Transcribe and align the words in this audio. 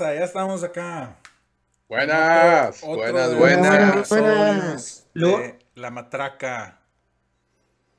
raza? 0.00 0.14
Ya 0.14 0.24
estamos 0.24 0.62
acá. 0.64 1.16
Buenas, 1.88 2.82
Otro 2.82 2.96
buenas, 2.96 3.30
de 3.30 3.36
buenas. 3.36 5.06
Lu- 5.14 5.38
de 5.38 5.58
La 5.74 5.90
Matraca. 5.90 6.80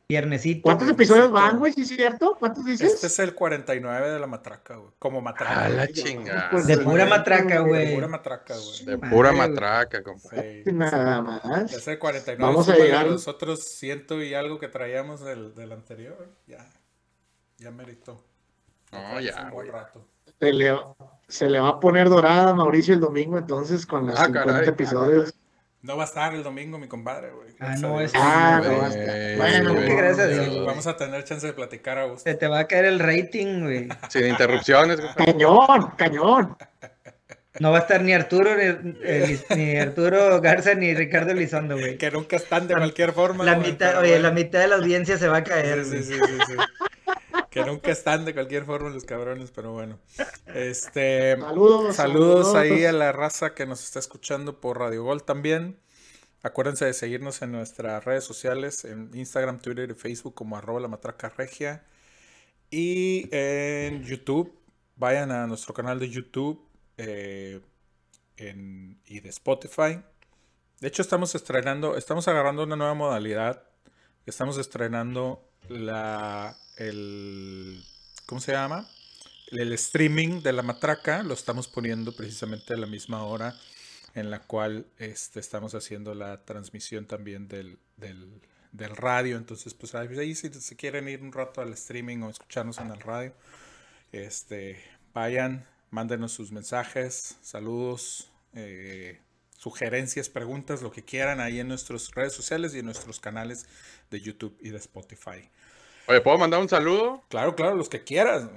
Viernesito. 0.07 0.61
¿Cuántos 0.63 0.87
episodios 0.89 1.31
van, 1.31 1.57
güey? 1.57 1.73
¿Sí 1.73 1.81
es 1.81 1.87
cierto? 1.87 2.35
¿Cuántos 2.39 2.63
dices? 2.65 2.93
Este 2.93 3.07
es 3.07 3.17
el 3.19 3.33
49 3.33 4.11
de 4.11 4.19
La 4.19 4.27
Matraca, 4.27 4.75
güey. 4.75 4.91
Como 4.99 5.19
Matraca. 5.21 5.65
A 5.65 5.69
la 5.69 5.87
chingada. 5.87 6.51
De 6.61 6.77
pura 6.77 7.05
matraca, 7.07 7.55
De 7.55 7.59
güey. 7.61 7.95
pura 7.95 8.07
Matraca, 8.07 8.53
güey. 8.55 8.85
De 8.85 8.97
pura 8.99 9.31
Madre, 9.31 9.49
matraca, 9.53 10.03
compa. 10.03 10.29
Sí. 10.29 10.63
Nada 10.65 11.21
más. 11.23 11.73
Es 11.73 11.87
el 11.87 11.97
49. 11.97 12.43
Vamos 12.43 12.69
a 12.69 12.75
llegar- 12.75 13.07
Los 13.07 13.27
otros 13.27 13.63
ciento 13.63 14.21
y 14.21 14.35
algo 14.35 14.59
que 14.59 14.67
traíamos 14.67 15.21
del, 15.21 15.55
del 15.55 15.71
anterior. 15.71 16.27
Ya. 16.45 16.67
Ya 17.57 17.71
meritó. 17.71 18.23
No, 18.91 19.19
ya, 19.19 19.35
un 19.45 19.51
buen 19.51 19.53
güey. 19.53 19.69
rato. 19.71 20.05
Se 20.39 20.53
le, 20.53 20.77
se 21.27 21.49
le 21.49 21.59
va 21.59 21.69
a 21.69 21.79
poner 21.79 22.09
dorada 22.09 22.51
a 22.51 22.53
Mauricio 22.53 22.93
el 22.93 22.99
domingo, 22.99 23.37
entonces, 23.37 23.85
con 23.85 24.07
los 24.07 24.19
Ah, 24.19 24.25
50 24.25 24.51
caray. 24.53 24.69
episodios. 24.69 25.33
No 25.81 25.97
va 25.97 26.03
a 26.03 26.05
estar 26.07 26.33
el 26.33 26.41
domingo, 26.41 26.79
mi 26.79 26.87
compadre, 26.87 27.29
güey. 27.29 27.49
Ah, 27.59 27.75
no, 27.79 27.99
a 27.99 28.03
es- 28.03 28.11
Ah, 28.15 28.59
no, 28.63 28.69
Güey, 28.69 28.81
basta. 28.81 29.11
Bueno, 29.37 29.73
güey. 29.75 29.85
que 29.87 29.95
gracias 29.95 30.27
a 30.27 30.33
Sí, 30.43 30.49
Dios. 30.49 30.65
Vamos 30.65 30.87
a 30.87 30.97
tener 30.97 31.23
chance 31.23 31.45
de 31.45 31.53
platicar 31.53 31.97
a 31.99 32.05
gusto. 32.05 32.23
Se 32.29 32.35
te 32.35 32.47
va 32.47 32.59
a 32.59 32.67
caer 32.67 32.85
el 32.85 32.99
rating, 32.99 33.61
güey. 33.63 33.89
Sin 34.09 34.25
interrupciones, 34.27 34.99
compa. 34.99 35.25
Cañón, 35.25 35.91
cañón. 35.95 36.57
No 37.59 37.71
va 37.71 37.77
a 37.77 37.81
estar 37.81 38.01
ni 38.01 38.11
Arturo, 38.13 38.49
ni, 38.57 38.63
eh, 39.03 39.39
ni 39.55 39.77
Arturo 39.77 40.41
Garza, 40.41 40.73
ni 40.73 40.93
Ricardo 40.93 41.31
Elizondo, 41.31 41.77
güey. 41.77 41.97
Que 41.97 42.11
nunca 42.11 42.35
están 42.35 42.67
de 42.67 42.73
cualquier 42.75 43.13
forma. 43.13 43.45
La 43.45 43.53
güey, 43.53 43.71
mitad, 43.71 43.97
oye, 43.99 44.09
bueno. 44.09 44.23
la 44.23 44.31
mitad 44.31 44.59
de 44.59 44.67
la 44.67 44.75
audiencia 44.75 45.17
se 45.17 45.27
va 45.29 45.37
a 45.37 45.43
caer, 45.43 45.85
Sí, 45.85 45.89
güey. 45.91 46.03
sí, 46.03 46.13
sí, 46.15 46.19
sí, 46.19 46.37
sí. 46.47 46.53
Que 47.55 47.65
nunca 47.65 47.89
están 47.91 48.25
de 48.25 48.33
cualquier 48.33 48.65
forma 48.65 48.89
los 48.89 49.05
cabrones, 49.05 49.49
pero 49.51 49.71
bueno. 49.71 49.97
Este. 50.53 51.37
Saludos. 51.39 51.95
Saludos 51.95 52.53
ahí 52.55 52.83
a 52.85 52.91
la 52.91 53.11
raza 53.11 53.53
que 53.55 53.65
nos 53.65 53.83
está 53.83 53.99
escuchando 53.99 54.59
por 54.59 54.77
Radio 54.79 55.03
Gol 55.03 55.23
también. 55.23 55.79
Acuérdense 56.43 56.85
de 56.85 56.93
seguirnos 56.93 57.41
en 57.41 57.53
nuestras 57.53 58.03
redes 58.03 58.23
sociales, 58.25 58.83
en 58.85 59.09
Instagram, 59.15 59.59
Twitter 59.59 59.89
y 59.89 59.93
Facebook 59.93 60.35
como 60.35 60.57
arroba 60.57 60.79
la 60.81 60.87
matraca 60.89 61.29
regia. 61.29 61.85
Y 62.69 63.29
en 63.31 64.03
YouTube, 64.03 64.53
vayan 64.97 65.31
a 65.31 65.47
nuestro 65.47 65.73
canal 65.73 65.97
de 65.97 66.09
YouTube 66.09 66.61
eh, 66.97 67.61
en- 68.37 68.99
y 69.05 69.21
de 69.21 69.29
Spotify. 69.29 70.01
De 70.81 70.87
hecho, 70.89 71.01
estamos 71.01 71.33
estrenando, 71.35 71.95
estamos 71.95 72.27
agarrando 72.27 72.63
una 72.63 72.75
nueva 72.75 72.93
modalidad. 72.95 73.63
Estamos 74.25 74.57
estrenando 74.57 75.47
la, 75.69 76.57
el, 76.77 77.83
¿cómo 78.25 78.41
se 78.41 78.51
llama? 78.51 78.87
El 79.51 79.73
streaming 79.73 80.41
de 80.41 80.53
la 80.53 80.61
matraca. 80.61 81.23
Lo 81.23 81.33
estamos 81.33 81.67
poniendo 81.67 82.15
precisamente 82.15 82.73
a 82.73 82.77
la 82.77 82.87
misma 82.87 83.23
hora 83.23 83.55
en 84.15 84.31
la 84.31 84.39
cual 84.39 84.87
este, 84.97 85.39
estamos 85.39 85.75
haciendo 85.75 86.15
la 86.15 86.43
transmisión 86.45 87.05
también 87.05 87.47
del, 87.47 87.77
del, 87.97 88.41
radio. 88.95 89.37
Entonces, 89.37 89.73
pues 89.73 89.93
ahí, 89.93 90.07
ahí 90.17 90.35
si 90.35 90.49
se 90.53 90.75
quieren 90.75 91.07
ir 91.07 91.21
un 91.21 91.31
rato 91.31 91.61
al 91.61 91.73
streaming 91.73 92.19
o 92.19 92.29
escucharnos 92.29 92.77
en 92.79 92.91
el 92.91 92.99
radio, 93.01 93.33
este, 94.11 94.81
vayan, 95.13 95.65
mándenos 95.91 96.31
sus 96.31 96.51
mensajes, 96.51 97.37
saludos, 97.41 98.31
eh, 98.53 99.19
sugerencias, 99.57 100.29
preguntas, 100.29 100.81
lo 100.81 100.91
que 100.91 101.03
quieran 101.03 101.41
ahí 101.41 101.59
en 101.59 101.67
nuestras 101.67 102.11
redes 102.11 102.33
sociales 102.33 102.73
y 102.73 102.79
en 102.79 102.85
nuestros 102.85 103.19
canales 103.19 103.65
de 104.11 104.21
YouTube 104.21 104.57
y 104.61 104.69
de 104.69 104.77
Spotify. 104.77 105.49
Oye, 106.07 106.21
¿puedo 106.21 106.37
mandar 106.37 106.59
un 106.61 106.69
saludo? 106.69 107.23
Claro, 107.29 107.55
claro, 107.55 107.75
los 107.75 107.89
que 107.89 108.03
quieras. 108.03 108.47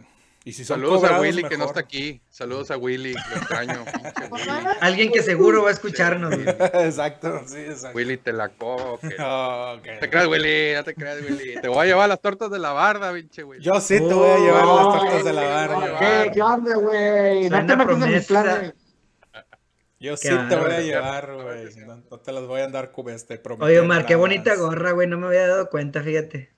Y 0.44 0.52
si 0.52 0.64
Saludos 0.64 1.04
a 1.04 1.20
Willy 1.20 1.42
que 1.44 1.58
no 1.58 1.66
está 1.66 1.80
aquí. 1.80 2.22
Saludos 2.30 2.70
a 2.70 2.78
Willy, 2.78 3.12
lo 3.12 3.36
extraño. 3.36 3.84
Willy. 4.30 4.48
Alguien 4.80 5.12
que 5.12 5.22
seguro 5.22 5.62
va 5.64 5.68
a 5.68 5.72
escucharnos, 5.72 6.34
güey. 6.34 6.48
exacto, 6.86 7.42
sí, 7.46 7.58
exacto. 7.58 7.96
Willy 7.96 8.16
te 8.16 8.32
la 8.32 8.48
coque. 8.48 9.14
Oh, 9.18 9.74
ok. 9.78 9.86
No 9.94 9.98
te 10.00 10.08
creas, 10.10 10.26
Willy, 10.26 10.74
no 10.74 10.84
te 10.84 10.94
creas, 10.94 11.20
Willy. 11.20 11.60
Te 11.60 11.68
voy 11.68 11.78
a 11.80 11.84
llevar 11.84 12.08
las 12.08 12.20
tortas 12.22 12.50
de 12.50 12.58
la 12.58 12.72
barda, 12.72 13.12
pinche 13.12 13.44
Willy. 13.44 13.62
Yo 13.62 13.78
sí 13.80 13.98
te 13.98 14.14
voy 14.14 14.30
a 14.30 14.38
llevar 14.38 14.64
las 14.64 14.86
Oh, 14.86 14.98
tortas 14.98 15.24
de 15.24 15.32
la 15.34 15.42
güey, 15.42 15.52
barra. 15.90 15.98
¿Qué, 15.98 16.30
¿Qué 16.32 16.42
onda, 16.42 16.76
güey? 16.76 17.50
No 17.50 17.66
te 17.66 17.76
metas 17.76 18.02
en 18.02 18.12
mis 18.14 18.26
planes. 18.26 18.72
Yo 20.00 20.16
sí 20.16 20.28
te 20.48 20.56
voy 20.56 20.70
a 20.72 20.80
llevar, 20.80 21.34
güey. 21.34 21.74
No, 21.84 21.96
no 22.10 22.20
te 22.20 22.32
las 22.32 22.44
voy 22.46 22.60
a 22.60 22.64
andar 22.64 22.92
cub- 22.92 23.08
este, 23.10 23.34
Oye, 23.34 23.42
prometiendo 23.42 23.82
Omar, 23.82 24.06
qué 24.06 24.14
bonita 24.14 24.54
gorra, 24.54 24.92
güey. 24.92 25.08
No 25.08 25.18
me 25.18 25.26
había 25.26 25.46
dado 25.48 25.68
cuenta, 25.68 26.02
fíjate. 26.02 26.56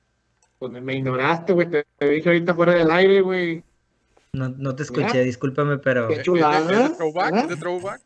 Pues 0.60 0.70
me 0.80 0.94
ignoraste, 0.94 1.52
güey. 1.54 1.68
Te, 1.68 1.84
te 1.98 2.08
dije 2.08 2.28
ahorita 2.28 2.54
fuera 2.54 2.74
del 2.74 2.90
aire, 2.92 3.20
güey. 3.22 3.64
No, 4.32 4.48
no 4.50 4.76
te 4.76 4.84
escuché, 4.84 5.06
Mira. 5.06 5.20
discúlpame, 5.24 5.78
pero 5.78 6.06
Qué 6.06 6.12
¿Es 6.12 6.18
de- 6.18 6.24
chulada. 6.24 6.60
¿Es 6.84 6.90
de 6.90 6.96
throwback? 6.96 7.34
¿eh? 7.34 7.40
¿Es 7.40 7.48
de 7.48 7.56
throwback? 7.56 8.00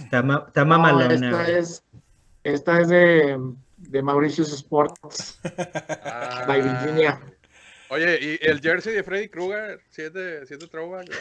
está, 0.00 0.22
ma- 0.22 0.44
está 0.46 0.60
No, 0.64 0.66
mamalona, 0.70 1.14
esta 1.14 1.30
güey. 1.44 1.54
es, 1.56 1.82
esta 2.42 2.80
es 2.80 2.88
de, 2.88 3.40
de 3.78 4.02
Mauritius 4.02 4.52
Sports, 4.52 5.40
Ah. 6.04 6.44
by 6.46 6.60
Virginia. 6.60 7.20
Oye, 7.90 8.18
¿y 8.42 8.46
el 8.46 8.60
jersey 8.60 8.92
de 8.94 9.02
Freddy 9.04 9.28
Krueger? 9.28 9.80
¿Sí 9.90 10.02
es 10.02 10.12
de, 10.12 10.44
sí 10.46 10.54
es 10.54 10.60
de 10.60 10.66
throwback? 10.66 11.06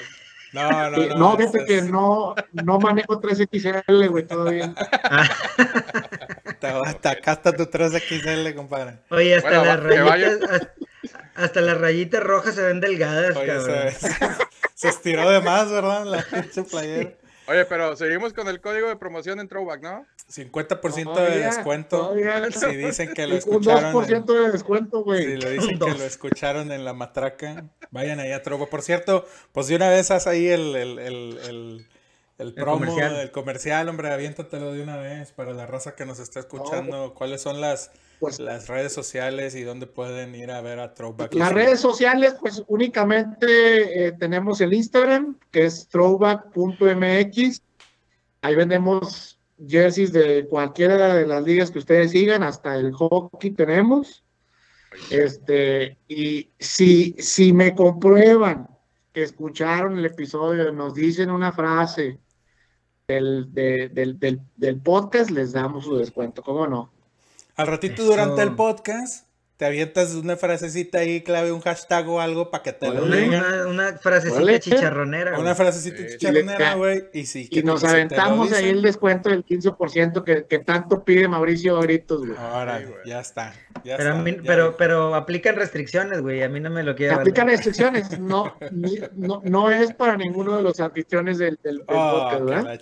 No, 0.54 0.70
no, 0.70 0.92
no. 0.92 1.16
no, 1.18 1.36
fíjate 1.36 1.66
que 1.66 1.78
es- 1.80 1.90
no, 1.90 2.36
no 2.52 2.78
manejo 2.80 3.20
3XL, 3.20 4.08
güey, 4.08 4.28
todavía. 4.28 4.72
Ah, 5.04 5.28
Te- 6.72 6.90
hasta 6.90 7.12
acá 7.12 7.32
está 7.34 7.52
tu 7.54 7.66
3XL, 7.66 8.54
compadre. 8.56 8.98
Oye, 9.10 9.36
hasta 9.36 9.50
Bueno, 9.50 9.66
las 9.66 9.80
rayitas, 9.84 10.50
hasta, 10.52 10.74
hasta 11.36 11.62
las 11.62 11.78
rayitas 11.80 12.24
rojas 12.24 12.56
se 12.56 12.62
ven 12.62 12.80
delgadas, 12.80 13.36
Oye, 13.36 13.48
cabrón. 13.48 13.92
se, 13.92 14.10
se 14.76 14.90
estiró 14.90 15.30
de 15.30 15.42
más, 15.42 15.72
¿verdad? 15.72 16.06
La 16.06 16.22
pinche 16.24 16.64
playera. 16.64 17.12
Oye, 17.46 17.66
pero 17.66 17.96
seguimos 17.98 18.32
con 18.32 18.48
el 18.48 18.62
código 18.62 18.88
de 18.88 18.96
promoción 18.96 19.40
en 19.42 19.50
throwback, 19.50 19.82
¿no? 19.82 20.06
50% 20.32 21.14
de 21.14 21.40
descuento. 21.40 21.98
todavía. 21.98 22.50
Si 22.52 22.76
dicen 22.78 23.14
que 23.14 23.24
lo 23.28 23.34
Un 23.34 23.38
escucharon. 23.40 23.86
en- 23.86 23.94
2% 24.26 24.26
de 24.46 24.52
descuento, 24.52 24.98
Si 25.00 25.04
güey. 25.04 25.36
le 25.38 25.50
dicen 25.52 25.74
Un 25.84 25.92
que 25.92 25.98
lo 26.00 26.04
escucharon 26.06 26.72
en 26.72 26.86
la 26.86 26.94
matraca, 26.94 27.66
vayan 27.92 28.22
ahí 28.22 28.32
a 28.32 28.42
Trovo. 28.42 28.70
Por 28.70 28.82
cierto, 28.82 29.28
pues 29.52 29.68
de 29.68 29.76
una 29.76 29.90
vez 29.90 30.10
haz 30.12 30.26
ahí 30.28 30.48
el, 30.48 30.74
el, 30.76 31.00
el, 31.00 31.40
el, 31.50 31.88
el 32.38 32.54
promo, 32.54 32.84
el 32.84 32.90
comercial. 32.90 33.32
comercial. 33.32 33.90
hombre, 33.90 34.12
aviéntatelo 34.12 34.74
de 34.74 34.82
una 34.82 34.98
vez 34.98 35.32
para 35.32 35.54
la 35.54 35.66
raza 35.66 35.96
que 35.96 36.06
nos 36.06 36.20
está 36.20 36.40
escuchando. 36.40 37.14
¿Cuáles 37.14 37.42
son 37.42 37.62
las, 37.62 37.92
Pues 38.20 38.40
las 38.40 38.68
redes 38.68 38.92
sociales 38.92 39.56
y 39.56 39.64
dónde 39.64 39.86
pueden 39.86 40.34
ir 40.34 40.52
a 40.52 40.62
ver 40.62 40.80
a 40.80 40.94
Throwback? 40.94 41.34
las 41.36 41.54
redes 41.54 41.80
sociales, 41.80 42.36
pues 42.40 42.64
únicamente 42.68 44.08
eh, 44.08 44.12
tenemos 44.14 44.62
el 44.62 44.74
Instagram, 44.74 45.38
que 45.52 45.66
es 45.66 45.88
throwback.mx. 45.90 47.62
Ahí 48.42 48.56
vendemos 48.56 49.40
jerseys 49.68 50.12
de 50.12 50.48
cualquiera 50.48 51.14
de 51.16 51.28
las 51.28 51.44
ligas 51.44 51.72
que 51.72 51.80
ustedes 51.80 52.12
sigan, 52.12 52.44
hasta 52.44 52.76
el 52.76 52.92
hockey 52.94 53.52
tenemos. 53.52 54.24
Este, 55.10 55.98
y 56.08 56.50
si, 56.60 57.16
si 57.18 57.54
me 57.54 57.74
comprueban 57.74 58.68
que 59.14 59.24
escucharon 59.24 59.98
el 59.98 60.06
episodio, 60.06 60.72
nos 60.72 60.94
dicen 60.96 61.30
una 61.30 61.52
frase 61.52 62.20
del, 63.08 63.54
de- 63.54 63.90
del, 63.90 64.20
del, 64.20 64.42
del 64.56 64.82
podcast, 64.82 65.30
les 65.30 65.52
damos 65.54 65.86
su 65.86 65.96
descuento, 65.98 66.42
¿cómo 66.42 66.68
no? 66.68 66.92
Al 67.56 67.68
ratito 67.68 68.02
Eso. 68.02 68.06
durante 68.12 68.42
el 68.42 68.56
podcast, 68.56 69.28
te 69.64 69.68
avientas 69.68 70.14
una 70.16 70.36
frasecita 70.36 70.98
ahí, 70.98 71.22
clave 71.22 71.54
un 71.54 71.62
hashtag 71.62 72.10
o 72.10 72.20
algo 72.20 72.52
para 72.52 72.64
que 72.64 72.74
te 72.74 72.90
lo 72.90 73.06
digan. 73.06 73.46
Una, 73.46 73.68
una 73.68 73.98
frasecita 73.98 74.60
chicharronera, 74.60 75.32
güey. 75.32 75.42
Una 75.42 75.56
frasecita 75.56 75.98
Sí. 76.00 76.18
chicharronera, 76.18 76.76
güey. 76.76 77.06
Y, 77.14 77.26
si, 77.28 77.48
Y 77.50 77.64
nos 77.64 77.82
aventamos 77.86 78.52
ahí 78.52 78.68
el 78.68 78.82
descuento 78.82 79.30
del 79.30 79.46
15% 79.46 80.26
que, 80.26 80.46
que 80.48 80.60
tanto 80.60 81.06
pide 81.06 81.30
Mauricio 81.30 81.80
gritos, 81.80 82.26
güey. 82.26 82.34
Sí, 82.34 82.86
güey. 82.88 82.96
ya 83.06 83.22
está. 83.22 83.54
Ya 83.86 83.96
Pero, 83.96 84.10
a 84.10 84.18
está, 84.18 84.24
mí- 84.24 84.36
ya 84.36 84.42
pero, 84.46 84.76
pero 84.76 85.16
aplican 85.16 85.56
restricciones, 85.56 86.20
güey. 86.22 86.44
A 86.44 86.50
mí 86.50 86.60
no 86.60 86.70
me 86.70 86.84
lo 86.84 86.94
quiero. 86.94 87.16
aplican 87.16 87.48
restricciones, 87.48 88.10
no, 88.20 88.58
ni- 88.72 89.00
no, 89.16 89.42
no 89.46 89.72
es 89.72 89.94
para 89.94 90.18
ninguno 90.18 90.58
de 90.58 90.64
los 90.64 90.78
anfitriones 90.82 91.38
del, 91.38 91.58
del, 91.64 91.78
del 91.78 91.86
Oh, 91.88 92.30
podcast, 92.30 92.44
¿verdad? 92.44 92.80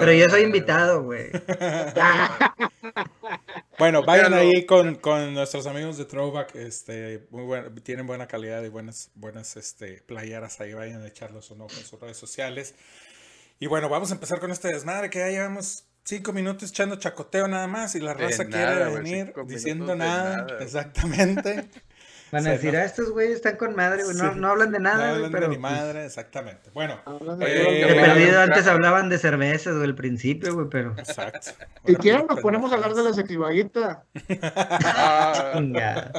Pero 0.00 0.12
yo 0.12 0.28
soy 0.28 0.42
invitado, 0.42 1.04
güey. 1.04 1.30
Bueno, 3.82 4.02
vayan 4.04 4.32
ahí 4.34 4.64
con, 4.64 4.94
con 4.94 5.34
nuestros 5.34 5.66
amigos 5.66 5.98
de 5.98 6.04
Throwback, 6.04 6.54
este, 6.54 7.26
muy 7.30 7.42
buen- 7.42 7.74
tienen 7.82 8.06
buena 8.06 8.28
calidad 8.28 8.62
y 8.62 8.68
buenas, 8.68 9.10
buenas 9.14 9.56
este, 9.56 10.02
playeras 10.02 10.60
ahí, 10.60 10.72
vayan 10.72 11.02
a 11.02 11.08
echarlos 11.08 11.50
un 11.50 11.62
ojo 11.62 11.72
en 11.76 11.84
sus 11.84 12.00
redes 12.00 12.16
sociales. 12.16 12.74
Y 13.58 13.66
bueno, 13.66 13.88
vamos 13.88 14.10
a 14.10 14.14
empezar 14.14 14.38
con 14.38 14.50
este 14.52 14.68
desmadre 14.68 15.10
que 15.10 15.18
ya 15.18 15.28
llevamos 15.30 15.84
cinco 16.04 16.32
minutos 16.32 16.70
echando 16.70 16.96
chacoteo 16.96 17.48
nada 17.48 17.66
más 17.66 17.94
y 17.96 18.00
la 18.00 18.14
raza 18.14 18.44
nada, 18.44 18.76
quiere 18.86 18.94
venir 19.00 19.34
diciendo 19.46 19.94
nada. 19.96 20.36
nada. 20.46 20.62
Exactamente. 20.62 21.68
Van 22.32 22.46
a 22.46 22.50
decir, 22.52 22.72
no- 22.72 22.78
ah, 22.80 22.84
estos 22.84 23.10
güeyes 23.10 23.36
están 23.36 23.56
con 23.56 23.76
madre, 23.76 24.04
güey. 24.04 24.16
No, 24.16 24.32
Sí. 24.32 24.40
no 24.40 24.48
hablan 24.48 24.72
de 24.72 24.78
no 24.78 24.84
nada, 24.84 24.96
güey, 25.10 25.14
hablan 25.16 25.30
de 25.32 25.36
pero. 25.38 25.48
ni 25.48 25.58
pues, 25.58 25.72
madre, 25.72 26.06
exactamente. 26.06 26.70
Bueno, 26.72 26.98
de- 27.38 27.82
Eh, 27.82 27.94
De 27.94 28.00
perdido 28.00 28.40
antes 28.40 28.66
hablaban 28.66 29.08
de 29.10 29.18
cervezas, 29.18 29.74
güey, 29.74 29.84
al 29.86 29.94
principio, 29.94 30.54
güey, 30.54 30.66
pero. 30.70 30.94
exacto. 30.98 31.50
Si 31.86 31.94
quieren, 31.96 32.26
nos 32.28 32.40
ponemos 32.40 32.72
a 32.72 32.76
hablar 32.76 32.94
de 32.94 33.02
la 33.02 33.12
sexivaguita 33.12 34.04
Ah, 34.42 35.52
Chingada. 35.56 36.12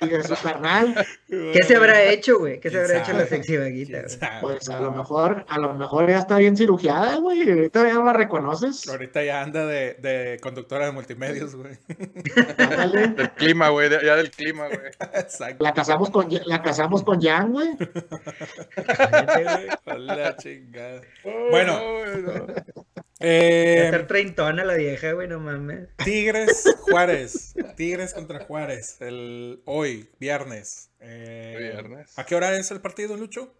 y 0.00 0.08
de 0.08 0.22
su 0.24 0.34
carnal. 0.42 1.06
¿Qué 1.28 1.62
se 1.66 1.76
habrá 1.76 2.02
hecho, 2.02 2.38
güey? 2.38 2.58
¿Qué 2.60 2.70
se 2.70 2.76
¿Quién 2.76 2.84
habrá 2.84 2.98
hecho 3.02 3.12
la 3.12 3.18
sabe? 3.18 3.28
sexy 3.30 3.56
vaguita, 3.58 4.02
¿Quién 4.04 4.18
güey? 4.40 4.54
Pues 4.56 4.68
a 4.70 4.80
lo 4.80 4.92
mejor, 4.92 5.44
a 5.48 5.58
lo 5.58 5.74
mejor 5.74 6.08
ya 6.08 6.18
está 6.20 6.38
bien 6.38 6.56
cirugiada, 6.56 7.16
güey. 7.16 7.48
Ahorita 7.50 7.86
ya 7.86 7.94
la 7.98 8.12
reconoces. 8.12 8.88
Ahorita 8.88 9.22
ya 9.22 9.42
anda 9.42 9.66
de, 9.66 9.94
de 10.00 10.38
conductora 10.42 10.86
de 10.86 10.92
multimedios, 10.92 11.54
güey. 11.54 11.74
Del 11.88 13.30
clima, 13.36 13.68
güey, 13.70 13.88
de- 13.88 14.00
ya 14.04 14.16
del 14.16 14.30
clima, 14.30 14.68
güey. 14.68 14.80
Exacto. 15.34 15.64
La 15.64 15.74
casamos 15.74 16.10
con, 16.10 16.28
la 16.46 16.62
casamos 16.62 17.02
con 17.02 17.20
Jan, 17.20 17.52
güey. 17.52 17.68
Hola, 19.86 20.36
chingada. 20.36 21.00
Oh, 21.24 21.48
Bueno. 21.50 21.78
no, 22.22 22.46
Eh, 23.20 23.84
estar 23.86 24.06
treintona 24.06 24.64
la 24.64 24.74
vieja, 24.74 25.12
güey, 25.12 25.28
no 25.28 25.40
mames. 25.40 25.88
Tigres 26.04 26.64
Juárez. 26.82 27.54
Tigres 27.76 28.14
contra 28.14 28.44
Juárez. 28.44 29.00
El, 29.00 29.62
hoy, 29.64 30.10
viernes. 30.18 30.90
Eh, 31.00 31.70
Viernes. 31.72 32.18
¿A 32.18 32.24
qué 32.24 32.34
hora 32.36 32.54
es 32.56 32.70
el 32.70 32.80
partido, 32.80 33.16
Lucho? 33.16 33.54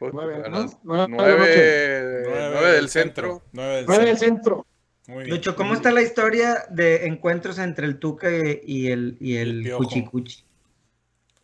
Nueve, 0.00 0.44
¿no? 0.48 0.66
Nueve 0.84 0.84
la 0.84 1.08
Nueve, 1.08 2.22
nueve 2.52 2.72
del 2.72 2.88
centro. 2.88 3.42
9 3.52 3.76
del 3.76 3.86
Nueve 3.86 4.04
del 4.04 4.18
centro. 4.18 4.66
Muy 5.08 5.24
bien. 5.24 5.30
Lucho, 5.36 5.56
¿cómo 5.56 5.74
está 5.74 5.90
la 5.90 6.02
historia 6.02 6.66
de 6.70 7.06
encuentros 7.06 7.58
entre 7.58 7.86
el 7.86 7.98
Tuca 7.98 8.28
y 8.30 8.60
y 8.64 8.86
el, 8.92 9.16
y 9.20 9.36
El. 9.36 9.72
Cuchicuchi? 9.76 10.44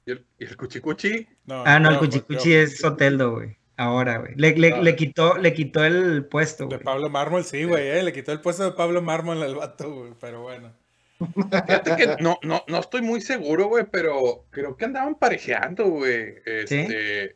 ¿Y 0.07 0.11
el, 0.13 0.25
y 0.39 0.45
el 0.45 0.57
cuchicuchi? 0.57 1.27
Ah, 1.49 1.79
no, 1.81 1.91
el 1.91 1.99
Cuchicuchi 1.99 2.53
es 2.53 2.77
Soteldo, 2.79 3.33
güey. 3.37 3.57
Ahora, 3.79 4.19
güey. 4.19 4.35
Le, 4.37 4.55
le, 4.55 4.75
Ah. 4.75 4.83
le 4.83 4.95
quitó, 4.95 5.39
le 5.39 5.55
quitó 5.55 5.83
el 5.83 6.27
puesto, 6.27 6.65
De 6.67 6.77
güey. 6.77 6.85
Pablo 6.85 7.09
Mármol, 7.09 7.43
sí, 7.43 7.65
güey, 7.65 7.89
eh, 7.89 8.03
le 8.03 8.13
quitó 8.13 8.31
el 8.33 8.41
puesto 8.43 8.65
de 8.65 8.73
Pablo 8.73 9.01
Mármol 9.03 9.43
al 9.43 9.55
vato, 9.55 9.91
güey, 9.93 10.13
pero 10.21 10.43
bueno. 10.43 10.73
Fíjate 11.19 11.97
que 11.97 12.17
no, 12.23 12.39
no, 12.43 12.63
no 12.69 12.79
estoy 12.81 13.01
muy 13.01 13.21
seguro, 13.23 13.67
güey, 13.69 13.87
pero 13.91 14.45
creo 14.51 14.77
que 14.77 14.85
andaban 14.85 15.15
parejeando, 15.15 15.87
güey. 15.87 16.35
Este, 16.45 17.35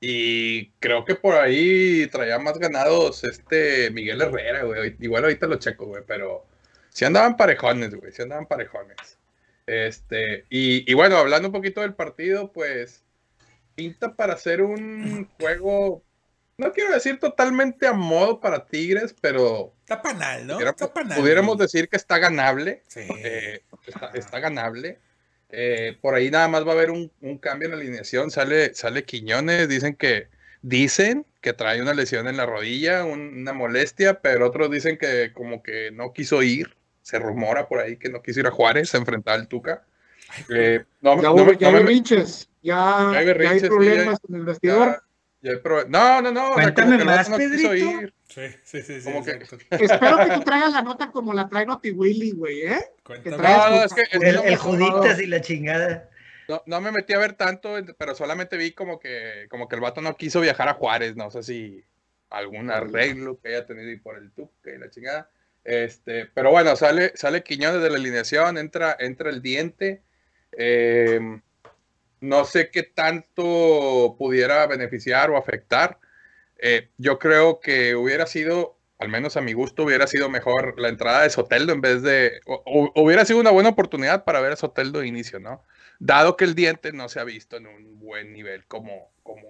Y 0.00 0.70
creo 0.80 1.04
que 1.04 1.14
por 1.14 1.34
ahí 1.34 2.06
traía 2.06 2.38
más 2.38 2.58
ganados 2.58 3.22
este 3.24 3.90
Miguel 3.90 4.22
Herrera, 4.22 4.62
güey. 4.64 4.96
Igual 5.00 5.24
ahorita 5.24 5.46
lo 5.46 5.56
checo, 5.56 5.86
güey, 5.86 6.02
pero 6.06 6.46
sí 6.88 7.04
andaban 7.04 7.36
parejones, 7.36 7.94
güey, 7.94 8.10
sí 8.12 8.22
andaban 8.22 8.46
parejones. 8.46 8.96
Este, 9.66 10.46
y, 10.48 10.90
y 10.90 10.94
bueno, 10.94 11.16
hablando 11.18 11.48
un 11.48 11.52
poquito 11.52 11.82
del 11.82 11.94
partido, 11.94 12.50
pues 12.50 13.04
pinta 13.74 14.14
para 14.16 14.34
hacer 14.34 14.62
un 14.62 15.28
juego, 15.38 16.02
no 16.56 16.72
quiero 16.72 16.92
decir 16.92 17.18
totalmente 17.18 17.86
a 17.86 17.92
modo 17.92 18.40
para 18.40 18.66
Tigres, 18.66 19.14
pero 19.20 19.74
Está 19.82 20.00
panal, 20.02 20.46
¿no? 20.46 20.54
pudiéramos, 20.54 20.80
Está 20.80 20.94
panal. 20.94 21.20
pudiéramos 21.20 21.58
decir 21.58 21.88
que 21.88 21.96
está 21.96 22.18
ganable. 22.18 22.82
Sí. 22.88 23.00
Eh, 23.18 23.62
está, 23.86 24.10
está 24.14 24.40
ganable. 24.40 24.98
Eh, 25.52 25.96
por 26.00 26.14
ahí 26.14 26.30
nada 26.30 26.48
más 26.48 26.64
va 26.66 26.70
a 26.70 26.74
haber 26.74 26.90
un, 26.90 27.10
un 27.20 27.38
cambio 27.38 27.66
en 27.66 27.72
la 27.74 27.80
alineación. 27.80 28.30
Sale, 28.30 28.74
sale 28.74 29.04
Quiñones. 29.04 29.68
Dicen 29.68 29.94
que 29.96 30.28
dicen 30.62 31.26
que 31.40 31.52
trae 31.52 31.80
una 31.82 31.94
lesión 31.94 32.28
en 32.28 32.36
la 32.36 32.46
rodilla, 32.46 33.04
un- 33.04 33.38
una 33.40 33.52
molestia, 33.52 34.20
pero 34.20 34.46
otros 34.46 34.70
dicen 34.70 34.98
que 34.98 35.32
como 35.32 35.62
que 35.62 35.90
no 35.90 36.12
quiso 36.12 36.42
ir. 36.42 36.76
Se 37.02 37.18
rumora 37.18 37.66
por 37.66 37.80
ahí 37.80 37.96
que 37.96 38.08
no 38.10 38.22
quiso 38.22 38.40
ir 38.40 38.46
a 38.46 38.50
Juárez 38.50 38.94
a 38.94 38.98
enfrentar 38.98 39.34
al 39.40 39.48
Tuca. 39.48 39.82
Eh, 40.48 40.84
no, 41.00 41.16
Ya 41.16 41.22
no 41.30 41.52
ya 41.52 41.58
no 41.60 41.66
hay 41.68 41.72
me- 41.74 41.80
berrinches. 41.80 42.48
Ya, 42.62 42.74
Ya 42.74 43.08
hay 43.08 43.12
ya 43.14 43.18
hay 43.18 43.24
berrinches, 43.26 43.68
problemas 43.68 44.18
ya- 44.20 44.26
en 44.28 44.34
el 44.36 44.44
vestidor. 44.44 44.86
ya- 44.88 45.02
ya 45.42 45.50
hay 45.52 45.56
pro- 45.58 45.88
no, 45.88 46.22
no, 46.22 46.30
no. 46.30 46.50
o 46.50 46.54
sea, 46.54 46.74
como 46.74 46.74
Cuéntame 46.74 47.04
más, 47.04 47.28
no 47.30 47.38
quiso 47.38 47.74
ir. 47.74 48.12
Sí, 48.32 48.42
sí, 48.62 48.80
sí, 48.82 49.00
sí. 49.00 49.10
Que-. 49.24 49.42
Espero 49.84 50.18
que 50.18 50.30
tú 50.34 50.40
traigas 50.42 50.72
la 50.72 50.82
nota 50.82 51.10
como 51.10 51.34
la 51.34 51.48
trae 51.48 51.66
Noti 51.66 51.90
Willy, 51.90 52.30
güey, 52.30 52.62
¿eh? 52.62 52.78
Cuéntame. 53.04 53.36
traes 53.36 53.70
No, 53.70 53.84
es 53.84 53.92
que- 53.94 54.02
es 54.02 54.14
El, 54.14 54.20
que 54.40 54.48
el 54.48 54.54
no- 54.54 54.60
Juditas 54.60 55.20
y 55.20 55.26
la 55.26 55.40
chingada. 55.40 56.08
No, 56.48 56.62
no 56.66 56.80
me 56.80 56.90
metí 56.92 57.12
a 57.12 57.18
ver 57.18 57.34
tanto, 57.34 57.74
pero 57.98 58.14
solamente 58.14 58.56
vi 58.56 58.72
como 58.72 58.98
que, 58.98 59.46
como 59.50 59.68
que 59.68 59.74
el 59.76 59.80
vato 59.80 60.00
no 60.00 60.16
quiso 60.16 60.40
viajar 60.40 60.68
a 60.68 60.74
Juárez, 60.74 61.14
no 61.16 61.30
sé 61.30 61.42
si 61.42 61.84
algún 62.28 62.70
arreglo 62.70 63.38
que 63.40 63.48
haya 63.48 63.66
tenido 63.66 63.90
y 63.90 63.96
por 63.98 64.16
el 64.16 64.30
tuque 64.32 64.74
y 64.74 64.78
la 64.78 64.90
chingada. 64.90 65.28
Este, 65.64 66.26
pero 66.26 66.50
bueno, 66.50 66.74
sale, 66.76 67.12
sale 67.16 67.42
Quiñones 67.42 67.82
de 67.82 67.90
la 67.90 67.96
alineación, 67.96 68.58
entra, 68.58 68.96
entra 68.98 69.30
el 69.30 69.42
diente. 69.42 70.02
eh, 70.52 71.20
no 72.20 72.44
sé 72.44 72.70
qué 72.70 72.82
tanto 72.82 74.14
pudiera 74.18 74.66
beneficiar 74.66 75.30
o 75.30 75.36
afectar. 75.36 75.98
Eh, 76.62 76.90
yo 76.98 77.18
creo 77.18 77.60
que 77.60 77.94
hubiera 77.96 78.26
sido, 78.26 78.78
al 78.98 79.08
menos 79.08 79.36
a 79.36 79.40
mi 79.40 79.52
gusto, 79.52 79.84
hubiera 79.84 80.06
sido 80.06 80.28
mejor 80.28 80.78
la 80.78 80.88
entrada 80.88 81.22
de 81.22 81.30
Soteldo 81.30 81.72
en 81.72 81.80
vez 81.80 82.02
de. 82.02 82.40
o- 82.46 82.62
o- 82.66 83.02
hubiera 83.02 83.24
sido 83.24 83.40
una 83.40 83.50
buena 83.50 83.70
oportunidad 83.70 84.24
para 84.24 84.40
ver 84.40 84.52
a 84.52 84.56
Soteldo 84.56 85.00
de 85.00 85.06
inicio, 85.08 85.40
¿no? 85.40 85.62
Dado 85.98 86.36
que 86.36 86.44
el 86.44 86.54
diente 86.54 86.92
no 86.92 87.08
se 87.08 87.20
ha 87.20 87.24
visto 87.24 87.56
en 87.56 87.66
un 87.66 87.98
buen 87.98 88.32
nivel 88.32 88.66
como, 88.66 89.12
como, 89.22 89.48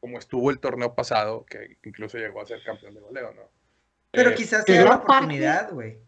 como 0.00 0.18
estuvo 0.18 0.50
el 0.50 0.60
torneo 0.60 0.94
pasado, 0.94 1.44
que 1.46 1.78
incluso 1.84 2.18
llegó 2.18 2.40
a 2.40 2.46
ser 2.46 2.62
campeón 2.64 2.94
de 2.94 3.00
goleo, 3.00 3.32
¿no? 3.34 3.50
Pero 4.10 4.30
Eh, 4.30 4.34
quizás 4.34 4.64
sea 4.64 4.84
una 4.84 4.96
oportunidad, 4.96 5.70
güey. 5.72 5.98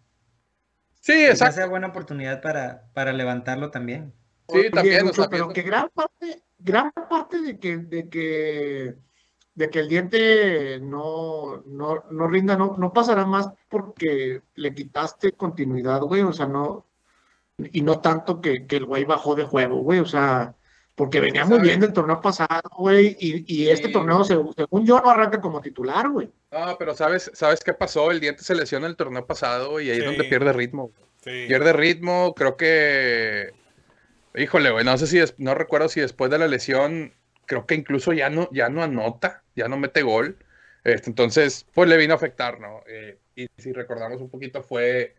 Sí, 1.00 1.12
Quizás 1.12 1.30
exacto. 1.30 1.57
sea 1.57 1.66
buena 1.66 1.88
oportunidad 1.88 2.40
para, 2.42 2.90
para 2.92 3.12
levantarlo 3.12 3.71
también. 3.71 4.12
Sí, 4.49 4.59
Oye, 4.59 4.71
también, 4.71 5.02
o 5.02 5.07
Lucho, 5.07 5.23
sea, 5.23 5.30
pero 5.30 5.49
que 5.52 5.62
gran 5.62 5.88
parte, 5.90 6.42
gran 6.59 6.92
parte 6.92 7.40
de 7.40 7.59
que, 7.59 7.76
de 7.78 8.09
que, 8.09 8.95
de 9.54 9.69
que 9.71 9.80
el 9.80 9.88
diente 9.88 10.78
no, 10.80 11.62
no, 11.66 12.04
no 12.11 12.28
rinda, 12.28 12.57
no, 12.57 12.76
no 12.78 12.92
pasará 12.92 13.26
más 13.26 13.50
porque 13.69 14.42
le 14.54 14.75
quitaste 14.75 15.33
continuidad, 15.33 16.00
güey, 16.02 16.23
o 16.23 16.33
sea, 16.33 16.47
no, 16.47 16.87
y 17.73 17.83
no 17.83 18.00
tanto 18.00 18.40
que, 18.40 18.66
que 18.66 18.76
el 18.76 18.87
güey 18.87 19.04
bajó 19.04 19.35
de 19.35 19.45
juego, 19.45 19.76
güey, 19.83 19.99
o 19.99 20.07
sea, 20.07 20.54
porque 20.95 21.21
venía 21.21 21.45
muy 21.45 21.59
bien 21.61 21.80
del 21.80 21.92
torneo 21.92 22.21
pasado, 22.21 22.69
güey, 22.78 23.16
y, 23.19 23.45
y 23.47 23.69
este 23.69 23.87
Sí. 23.88 23.92
torneo, 23.92 24.23
según, 24.25 24.54
yo, 24.85 25.00
no 25.00 25.11
arranca 25.11 25.40
como 25.40 25.61
titular, 25.61 26.09
güey. 26.11 26.30
No, 26.52 26.76
pero 26.78 26.95
¿sabes, 26.95 27.30
¿sabes 27.35 27.61
qué 27.64 27.75
pasó? 27.75 28.11
El 28.11 28.21
diente 28.21 28.42
se 28.45 28.54
lesiona 28.54 28.87
el 28.87 28.97
torneo 28.97 29.26
pasado 29.26 29.80
y 29.80 29.90
ahí 29.90 29.99
es 29.99 30.04
donde 30.04 30.25
pierde 30.25 30.52
ritmo. 30.52 30.90
Sí. 31.23 31.45
Pierde 31.49 31.73
ritmo, 31.73 32.35
creo 32.35 32.57
que. 32.57 33.52
Híjole, 34.35 34.71
güey, 34.71 34.85
no 34.85 34.97
sé 34.97 35.07
si 35.07 35.19
des- 35.19 35.35
no 35.38 35.54
recuerdo 35.54 35.88
si 35.88 36.00
después 36.00 36.30
de 36.30 36.38
la 36.38 36.49
lesión, 36.49 37.12
creo 37.50 37.66
que 37.66 37.75
incluso 37.75 38.12
ya 38.12 38.30
no, 38.30 38.49
ya 38.52 38.69
no 38.69 38.83
anota, 38.85 39.42
ya 39.57 39.69
no 39.69 39.76
mete 39.76 40.02
gol. 40.02 40.38
Este, 40.85 41.11
entonces, 41.11 41.66
pues 41.75 41.88
le 41.90 41.97
vino 41.97 42.14
a 42.14 42.16
afectar, 42.16 42.61
¿no? 42.61 42.83
Eh, 42.87 43.19
y 43.35 43.49
si 43.59 43.73
recordamos 43.73 44.23
un 44.23 44.30
poquito, 44.30 44.62
fue. 44.62 45.16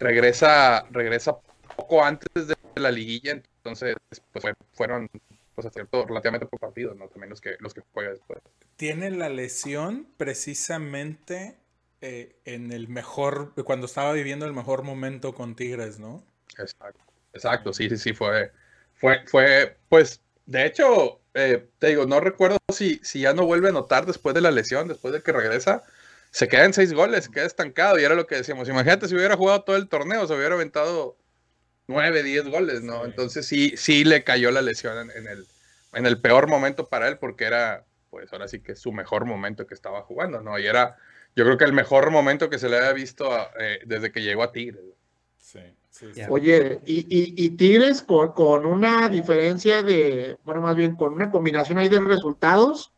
Regresa, 0.00 0.86
regresa 0.90 1.36
poco 1.76 2.02
antes 2.04 2.48
de 2.48 2.56
la 2.76 2.90
liguilla, 2.90 3.32
entonces, 3.32 3.94
pues 4.32 4.42
fue- 4.42 4.54
fueron 4.72 5.08
pues 5.54 5.66
aciertos 5.68 6.06
relativamente 6.08 6.46
por 6.46 6.58
partido, 6.58 6.94
¿no? 6.94 7.08
También 7.08 7.30
los 7.30 7.40
que, 7.40 7.56
los 7.60 7.74
que 7.74 7.82
juega 7.92 8.10
después. 8.10 8.40
Tiene 8.76 9.10
la 9.10 9.28
lesión 9.28 10.08
precisamente 10.16 11.56
eh, 12.00 12.36
en 12.44 12.72
el 12.72 12.88
mejor, 12.88 13.52
cuando 13.64 13.86
estaba 13.86 14.12
viviendo 14.12 14.46
el 14.46 14.52
mejor 14.52 14.82
momento 14.82 15.34
con 15.34 15.54
Tigres, 15.54 16.00
¿no? 16.00 16.24
Exacto, 16.58 17.00
exacto, 17.32 17.72
sí, 17.72 17.88
sí, 17.88 17.96
sí, 17.96 18.12
fue, 18.14 18.52
fue, 18.94 19.24
fue, 19.26 19.76
pues, 19.88 20.22
de 20.46 20.66
hecho, 20.66 21.20
eh, 21.34 21.68
te 21.78 21.88
digo, 21.88 22.06
no 22.06 22.20
recuerdo 22.20 22.58
si, 22.72 23.00
si 23.02 23.20
ya 23.20 23.32
no 23.34 23.46
vuelve 23.46 23.68
a 23.68 23.70
anotar 23.70 24.06
después 24.06 24.34
de 24.34 24.40
la 24.40 24.50
lesión, 24.50 24.88
después 24.88 25.12
de 25.14 25.22
que 25.22 25.32
regresa, 25.32 25.82
se 26.30 26.48
queda 26.48 26.64
en 26.64 26.72
seis 26.74 26.92
goles, 26.92 27.24
se 27.26 27.30
queda 27.30 27.46
estancado, 27.46 27.98
y 27.98 28.04
era 28.04 28.14
lo 28.14 28.26
que 28.26 28.36
decíamos, 28.36 28.68
imagínate 28.68 29.08
si 29.08 29.14
hubiera 29.14 29.36
jugado 29.36 29.62
todo 29.64 29.76
el 29.76 29.88
torneo, 29.88 30.26
se 30.26 30.34
hubiera 30.34 30.54
aventado 30.54 31.16
nueve, 31.86 32.22
diez 32.22 32.46
goles, 32.48 32.82
¿no? 32.82 33.00
Sí. 33.00 33.10
Entonces 33.10 33.46
sí, 33.46 33.74
sí 33.76 34.04
le 34.04 34.24
cayó 34.24 34.50
la 34.50 34.62
lesión 34.62 34.98
en, 35.10 35.16
en 35.16 35.28
el, 35.28 35.46
en 35.92 36.06
el 36.06 36.20
peor 36.20 36.48
momento 36.48 36.88
para 36.88 37.08
él, 37.08 37.18
porque 37.18 37.44
era, 37.44 37.84
pues 38.10 38.32
ahora 38.32 38.48
sí 38.48 38.60
que 38.60 38.76
su 38.76 38.92
mejor 38.92 39.24
momento 39.26 39.66
que 39.66 39.74
estaba 39.74 40.02
jugando, 40.02 40.40
¿no? 40.42 40.58
Y 40.58 40.66
era, 40.66 40.96
yo 41.36 41.44
creo 41.44 41.58
que 41.58 41.64
el 41.64 41.72
mejor 41.72 42.10
momento 42.10 42.50
que 42.50 42.58
se 42.58 42.68
le 42.68 42.78
había 42.78 42.92
visto 42.92 43.32
a- 43.32 43.50
eh, 43.58 43.80
desde 43.86 44.12
que 44.12 44.22
llegó 44.22 44.42
a 44.42 44.52
Tigres. 44.52 44.82
Sí, 45.38 45.60
sí. 45.94 46.06
Ya. 46.14 46.26
sí. 46.26 46.30
Oye, 46.32 46.80
y, 46.84 46.98
y, 47.08 47.34
y 47.46 47.50
Tigres 47.50 48.02
con, 48.02 48.32
con 48.32 48.66
una 48.66 49.08
diferencia 49.08 49.82
de, 49.82 50.36
bueno, 50.44 50.60
más 50.60 50.74
bien 50.74 50.96
con 50.96 51.12
una 51.14 51.30
combinación 51.30 51.78
ahí 51.78 51.88
de 51.88 52.00
resultados, 52.00 52.92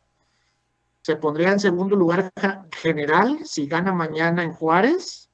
se 1.03 1.15
pondría 1.15 1.51
en 1.51 1.59
segundo 1.59 1.95
lugar 1.95 2.31
general 2.81 3.39
si 3.45 3.67
gana 3.67 3.93
mañana 3.93 4.43
en 4.43 4.51
Juárez 4.53 5.29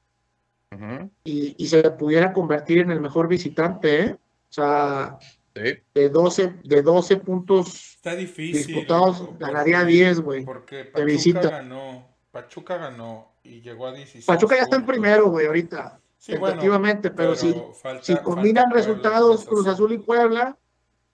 y, 1.24 1.54
y 1.56 1.66
se 1.68 1.88
pudiera 1.92 2.32
convertir 2.32 2.78
en 2.78 2.90
el 2.90 3.00
mejor 3.00 3.28
visitante, 3.28 4.00
¿eh? 4.00 4.12
O 4.50 4.52
sea, 4.52 5.18
sí. 5.54 5.78
de 5.94 6.08
12, 6.10 6.54
de 6.64 6.82
12 6.82 7.16
puntos 7.18 7.94
Está 7.96 8.14
difícil. 8.16 8.66
disputados, 8.66 9.20
porque- 9.20 9.44
ganaría 9.44 9.84
10, 9.84 10.20
güey. 10.20 10.44
Porque 10.44 10.76
de 10.76 10.84
Pachuca 10.86 11.04
visita. 11.04 11.50
ganó. 11.50 12.06
Pachuca 12.30 12.76
ganó 12.76 13.32
y 13.44 13.60
llegó 13.62 13.86
a 13.86 13.92
16. 13.92 14.24
Pachuca 14.26 14.56
ya 14.56 14.62
está 14.62 14.76
en 14.76 14.86
primero, 14.86 15.28
güey, 15.30 15.46
ahorita. 15.46 16.00
Sí, 16.24 16.32
bueno, 16.32 16.46
tentativamente, 16.46 17.10
pero, 17.10 17.34
si, 17.36 17.54
falta- 17.82 18.02
si 18.02 18.16
combinan 18.16 18.70
Puebla, 18.70 18.76
resultados 18.80 19.44
Cruz 19.44 19.66
Azul 19.66 19.92
y 19.92 19.98
Puebla, 19.98 20.56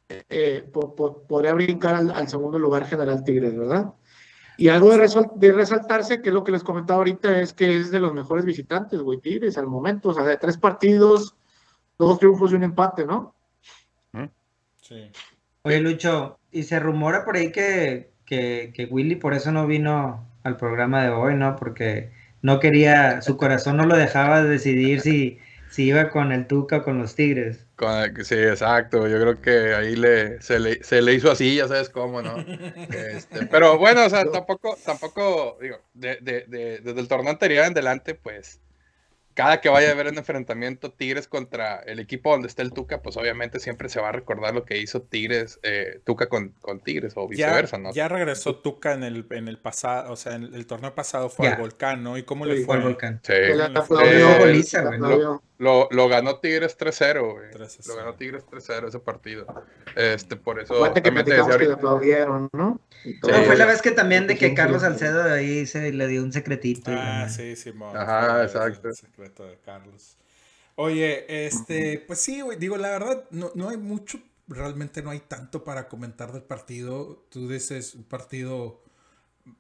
eh, 0.08 0.64
po- 0.72 0.94
po- 0.94 1.22
podría 1.24 1.52
brincar 1.52 1.96
al, 1.96 2.12
al 2.12 2.28
segundo 2.28 2.60
lugar 2.60 2.86
General 2.86 3.24
Tigres, 3.24 3.56
¿verdad? 3.58 3.92
Y 4.56 4.68
algo 4.68 4.90
de, 4.90 4.98
resol- 4.98 5.32
de 5.34 5.50
resaltarse, 5.50 6.22
que 6.22 6.28
es 6.28 6.34
lo 6.34 6.44
que 6.44 6.52
les 6.52 6.62
comentaba 6.62 6.98
ahorita, 6.98 7.40
es 7.40 7.52
que 7.52 7.76
es 7.78 7.90
de 7.90 7.98
los 7.98 8.14
mejores 8.14 8.44
visitantes, 8.44 9.00
güey, 9.00 9.18
Tigres, 9.18 9.58
al 9.58 9.66
momento. 9.66 10.10
O 10.10 10.14
sea, 10.14 10.22
de 10.22 10.36
tres 10.36 10.56
partidos, 10.58 11.34
dos 11.98 12.18
triunfos 12.20 12.52
y 12.52 12.54
un 12.54 12.62
empate, 12.62 13.04
¿no? 13.04 13.34
Sí. 14.80 15.10
Oye, 15.62 15.80
Lucho, 15.80 16.38
y 16.52 16.62
se 16.62 16.78
rumora 16.78 17.24
por 17.24 17.36
ahí 17.36 17.50
que, 17.50 18.12
que, 18.24 18.72
que 18.74 18.84
Willy 18.86 19.16
por 19.16 19.34
eso 19.34 19.50
no 19.50 19.66
vino 19.66 20.24
al 20.44 20.56
programa 20.56 21.02
de 21.02 21.10
hoy, 21.10 21.34
¿no? 21.34 21.56
Porque 21.56 22.12
no 22.42 22.60
quería, 22.60 23.22
su 23.22 23.36
corazón 23.36 23.76
no 23.76 23.86
lo 23.86 23.96
dejaba 23.96 24.42
decidir 24.42 25.00
si, 25.00 25.38
si 25.70 25.84
iba 25.84 26.10
con 26.10 26.32
el 26.32 26.46
Tuca 26.46 26.78
o 26.78 26.82
con 26.82 26.98
los 26.98 27.14
Tigres. 27.14 27.66
Con- 27.76 28.24
sí, 28.24 28.34
exacto. 28.34 29.08
Yo 29.08 29.20
creo 29.20 29.40
que 29.40 29.74
ahí 29.74 29.96
le, 29.96 30.40
se, 30.42 30.58
le, 30.60 30.82
se 30.82 31.00
le 31.02 31.14
hizo 31.14 31.30
así, 31.30 31.56
ya 31.56 31.68
sabes 31.68 31.88
cómo, 31.88 32.22
¿no? 32.22 32.36
Este, 32.38 33.46
pero 33.50 33.78
bueno, 33.78 34.04
o 34.04 34.10
sea, 34.10 34.24
tampoco, 34.30 34.76
tampoco, 34.84 35.58
digo, 35.60 35.78
de, 35.94 36.18
de- 36.20 36.44
de- 36.46 36.78
desde 36.80 37.00
el 37.00 37.08
torneo 37.08 37.30
anterior 37.30 37.64
en 37.64 37.72
adelante, 37.72 38.14
pues, 38.14 38.60
cada 39.42 39.60
que 39.62 39.70
vaya 39.70 39.88
a 39.88 39.92
haber 39.92 40.08
un 40.08 40.18
enfrentamiento 40.18 40.92
Tigres 40.92 41.26
contra 41.26 41.78
el 41.80 41.98
equipo 41.98 42.30
donde 42.30 42.46
está 42.48 42.60
el 42.60 42.72
Tuca, 42.74 43.00
pues 43.00 43.16
obviamente 43.16 43.58
siempre 43.58 43.88
se 43.88 43.98
va 43.98 44.10
a 44.10 44.12
recordar 44.12 44.54
lo 44.54 44.66
que 44.66 44.76
hizo 44.78 45.00
Tigres, 45.00 45.58
eh, 45.62 46.00
Tuca 46.04 46.28
con, 46.28 46.50
con 46.60 46.80
Tigres 46.80 47.14
o 47.16 47.22
Ya, 47.22 47.46
viceversa, 47.46 47.78
¿no? 47.78 47.90
ya 47.92 48.06
regresó 48.08 48.56
Tuca 48.56 48.92
en 48.92 49.02
el, 49.02 49.26
en 49.30 49.48
el 49.48 49.58
pasado, 49.58 50.12
o 50.12 50.16
sea, 50.16 50.34
en 50.34 50.52
el 50.54 50.66
torneo 50.66 50.94
pasado 50.94 51.30
fue 51.30 51.46
Ya. 51.46 51.54
al 51.54 51.60
volcán, 51.62 52.02
¿no? 52.02 52.18
¿Y 52.18 52.22
cómo 52.24 52.44
Sí, 52.44 52.50
le 52.50 52.56
Fue 52.58 52.64
fue? 52.66 52.76
al 52.76 52.82
volcán. 52.82 53.20
Sí. 53.24 53.32
Lo, 55.60 55.88
lo 55.90 56.08
ganó 56.08 56.38
Tigres 56.40 56.76
3-0, 56.78 57.32
güey. 57.34 57.50
3-0. 57.50 57.86
Lo 57.88 57.96
ganó 57.96 58.14
Tigres 58.14 58.44
3-0 58.46 58.88
ese 58.88 58.98
partido. 58.98 59.46
Este, 59.94 60.34
por 60.36 60.58
eso 60.58 60.74
Acuérdate 60.74 61.02
que 61.02 61.12
platicamos 61.12 61.56
que 61.58 61.72
aplaudieron, 61.72 62.48
¿no? 62.54 62.80
Y 63.04 63.12
Sí. 63.12 63.18
fue 63.46 63.56
la 63.56 63.66
vez 63.66 63.82
que 63.82 63.90
también 63.90 64.26
de 64.26 64.38
que 64.38 64.54
Carlos. 64.54 64.80
Salcedo 64.80 65.22
ahí 65.22 65.66
se 65.66 65.92
le 65.92 66.06
dio 66.08 66.22
un 66.22 66.32
secretito. 66.32 66.90
y 66.90 66.94
Ah, 66.94 67.26
madre. 67.26 67.30
sí, 67.30 67.56
Simón. 67.56 67.94
Ajá, 67.94 68.42
exacto. 68.42 68.88
El 68.88 68.94
secreto 68.94 69.44
de 69.46 69.58
Carlos. 69.58 70.16
Oye, 70.76 71.46
este, 71.46 72.02
pues 72.06 72.20
sí, 72.20 72.40
güey, 72.40 72.56
digo, 72.58 72.78
la 72.78 72.88
verdad, 72.88 73.24
no, 73.30 73.52
no 73.54 73.68
hay 73.68 73.76
mucho, 73.76 74.18
realmente 74.48 75.02
no 75.02 75.10
hay 75.10 75.20
tanto 75.20 75.62
para 75.62 75.88
comentar 75.88 76.32
del 76.32 76.42
partido. 76.42 77.22
Tú 77.28 77.48
dices 77.50 77.94
un 77.94 78.04
partido 78.04 78.80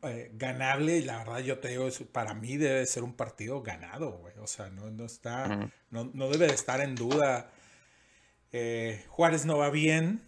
eh, 0.02 0.30
ganable 0.34 0.98
y 0.98 1.02
la 1.02 1.18
verdad 1.18 1.38
yo 1.40 1.58
te 1.58 1.68
digo, 1.68 1.88
es- 1.88 2.00
para 2.12 2.34
mí 2.34 2.56
debe 2.56 2.86
ser 2.86 3.02
un 3.02 3.14
partido 3.14 3.62
ganado, 3.62 4.12
güey. 4.18 4.34
O 4.38 4.46
sea, 4.46 4.70
no, 4.70 4.90
no 4.90 5.04
está, 5.04 5.70
no, 5.90 6.10
no 6.12 6.28
debe 6.28 6.46
de 6.46 6.54
estar 6.54 6.80
en 6.80 6.94
duda. 6.94 7.50
Eh, 8.52 9.04
Juárez 9.08 9.44
no 9.46 9.58
va 9.58 9.70
bien, 9.70 10.20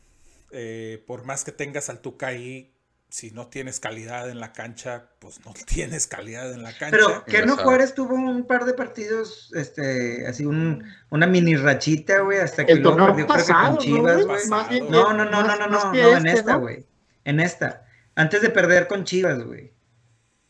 eh, 0.52 1.02
por 1.06 1.24
más 1.24 1.44
que 1.44 1.52
tengas 1.52 1.88
al 1.90 2.00
Tuca 2.00 2.28
ahí, 2.28 2.68
si 3.08 3.30
no 3.30 3.48
tienes 3.48 3.78
calidad 3.78 4.30
en 4.30 4.40
la 4.40 4.52
cancha, 4.52 5.10
pues 5.18 5.44
no 5.44 5.52
tienes 5.66 6.06
calidad 6.06 6.52
en 6.52 6.62
la 6.62 6.70
cancha. 6.76 6.90
Pero 6.96 7.24
que 7.24 7.44
no. 7.44 7.56
Juárez 7.56 7.94
tuvo 7.94 8.14
un 8.14 8.46
par 8.46 8.64
de 8.64 8.74
partidos, 8.74 9.50
este, 9.54 10.26
así 10.26 10.46
un, 10.46 10.84
una 11.10 11.26
mini 11.26 11.56
rachita, 11.56 12.20
güey, 12.20 12.38
hasta 12.38 12.64
que 12.64 12.72
El 12.72 12.80
luego 12.80 12.96
torneo 12.96 13.14
perdió 13.14 13.26
creo 13.26 13.36
que 13.44 13.52
pasado, 13.52 13.76
con 13.76 13.84
Chivas, 13.84 14.18
¿no, 14.18 14.26
güey. 14.26 14.80
No, 14.88 15.12
no, 15.12 15.24
no, 15.24 15.42
no, 15.42 15.56
no, 15.56 15.66
no, 15.66 15.92
que 15.92 16.02
no, 16.02 16.16
en 16.16 16.26
este, 16.26 16.38
esta, 16.40 16.52
¿no? 16.54 16.60
güey. 16.60 16.86
En 17.24 17.40
esta. 17.40 17.86
Antes 18.14 18.42
de 18.42 18.50
perder 18.50 18.86
con 18.88 19.04
Chivas, 19.04 19.42
güey. 19.42 19.72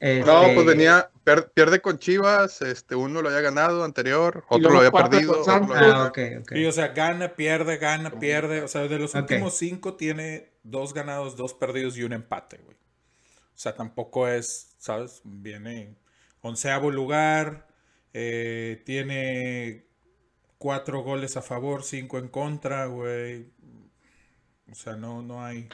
No, 0.00 0.42
Este, 0.42 0.54
pues 0.54 0.66
venía, 0.66 1.10
per- 1.22 1.52
pierde 1.52 1.80
con 1.80 1.96
Chivas, 2.00 2.60
este, 2.62 2.96
uno 2.96 3.22
lo 3.22 3.28
había 3.28 3.40
ganado 3.40 3.84
anterior, 3.84 4.44
Y 4.50 4.54
otro 4.56 4.70
lo 4.72 4.78
había 4.78 4.90
perdido, 4.90 5.32
con 5.32 5.40
otro 5.42 5.52
lo 5.54 5.58
Santos. 5.60 5.76
había- 5.76 5.94
Ah, 5.94 6.06
ok, 6.06 6.18
ok. 6.40 6.52
Sí, 6.54 6.66
o 6.66 6.72
sea, 6.72 6.88
gana, 6.88 7.36
pierde, 7.36 7.76
gana, 7.76 8.10
pierde. 8.18 8.62
O 8.62 8.68
sea, 8.68 8.88
de 8.88 8.98
los 8.98 9.14
últimos 9.14 9.54
cinco 9.56 9.94
tiene 9.94 10.50
dos 10.64 10.92
ganados, 10.92 11.36
dos 11.36 11.54
perdidos 11.54 11.96
y 11.96 12.02
un 12.02 12.12
empate, 12.14 12.56
güey. 12.64 12.76
O 12.76 13.58
sea, 13.62 13.76
tampoco 13.76 14.26
es, 14.26 14.74
¿sabes? 14.78 15.20
Viene 15.22 15.94
onceavo 16.40 16.90
lugar, 16.90 17.68
eh, 18.12 18.82
tiene 18.84 19.86
cuatro 20.58 21.02
goles 21.02 21.36
a 21.36 21.42
favor, 21.42 21.84
cinco 21.84 22.18
en 22.18 22.26
contra, 22.26 22.86
güey. 22.86 23.52
O 24.68 24.74
sea, 24.74 24.96
no, 24.96 25.22
no 25.22 25.44
hay. 25.44 25.68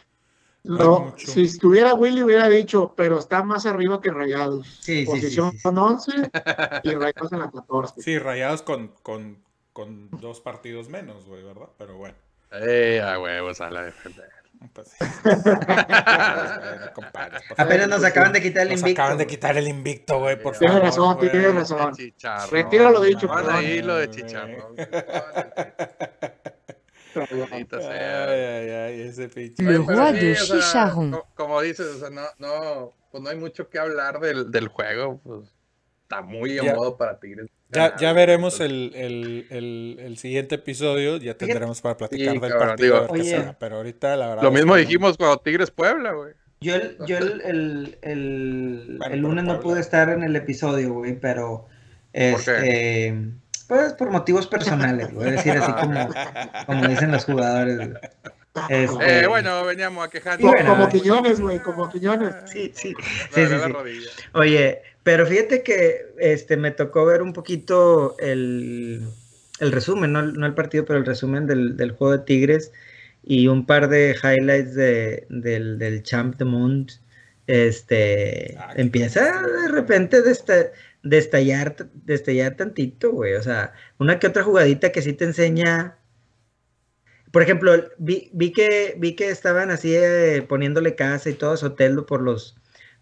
No, 0.68 1.00
mucho. 1.00 1.26
si 1.30 1.44
estuviera 1.44 1.94
Willy 1.94 2.22
hubiera 2.22 2.48
dicho, 2.48 2.92
pero 2.96 3.18
está 3.18 3.42
más 3.42 3.64
arriba 3.66 4.00
que 4.00 4.10
Rayados. 4.10 4.66
Sí, 4.80 5.04
sí, 5.04 5.04
sí, 5.04 5.06
Posición 5.06 5.52
sí, 5.52 5.58
sí. 5.58 5.68
11 5.68 6.12
y 6.84 6.90
Rayados 6.94 7.32
en 7.32 7.38
la 7.40 7.50
14. 7.50 8.02
Sí, 8.02 8.18
rayados 8.18 8.62
con, 8.62 8.88
con, 9.02 9.38
con 9.72 10.10
dos 10.20 10.40
partidos 10.40 10.88
menos, 10.88 11.26
güey, 11.26 11.42
¿verdad? 11.42 11.68
Pero 11.78 11.96
bueno. 11.96 12.14
Eh, 12.52 13.00
a 13.02 13.18
huevos 13.18 13.60
a 13.60 13.70
la 13.70 13.82
defender. 13.84 14.28
Pues, 14.72 14.90
compadre. 16.94 17.38
Apenas 17.56 17.88
nos 17.88 18.04
acaban 18.04 18.32
de 18.32 18.42
quitar 18.42 18.62
el 18.64 18.70
Nos 18.70 18.80
invicto. 18.80 19.02
acaban 19.02 19.18
de 19.18 19.26
quitar 19.26 19.56
el 19.56 19.68
invicto, 19.68 20.18
güey, 20.18 20.40
por 20.42 20.56
Tienes 20.56 20.74
favor. 20.76 20.88
razón, 20.88 21.18
tienes 21.30 21.54
razón. 21.54 21.94
Chicharrón. 21.94 22.50
Retiro 22.50 22.90
lo 22.90 23.00
dicho, 23.02 23.28
perdón. 23.28 23.54
ahí 23.54 23.82
lo 23.82 23.94
de 23.96 24.10
chicharrón. 24.10 24.74
Maldita 27.50 27.80
sea. 27.80 28.24
Ay, 28.24 28.40
ay, 28.40 28.70
ay, 28.70 29.00
ese 29.08 29.28
pinche. 29.28 29.62
Le 29.62 29.76
Oye, 29.78 29.84
pero 29.86 29.98
roi 30.00 30.14
sí, 30.20 30.26
de 30.26 30.32
o 30.32 30.36
sea, 30.36 30.56
chicharrón. 30.60 31.10
co- 31.12 31.26
Como 31.34 31.60
dices, 31.62 31.86
o 31.86 31.98
sea, 31.98 32.10
no, 32.10 32.22
no, 32.38 32.92
pues 33.10 33.22
no 33.22 33.30
hay 33.30 33.36
mucho 33.36 33.68
que 33.68 33.78
hablar 33.78 34.20
del, 34.20 34.50
del 34.50 34.68
juego, 34.68 35.20
pues 35.24 35.48
está 36.02 36.22
muy 36.22 36.60
modo 36.60 36.96
para 36.96 37.18
Tigres. 37.20 37.48
Ya, 37.70 38.12
veremos 38.14 38.60
el, 38.60 38.92
el, 38.94 39.46
el, 39.50 39.96
el 40.00 40.16
siguiente 40.16 40.54
episodio, 40.54 41.18
ya 41.18 41.34
tendremos 41.36 41.82
para 41.82 41.98
platicar 41.98 42.32
Sí, 42.34 42.38
del 42.40 42.50
cabrón, 42.50 42.68
partido, 42.68 42.96
a 42.96 43.00
digo- 43.00 43.12
ver 43.12 43.22
qué 43.22 43.28
Oye. 43.28 43.38
será, 43.38 43.58
pero 43.58 43.76
ahorita 43.76 44.16
la 44.16 44.28
verdad. 44.28 44.42
Lo 44.42 44.50
mismo 44.50 44.74
que 44.74 44.80
dijimos 44.80 45.16
cuando 45.18 45.36
Tigres 45.38 45.70
Puebla, 45.70 46.12
güey. 46.12 46.32
Yo 46.60 46.74
el, 46.74 46.96
yo 47.06 47.18
el, 47.18 47.40
el, 47.44 47.98
el, 48.02 48.96
Bueno, 48.98 49.14
el 49.14 49.20
pero 49.20 49.22
lunes 49.22 49.44
no 49.44 49.60
pude 49.60 49.80
estar 49.80 50.08
en 50.08 50.22
el 50.22 50.34
episodio, 50.34 50.94
güey, 50.94 51.20
pero 51.20 51.66
qué? 52.62 53.22
Este 53.68 53.74
pues 53.74 53.92
por 53.94 54.10
motivos 54.10 54.46
personales, 54.46 55.12
voy 55.12 55.28
a 55.28 55.30
decir 55.32 55.52
así 55.52 55.72
como, 55.72 56.08
como 56.66 56.86
dicen 56.88 57.12
los 57.12 57.24
jugadores. 57.24 57.90
Este, 58.68 59.20
Eh, 59.22 59.26
bueno, 59.28 59.64
veníamos 59.64 60.04
a 60.06 60.10
quejar. 60.10 60.40
Y 60.40 60.44
bueno, 60.44 60.70
como. 60.70 60.88
Quiñones, 60.88 61.40
güey, 61.40 61.58
como 61.60 61.88
Quiñones. 61.90 62.34
Sí, 62.46 62.72
sí. 62.74 62.94
Sí, 63.32 63.46
sí. 63.46 64.06
Oye, 64.32 64.82
pero 65.04 65.26
fíjate 65.26 65.62
que 65.62 66.12
este 66.18 66.56
me 66.56 66.70
tocó 66.72 67.04
ver 67.04 67.22
un 67.22 67.32
poquito 67.32 68.16
el, 68.18 69.02
el 69.60 69.72
resumen, 69.72 70.12
no, 70.12 70.20
el- 70.20 70.32
no 70.34 70.46
el 70.46 70.54
partido, 70.54 70.84
pero 70.84 70.98
el 70.98 71.06
resumen 71.06 71.46
del, 71.46 71.76
del 71.76 71.92
juego 71.92 72.16
de 72.18 72.24
Tigres 72.24 72.72
y 73.22 73.46
un 73.48 73.64
par 73.66 73.88
de 73.88 74.16
highlights 74.20 74.74
de, 74.74 75.26
del, 75.28 75.78
del 75.78 76.02
Champ 76.02 76.36
de 76.36 76.44
Mont. 76.44 76.92
Este 77.46 78.56
Ah, 78.58 78.72
empieza 78.76 79.42
de 79.42 79.68
repente 79.68 80.22
desta- 80.22 80.70
destallar, 81.02 81.76
destallar 81.94 82.56
tantito, 82.56 83.12
güey. 83.12 83.34
O 83.34 83.42
sea, 83.42 83.72
una 83.98 84.18
que 84.18 84.26
otra 84.26 84.42
jugadita 84.42 84.92
que 84.92 85.02
sí 85.02 85.12
te 85.12 85.24
enseña. 85.24 85.98
Por 87.32 87.42
ejemplo, 87.42 87.72
vi, 87.98 88.30
vi 88.32 88.52
que 88.52 88.94
vi 88.98 89.14
que 89.14 89.30
estaban 89.30 89.70
así 89.70 89.94
eh, 89.94 90.44
poniéndole 90.48 90.94
casa 90.94 91.30
y 91.30 91.34
todo 91.34 91.56
Soteldo 91.56 92.06
por 92.06 92.22
los 92.22 92.56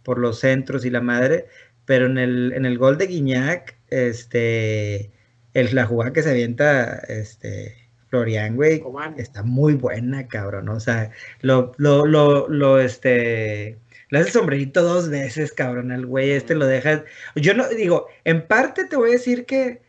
por 0.07 0.19
los 0.19 0.39
centros 0.39 0.85
y 0.85 0.91
la 0.91 1.01
madre, 1.01 1.47
pero 1.85 2.07
en 2.07 2.17
el, 2.17 2.53
en 2.53 2.65
el 2.65 2.79
gol 2.79 2.97
de 2.97 3.09
Guiñac, 3.09 3.77
este, 3.89 5.11
el, 5.53 5.75
la 5.75 5.85
jugada 5.85 6.13
que 6.13 6.23
se 6.23 6.31
avienta, 6.31 6.99
este, 7.09 7.77
Florian, 8.09 8.55
güey, 8.55 8.85
está 9.17 9.43
muy 9.43 9.75
buena, 9.75 10.29
cabrón, 10.29 10.69
o 10.69 10.79
sea, 10.79 11.11
lo, 11.41 11.73
lo, 11.79 12.07
lo, 12.07 12.49
lo, 12.49 12.79
este, 12.79 13.79
le 14.11 14.19
hace 14.19 14.29
el 14.29 14.33
sombrerito 14.33 14.83
dos 14.83 15.09
veces, 15.09 15.53
cabrón, 15.53 15.91
al 15.93 16.07
güey, 16.07 16.31
este 16.31 16.55
lo 16.55 16.67
deja, 16.67 17.05
yo 17.35 17.55
no, 17.55 17.69
digo, 17.69 18.07
en 18.25 18.47
parte 18.47 18.85
te 18.85 18.97
voy 18.97 19.11
a 19.11 19.13
decir 19.15 19.47
que 19.47 19.83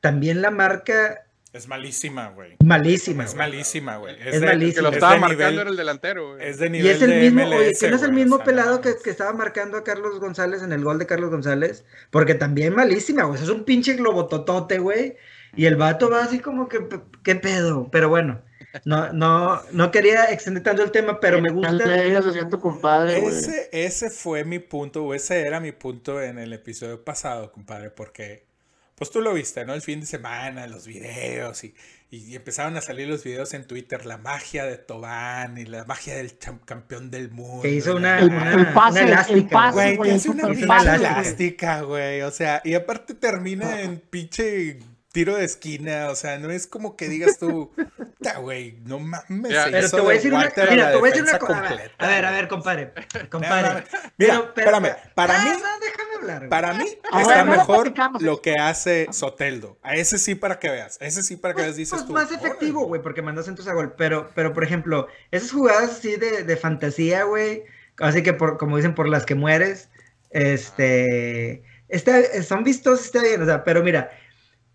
también 0.00 0.42
la 0.42 0.50
marca, 0.50 1.24
Es 1.52 1.68
malísima, 1.68 2.30
güey. 2.30 2.56
malísima, 2.64 3.24
Es 3.24 3.34
güey. 3.34 3.38
malísima, 3.48 3.96
güey. 3.98 4.16
Es 4.20 4.40
de- 4.40 4.46
malísima. 4.46 4.68
El 4.68 4.74
que 4.74 4.82
lo 4.82 4.88
es 4.88 4.94
estaba 4.96 5.16
marcando 5.18 5.44
nivel- 5.50 5.58
era 5.60 5.70
el 5.70 5.76
delantero, 5.76 6.34
güey. 6.34 6.48
Es 6.48 6.58
de 6.58 6.66
Y 6.66 6.70
nivel 6.70 6.90
es 6.96 7.02
el 7.02 7.10
de 7.10 7.20
mismo, 7.20 7.40
MLS, 7.42 7.56
oye, 7.60 7.72
que 7.80 7.90
no 7.90 7.96
es 7.96 8.02
el 8.02 8.10
güey, 8.10 8.24
mismo 8.24 8.38
pelado 8.44 8.80
que, 8.80 8.94
estaba 9.08 9.32
marcando 9.32 9.76
a 9.78 9.84
Carlos 9.84 10.18
González 10.18 10.62
en 10.62 10.72
el 10.72 10.82
gol 10.82 10.98
de 10.98 11.06
Carlos 11.06 11.30
González, 11.30 11.84
porque 12.10 12.34
también 12.34 12.74
malísima, 12.74 13.22
güey, 13.22 13.40
es 13.40 13.48
un 13.48 13.64
pinche 13.64 13.94
globototote, 13.94 14.78
güey, 14.78 15.16
y 15.56 15.66
el 15.66 15.76
vato 15.76 16.10
va 16.10 16.24
así 16.24 16.40
como 16.40 16.68
que, 16.68 16.80
¿qué 17.22 17.36
pedo? 17.36 17.88
Pero 17.92 18.08
bueno, 18.08 18.42
no, 18.84 19.12
no, 19.12 19.62
no 19.72 19.90
quería 19.90 20.24
extender 20.32 20.62
tanto 20.62 20.82
el 20.82 20.90
tema, 20.90 21.20
pero 21.20 21.40
me 21.40 21.50
gusta, 21.50 21.72
compadre. 22.60 23.18
Ese, 23.38 23.68
ese 23.72 24.10
fue 24.10 24.44
mi 24.44 24.58
punto, 24.58 25.04
o 25.04 25.14
ese 25.14 25.40
era 25.46 25.60
mi 25.60 25.72
punto 25.72 26.20
en 26.22 26.38
el 26.38 26.52
episodio 26.52 27.04
pasado, 27.04 27.52
compadre, 27.52 27.90
porque 27.90 28.44
pues 28.96 29.10
tú 29.10 29.20
lo 29.20 29.34
viste, 29.34 29.64
¿no? 29.64 29.74
El 29.74 29.82
fin 29.82 30.00
de 30.00 30.06
semana, 30.06 30.68
los 30.68 30.86
videos 30.86 31.64
y, 31.64 31.74
y 32.10 32.36
empezaron 32.36 32.76
a 32.76 32.80
salir 32.80 33.08
los 33.08 33.24
videos 33.24 33.52
en 33.52 33.66
Twitter, 33.66 34.06
la 34.06 34.18
magia 34.18 34.64
de 34.64 34.78
Tobán 34.78 35.58
y 35.58 35.64
la 35.64 35.84
magia 35.84 36.14
del 36.14 36.38
campeón 36.64 37.10
del 37.10 37.30
mundo. 37.32 37.62
Que 37.62 37.70
hizo 37.70 37.96
una, 37.96 38.20
El- 38.20 38.26
una, 38.28 38.54
el 38.54 38.66
pase, 38.72 39.00
una 39.00 39.00
el 39.00 39.08
elástica, 39.08 39.70
Güey, 39.72 39.98
que 39.98 40.08
el 40.10 40.14
hace 40.16 40.28
una 40.30 40.94
elástica, 40.94 41.80
güey. 41.82 42.22
O 42.22 42.30
sea, 42.30 42.60
y 42.64 42.74
aparte 42.74 43.14
termina 43.14 43.80
en 43.82 43.98
pinche 43.98 44.78
tiro 45.14 45.36
de 45.36 45.44
esquina. 45.44 46.08
O 46.10 46.16
sea, 46.16 46.38
no 46.38 46.50
es 46.50 46.66
como 46.66 46.96
que 46.96 47.08
digas 47.08 47.38
tú, 47.38 47.72
"Ta, 48.20 48.38
güey, 48.40 48.76
no 48.84 48.98
mames. 48.98 49.54
Pero 49.70 49.88
te 49.90 49.96
voy 50.00 50.06
a 50.06 50.08
de 50.10 50.14
decir 50.16 50.32
una, 50.34 50.42
Walter 50.42 50.68
a 50.68 50.70
mira, 50.72 50.84
la 50.86 50.90
te 50.92 50.96
voy 50.98 51.08
a 51.08 51.12
decir 51.12 51.22
una 51.22 51.32
defensa 51.32 51.46
cosa. 51.46 51.68
A 51.98 52.06
ver, 52.08 52.24
A 52.26 52.30
ver, 52.32 52.48
compadre. 52.48 52.92
No, 53.22 53.30
Compadre. 53.30 53.68
no, 53.68 53.74
no. 53.74 53.80
Mira, 54.18 54.34
Pero- 54.34 54.54
pero- 54.54 54.70
espérame, 54.76 54.96
para 55.14 55.40
Ah, 55.40 55.44
mí, 55.44 55.50
no, 55.50 55.56
déjame 55.80 56.14
hablar. 56.20 56.48
para 56.48 56.72
mí 56.74 56.84
está 56.84 57.28
ver, 57.28 57.38
no 57.46 57.52
lo 57.52 57.58
mejor 57.58 57.94
lo 58.20 58.42
que 58.42 58.54
hace 58.58 59.06
Soteldo. 59.12 59.78
A 59.82 59.94
ese 59.94 60.18
sí 60.18 60.34
para 60.34 60.58
que 60.58 60.68
veas. 60.68 61.00
A 61.00 61.06
ese 61.06 61.22
sí 61.22 61.36
para 61.36 61.54
que 61.54 61.58
Pues, 61.58 61.66
veas, 61.68 61.76
dices 61.76 61.92
pues 61.94 62.06
tú. 62.06 62.12
más 62.12 62.32
efectivo, 62.32 62.84
güey, 62.86 63.00
porque 63.00 63.22
mandas 63.22 63.46
centros 63.46 63.68
a 63.68 63.72
gol. 63.72 63.94
Pero, 63.96 64.30
pero, 64.34 64.52
por 64.52 64.64
ejemplo, 64.64 65.06
esas 65.30 65.52
jugadas 65.52 65.90
así 65.90 66.16
de, 66.16 66.42
de 66.42 66.56
fantasía, 66.56 67.22
güey, 67.22 67.62
así 68.00 68.22
que 68.24 68.32
por, 68.32 68.58
como 68.58 68.76
dicen, 68.76 68.94
por 68.96 69.08
las 69.08 69.24
que 69.24 69.36
mueres, 69.36 69.88
este, 70.30 71.62
está, 71.88 72.20
son 72.42 72.64
vistos, 72.64 73.04
está 73.04 73.22
bien, 73.22 73.42
o 73.42 73.46
sea, 73.46 73.64
pero 73.64 73.82
mira, 73.82 74.10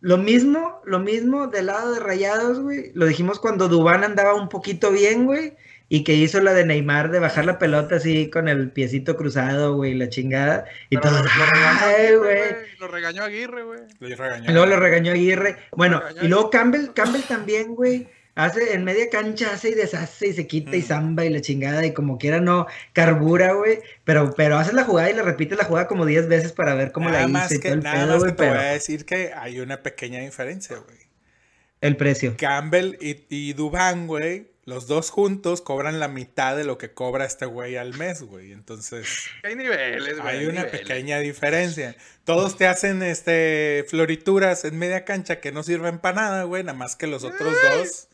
lo 0.01 0.17
mismo, 0.17 0.81
lo 0.85 0.99
mismo 0.99 1.47
del 1.47 1.67
lado 1.67 1.93
de 1.93 1.99
Rayados, 1.99 2.59
güey, 2.59 2.91
lo 2.93 3.05
dijimos 3.05 3.39
cuando 3.39 3.67
Dubán 3.67 4.03
andaba 4.03 4.33
un 4.33 4.49
poquito 4.49 4.91
bien, 4.91 5.25
güey, 5.25 5.53
y 5.89 6.03
que 6.03 6.13
hizo 6.13 6.39
la 6.39 6.53
de 6.53 6.65
Neymar 6.65 7.11
de 7.11 7.19
bajar 7.19 7.45
la 7.45 7.57
pelota 7.59 7.95
así 7.95 8.29
con 8.29 8.47
el 8.47 8.71
piecito 8.71 9.17
cruzado, 9.17 9.75
güey, 9.75 9.95
la 9.95 10.07
chingada, 10.07 10.65
y 10.89 10.97
Pero 10.97 11.09
todo, 11.09 11.23
lo, 11.23 11.23
lo 11.23 11.45
regañó 11.51 11.79
"Ay, 11.81 11.95
Aguirre, 11.95 12.17
güey". 12.17 12.37
güey. 12.37 12.77
Lo 12.79 12.87
regañó 12.87 13.23
Aguirre, 13.23 13.63
güey. 13.63 13.79
Lo 13.99 14.15
regañó. 14.15 14.49
Y 14.49 14.53
luego 14.53 14.65
lo 14.67 14.75
regañó 14.77 15.11
Aguirre. 15.11 15.57
Bueno, 15.75 15.99
regañó 15.99 16.23
y 16.23 16.27
luego 16.27 16.49
Campbell, 16.49 16.93
Campbell 16.93 17.23
también, 17.23 17.75
güey. 17.75 18.07
Hace 18.45 18.73
en 18.73 18.83
media 18.83 19.09
cancha, 19.09 19.51
hace 19.53 19.69
y 19.69 19.73
deshace 19.73 20.27
y 20.27 20.33
se 20.33 20.47
quita 20.47 20.75
y 20.75 20.79
Mm. 20.81 20.85
zamba 20.85 21.25
y 21.25 21.29
la 21.29 21.41
chingada 21.41 21.85
y 21.85 21.93
como 21.93 22.17
quiera 22.17 22.39
no 22.39 22.67
carbura, 22.93 23.53
güey. 23.53 23.79
Pero, 24.03 24.33
pero 24.35 24.57
hace 24.57 24.73
la 24.73 24.83
jugada 24.83 25.09
y 25.09 25.13
le 25.13 25.21
repite 25.23 25.55
la 25.55 25.65
jugada 25.65 25.87
como 25.87 26.05
10 26.05 26.27
veces 26.27 26.51
para 26.51 26.73
ver 26.75 26.91
cómo 26.91 27.09
nada 27.09 27.21
la 27.23 27.27
más 27.27 27.51
hizo 27.51 27.55
y 27.55 27.59
que, 27.61 27.69
todo 27.69 27.77
el 27.77 27.83
nada 27.83 28.05
pedo, 28.05 28.13
más 28.15 28.23
que 28.23 28.29
te 28.31 28.35
Pero 28.37 28.51
voy 28.55 28.59
a 28.63 28.71
decir 28.71 29.05
que 29.05 29.33
hay 29.35 29.59
una 29.59 29.81
pequeña 29.83 30.19
diferencia, 30.19 30.77
güey. 30.77 30.97
el 31.81 31.95
precio. 31.97 32.35
Campbell 32.37 32.95
y, 33.01 33.25
y 33.29 33.53
Dubán, 33.53 34.05
güey, 34.07 34.47
los 34.65 34.85
dos 34.87 35.09
juntos 35.09 35.61
cobran 35.61 35.99
la 35.99 36.07
mitad 36.09 36.55
de 36.57 36.63
lo 36.63 36.77
que 36.77 36.93
cobra 36.93 37.25
este 37.25 37.45
güey 37.45 37.77
al 37.77 37.93
mes, 37.97 38.21
güey. 38.21 38.51
Entonces, 38.51 39.07
Hay 39.43 39.55
niveles, 39.55 40.19
güey. 40.19 40.37
hay 40.37 40.45
una 40.45 40.63
niveles. 40.63 40.79
pequeña 40.81 41.19
diferencia. 41.19 41.95
Todos 42.25 42.57
te 42.57 42.67
hacen 42.67 43.01
este 43.01 43.85
florituras 43.87 44.65
en 44.65 44.77
media 44.77 45.05
cancha 45.05 45.39
que 45.39 45.51
no 45.51 45.63
sirven 45.63 45.99
para 45.99 46.15
nada, 46.21 46.43
güey, 46.43 46.63
nada 46.63 46.77
más 46.77 46.95
que 46.95 47.07
los 47.07 47.23
otros 47.23 47.53
dos 47.77 48.08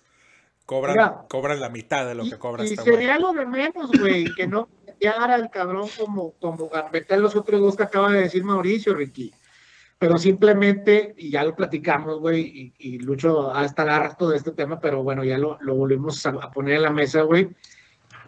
cobran, 0.66 0.96
Mira. 0.96 1.26
cobran 1.30 1.60
la 1.60 1.70
mitad 1.70 2.06
de 2.08 2.16
lo 2.16 2.26
Y, 2.26 2.30
que 2.32 2.38
cobra 2.38 2.64
y 2.64 2.68
este 2.74 2.82
güey. 2.82 2.96
sería 2.96 3.20
lo 3.20 3.34
de 3.34 3.46
menos, 3.46 3.92
güey, 4.00 4.26
que 4.36 4.48
no 4.48 4.68
meteara 4.86 5.36
al 5.36 5.50
cabrón 5.50 5.88
como, 6.00 6.32
como 6.42 6.70
gambetea 6.70 7.18
los 7.18 7.36
otros 7.36 7.62
dos 7.62 7.76
que 7.76 7.84
acaba 7.84 8.12
de 8.12 8.22
decir 8.22 8.44
Mauricio, 8.44 8.94
Ricky. 8.96 9.32
Pero 9.98 10.18
simplemente, 10.18 11.14
y 11.18 11.30
ya 11.32 11.44
lo 11.44 11.56
platicamos, 11.56 12.20
güey, 12.20 12.42
y, 12.42 12.74
y 12.96 13.00
Lucho 13.00 13.56
ha 13.56 13.64
estado 13.64 13.92
harto 13.92 14.30
de 14.30 14.38
este 14.38 14.52
tema, 14.52 14.80
pero 14.80 15.04
bueno, 15.04 15.24
ya 15.24 15.38
lo, 15.38 15.58
lo 15.62 15.76
volvimos 15.76 16.26
a, 16.26 16.32
a 16.32 16.52
poner 16.52 16.76
en 16.76 16.82
la 16.82 16.90
mesa, 16.92 17.22
güey. 17.22 17.50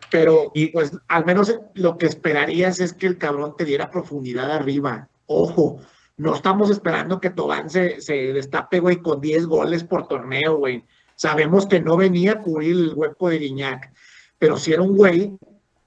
Pero, 0.09 0.51
Y- 0.53 0.67
pues, 0.67 0.93
al 1.09 1.25
menos 1.25 1.59
lo 1.73 1.97
que 1.97 2.05
esperarías 2.05 2.79
es 2.79 2.93
que 2.93 3.07
el 3.07 3.17
cabrón 3.17 3.55
te 3.57 3.65
diera 3.65 3.91
profundidad 3.91 4.49
arriba. 4.51 5.09
Ojo, 5.25 5.79
no 6.15 6.33
estamos 6.35 6.69
esperando 6.69 7.19
que 7.19 7.29
Tobán 7.31 7.69
se, 7.69 7.99
se 7.99 8.13
destape, 8.33 8.79
güey, 8.79 8.97
con 9.01 9.19
10 9.19 9.45
goles 9.47 9.83
por 9.83 10.07
torneo, 10.07 10.55
güey. 10.57 10.85
Sabemos 11.17 11.65
que 11.65 11.79
no 11.81 11.97
venía 11.97 12.33
a 12.33 12.41
cubrir 12.41 12.71
el 12.75 12.93
hueco 12.95 13.29
de 13.29 13.39
Guiñac, 13.39 13.91
pero 14.37 14.55
si 14.57 14.71
era 14.71 14.83
un 14.83 14.95
güey, 14.95 15.35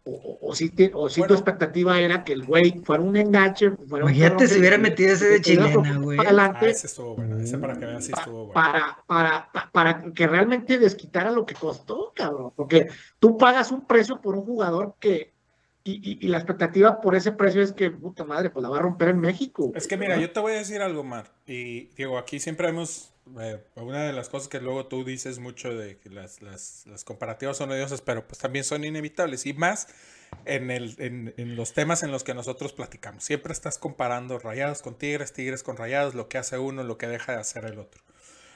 o, 0.02 0.10
o, 0.10 0.48
o 0.50 0.54
si, 0.56 0.70
te- 0.70 0.90
o 0.92 1.08
si 1.08 1.20
Bueno. 1.20 1.28
tu 1.28 1.34
expectativa 1.34 2.00
era 2.00 2.24
que 2.24 2.32
el 2.32 2.44
güey 2.44 2.80
fuera 2.82 3.00
un 3.00 3.16
enganche, 3.16 3.70
fuera 3.86 4.06
un 4.06 4.10
Imagínate 4.10 4.48
si 4.48 4.58
hubiera 4.58 4.76
metido 4.76 5.12
ese 5.12 5.26
de 5.28 5.40
chilena, 5.40 5.98
güey. 5.98 6.16
para 6.16 6.30
Ah, 6.46 6.58
ese 6.62 6.88
estuvo 6.88 7.14
bueno. 7.14 7.38
Ese 7.38 7.58
para 7.58 7.78
que 7.78 7.86
veas 7.86 8.08
pa- 8.08 8.18
estuvo 8.18 8.46
bueno. 8.46 8.52
para, 8.54 8.98
para, 9.06 9.52
pa- 9.52 9.70
para 9.72 10.12
que 10.12 10.26
realmente 10.26 10.78
desquitara 10.78 11.30
lo 11.30 11.46
que 11.46 11.54
costó, 11.54 12.12
cabrón. 12.16 12.52
Porque 12.56 12.88
tú 13.20 13.38
pagas 13.38 13.70
un 13.70 13.86
precio 13.86 14.20
por 14.20 14.34
un 14.34 14.44
jugador 14.44 14.94
que, 14.98 15.32
y, 15.84 15.92
y- 15.92 16.26
y 16.26 16.28
la 16.28 16.38
expectativa 16.38 17.00
por 17.00 17.14
ese 17.14 17.30
precio 17.30 17.62
es 17.62 17.70
que, 17.72 17.90
puta 17.92 18.24
madre, 18.24 18.50
pues 18.50 18.62
la 18.64 18.68
va 18.70 18.78
a 18.78 18.82
romper 18.82 19.08
en 19.10 19.20
México. 19.20 19.70
Es 19.76 19.86
que 19.86 19.96
mira, 19.96 20.18
yo 20.18 20.32
te 20.32 20.40
voy 20.40 20.52
a 20.54 20.56
decir 20.56 20.80
algo, 20.82 21.04
Mar. 21.04 21.30
Y 21.46 21.84
digo, 21.96 22.18
aquí 22.18 22.40
siempre 22.40 22.68
hemos. 22.68 23.09
Eh, 23.40 23.62
una 23.76 24.04
de 24.04 24.12
las 24.12 24.28
cosas 24.28 24.48
que 24.48 24.60
luego 24.60 24.86
tú 24.86 25.04
dices 25.04 25.38
mucho 25.38 25.74
de 25.74 25.98
que 25.98 26.10
las, 26.10 26.42
las, 26.42 26.84
las 26.86 27.04
comparativas 27.04 27.56
son 27.56 27.70
odiosas, 27.70 28.00
pero 28.00 28.26
pues 28.26 28.38
también 28.38 28.64
son 28.64 28.84
inevitables. 28.84 29.46
Y 29.46 29.52
más 29.52 29.88
en, 30.44 30.70
el, 30.70 30.94
en, 30.98 31.34
en 31.36 31.56
los 31.56 31.72
temas 31.72 32.02
en 32.02 32.12
los 32.12 32.24
que 32.24 32.34
nosotros 32.34 32.72
platicamos. 32.72 33.24
Siempre 33.24 33.52
estás 33.52 33.78
comparando 33.78 34.38
rayados 34.38 34.82
con 34.82 34.96
tigres, 34.96 35.32
tigres 35.32 35.62
con 35.62 35.76
rayados, 35.76 36.14
lo 36.14 36.28
que 36.28 36.38
hace 36.38 36.58
uno, 36.58 36.82
lo 36.82 36.98
que 36.98 37.08
deja 37.08 37.32
de 37.32 37.38
hacer 37.38 37.64
el 37.64 37.78
otro. 37.78 38.02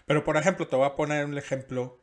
Pero 0.07 0.25
por 0.25 0.37
ejemplo, 0.37 0.69
te 0.69 0.77
voy 0.77 0.87
a 0.87 0.97
poner 0.97 1.25
un 1.25 1.39
ejemplo. 1.39 2.01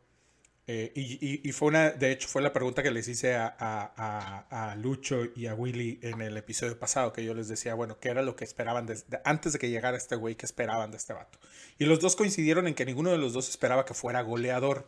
Eh, 0.74 0.92
y, 0.96 1.48
y- 1.48 1.52
fue 1.52 1.68
una, 1.68 1.90
de 1.90 2.12
hecho, 2.12 2.30
fue 2.30 2.42
la 2.42 2.54
pregunta 2.54 2.82
que 2.82 2.92
les 2.92 3.08
hice 3.10 3.36
a, 3.36 3.54
a- 3.60 4.72
a- 4.72 4.76
Lucho 4.78 5.26
y 5.36 5.48
a 5.48 5.54
Willy 5.54 6.00
en 6.02 6.22
el 6.22 6.38
episodio 6.38 6.80
pasado, 6.80 7.12
que 7.12 7.26
yo 7.26 7.34
les 7.34 7.50
decía, 7.50 7.74
bueno, 7.74 8.00
¿qué 8.00 8.08
era 8.08 8.22
lo 8.22 8.38
que 8.38 8.46
esperaban 8.46 8.88
antes 9.26 9.52
de 9.54 9.60
que 9.60 9.70
llegara 9.70 9.98
este 9.98 10.16
güey? 10.16 10.36
¿Qué 10.36 10.46
esperaban 10.46 10.92
de 10.92 10.98
este 10.98 11.12
vato? 11.12 11.40
Y 11.78 11.86
los 11.86 12.00
dos 12.00 12.16
coincidieron 12.16 12.68
en 12.68 12.74
que 12.74 12.86
ninguno 12.86 13.12
de 13.12 13.18
los 13.18 13.34
dos 13.34 13.50
esperaba 13.50 13.84
que 13.86 13.94
fuera 13.94 14.22
goleador. 14.22 14.88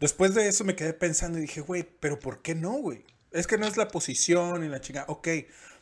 Después 0.00 0.34
de 0.34 0.48
eso 0.48 0.64
me 0.64 0.74
quedé 0.76 0.94
pensando 0.94 1.36
y 1.38 1.42
dije, 1.42 1.60
güey, 1.60 1.86
pero 2.00 2.18
¿por 2.18 2.40
qué 2.40 2.54
no, 2.54 2.72
güey? 2.72 3.04
Es 3.30 3.46
que 3.46 3.58
no 3.58 3.66
es 3.66 3.76
la 3.76 3.88
posición 3.88 4.64
y 4.64 4.68
la 4.68 4.80
chinga. 4.80 5.04
Ok, 5.08 5.28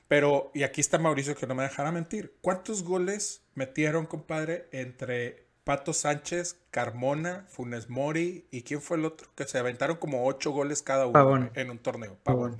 pero, 0.08 0.50
y 0.54 0.64
aquí 0.64 0.80
está 0.80 0.98
Mauricio 0.98 1.36
que 1.36 1.46
no 1.46 1.54
me 1.54 1.62
dejará 1.62 1.92
mentir. 1.92 2.34
¿Cuántos 2.40 2.82
goles 2.82 3.42
metieron, 3.54 4.06
compadre, 4.06 4.68
entre 4.72 5.47
Pato 5.68 5.92
Sánchez, 5.92 6.56
Carmona, 6.70 7.44
Funes 7.50 7.90
Mori 7.90 8.46
y 8.50 8.62
quién 8.62 8.80
fue 8.80 8.96
el 8.96 9.04
otro? 9.04 9.28
Que 9.34 9.44
se 9.44 9.58
aventaron 9.58 9.98
como 9.98 10.24
ocho 10.26 10.50
goles 10.50 10.80
cada 10.82 11.04
uno 11.04 11.12
Pavón. 11.12 11.50
en 11.54 11.68
un 11.68 11.76
torneo. 11.76 12.16
Pavón. 12.22 12.56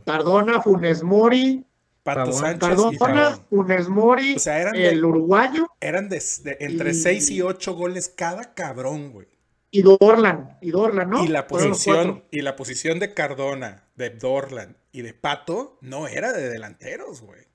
Funes 0.63 1.03
Mori, 1.03 1.65
Pato 2.03 2.25
Pavón. 2.27 2.35
Sánchez 2.35 2.69
y 2.69 2.99
Cardona, 2.99 3.23
Pavón. 3.31 3.47
Funes 3.49 3.89
Mori, 3.89 4.35
O 4.37 4.39
sea, 4.39 4.61
eran 4.61 4.75
de- 4.75 4.89
el 4.91 5.03
uruguayo 5.03 5.69
Eran 5.81 6.11
de, 6.11 6.23
de 6.43 6.57
entre 6.61 6.91
Y- 6.91 6.95
6 6.95 7.31
y 7.31 7.41
8 7.41 7.73
goles 7.75 8.13
cada 8.15 8.53
cabrón, 8.53 9.11
güey. 9.13 9.27
y 9.71 9.81
Dorlan, 9.81 10.59
y 10.61 10.71
Dorlan, 10.71 11.09
¿no? 11.09 11.25
Y 11.25 11.29
la 11.29 11.47
posición, 11.47 12.25
y 12.31 12.43
la 12.43 12.57
posición 12.57 12.99
de 12.99 13.15
Cardona, 13.15 13.85
de 13.97 14.11
Dorland 14.11 14.77
y 14.93 15.01
de 15.01 15.15
Pato 15.15 15.79
no 15.81 16.09
era 16.09 16.35
de 16.35 16.51
delanteros, 16.51 17.23
güey. 17.23 17.48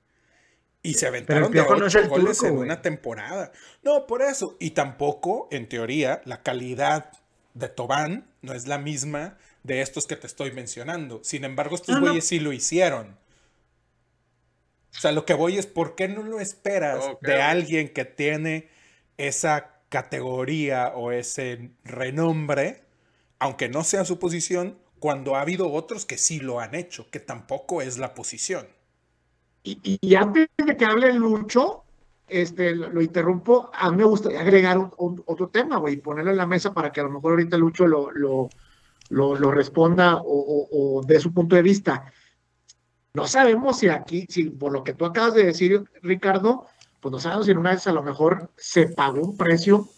Y 0.84 0.94
se 0.94 1.06
aventaron 1.06 1.44
de 1.44 1.50
Piojo 1.50 1.76
no 1.76 1.86
es 1.86 1.94
ocho 1.96 2.08
goles 2.10 2.36
turco, 2.38 2.52
en 2.52 2.58
una 2.58 2.82
temporada. 2.82 3.50
No, 3.82 4.06
por 4.06 4.20
eso. 4.20 4.54
Y 4.60 4.72
tampoco, 4.72 5.48
en 5.50 5.66
teoría, 5.66 6.20
la 6.26 6.42
calidad 6.42 7.10
de 7.54 7.68
Tobán 7.70 8.30
no 8.42 8.52
es 8.52 8.66
la 8.66 8.76
misma 8.76 9.38
de 9.62 9.80
estos 9.80 10.06
que 10.06 10.14
te 10.14 10.26
estoy 10.26 10.52
mencionando. 10.52 11.24
Sin 11.24 11.44
embargo, 11.44 11.74
estos 11.74 11.94
No, 11.94 12.00
no. 12.00 12.06
güeyes 12.08 12.26
sí 12.26 12.38
lo 12.38 12.52
hicieron. 12.52 13.16
O 14.94 15.00
sea, 15.00 15.12
lo 15.12 15.24
que 15.24 15.32
voy 15.32 15.56
es, 15.56 15.66
¿por 15.66 15.94
qué 15.94 16.06
no 16.06 16.22
lo 16.22 16.38
esperas 16.38 17.02
de 17.22 17.40
alguien 17.40 17.88
que 17.88 18.04
tiene 18.04 18.68
esa 19.16 19.80
categoría 19.88 20.88
o 20.94 21.12
ese 21.12 21.70
renombre, 21.84 22.82
aunque 23.38 23.70
no 23.70 23.84
sea 23.84 24.04
su 24.04 24.18
posición, 24.18 24.78
cuando 24.98 25.36
ha 25.36 25.40
habido 25.40 25.72
otros 25.72 26.04
que 26.04 26.18
sí 26.18 26.40
lo 26.40 26.60
han 26.60 26.74
hecho, 26.74 27.10
que 27.10 27.20
tampoco 27.20 27.80
es 27.80 27.96
la 27.96 28.14
posición? 28.14 28.68
Y, 29.66 30.14
antes 30.14 30.48
de 30.58 30.76
que 30.76 30.84
hable 30.84 31.10
Lucho, 31.14 31.84
este, 32.28 32.74
lo, 32.74 33.00
interrumpo, 33.00 33.70
a 33.72 33.90
mí 33.90 33.96
me 33.96 34.04
gustaría 34.04 34.40
agregar 34.40 34.78
un- 34.98 35.22
otro 35.24 35.48
tema, 35.48 35.78
güey, 35.78 35.96
ponerlo 35.96 36.32
en 36.32 36.36
la 36.36 36.46
mesa 36.46 36.74
para 36.74 36.92
que 36.92 37.00
a 37.00 37.04
lo 37.04 37.10
mejor 37.10 37.32
ahorita 37.32 37.56
Lucho 37.56 37.86
lo, 37.86 38.10
lo, 38.10 38.50
lo, 39.08 39.50
responda 39.50 40.16
o, 40.16 40.68
o, 40.70 41.02
dé 41.06 41.18
su 41.18 41.32
punto 41.32 41.56
de 41.56 41.62
vista. 41.62 42.12
No 43.14 43.26
sabemos 43.26 43.78
si 43.78 43.88
aquí, 43.88 44.26
si 44.28 44.50
por 44.50 44.70
lo 44.70 44.84
que 44.84 44.92
tú 44.92 45.06
acabas 45.06 45.32
de 45.32 45.44
decir, 45.44 45.82
Ricardo, 46.02 46.66
pues 47.00 47.12
no 47.12 47.18
sabemos 47.18 47.46
si 47.46 47.52
una 47.52 47.70
vez 47.70 47.86
a 47.86 47.92
lo 47.92 48.02
mejor 48.02 48.50
se 48.56 48.88
pagó 48.88 49.22
un 49.22 49.36
precio 49.36 49.88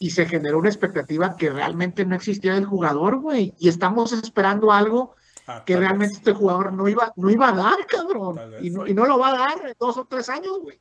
y 0.00 0.10
se 0.10 0.26
generó 0.26 0.58
una 0.58 0.70
expectativa 0.70 1.36
que 1.36 1.50
realmente 1.50 2.04
no 2.04 2.16
existía 2.16 2.54
del 2.54 2.66
jugador, 2.66 3.20
güey, 3.20 3.54
y 3.58 3.68
estamos 3.68 4.12
esperando 4.12 4.72
algo 4.72 5.14
Ah, 5.50 5.64
que 5.64 5.74
vez. 5.74 5.80
realmente 5.80 6.14
este 6.14 6.32
jugador 6.32 6.72
no 6.74 6.86
iba, 6.88 7.10
no 7.16 7.30
iba 7.30 7.48
a 7.48 7.52
dar, 7.52 7.86
cabrón. 7.86 8.38
Y 8.60 8.68
no, 8.70 8.86
y 8.86 8.92
no 8.92 9.06
lo 9.06 9.18
va 9.18 9.30
a 9.30 9.38
dar 9.38 9.66
en 9.66 9.74
dos 9.80 9.96
o 9.96 10.04
tres 10.06 10.28
años, 10.28 10.58
güey. 10.60 10.78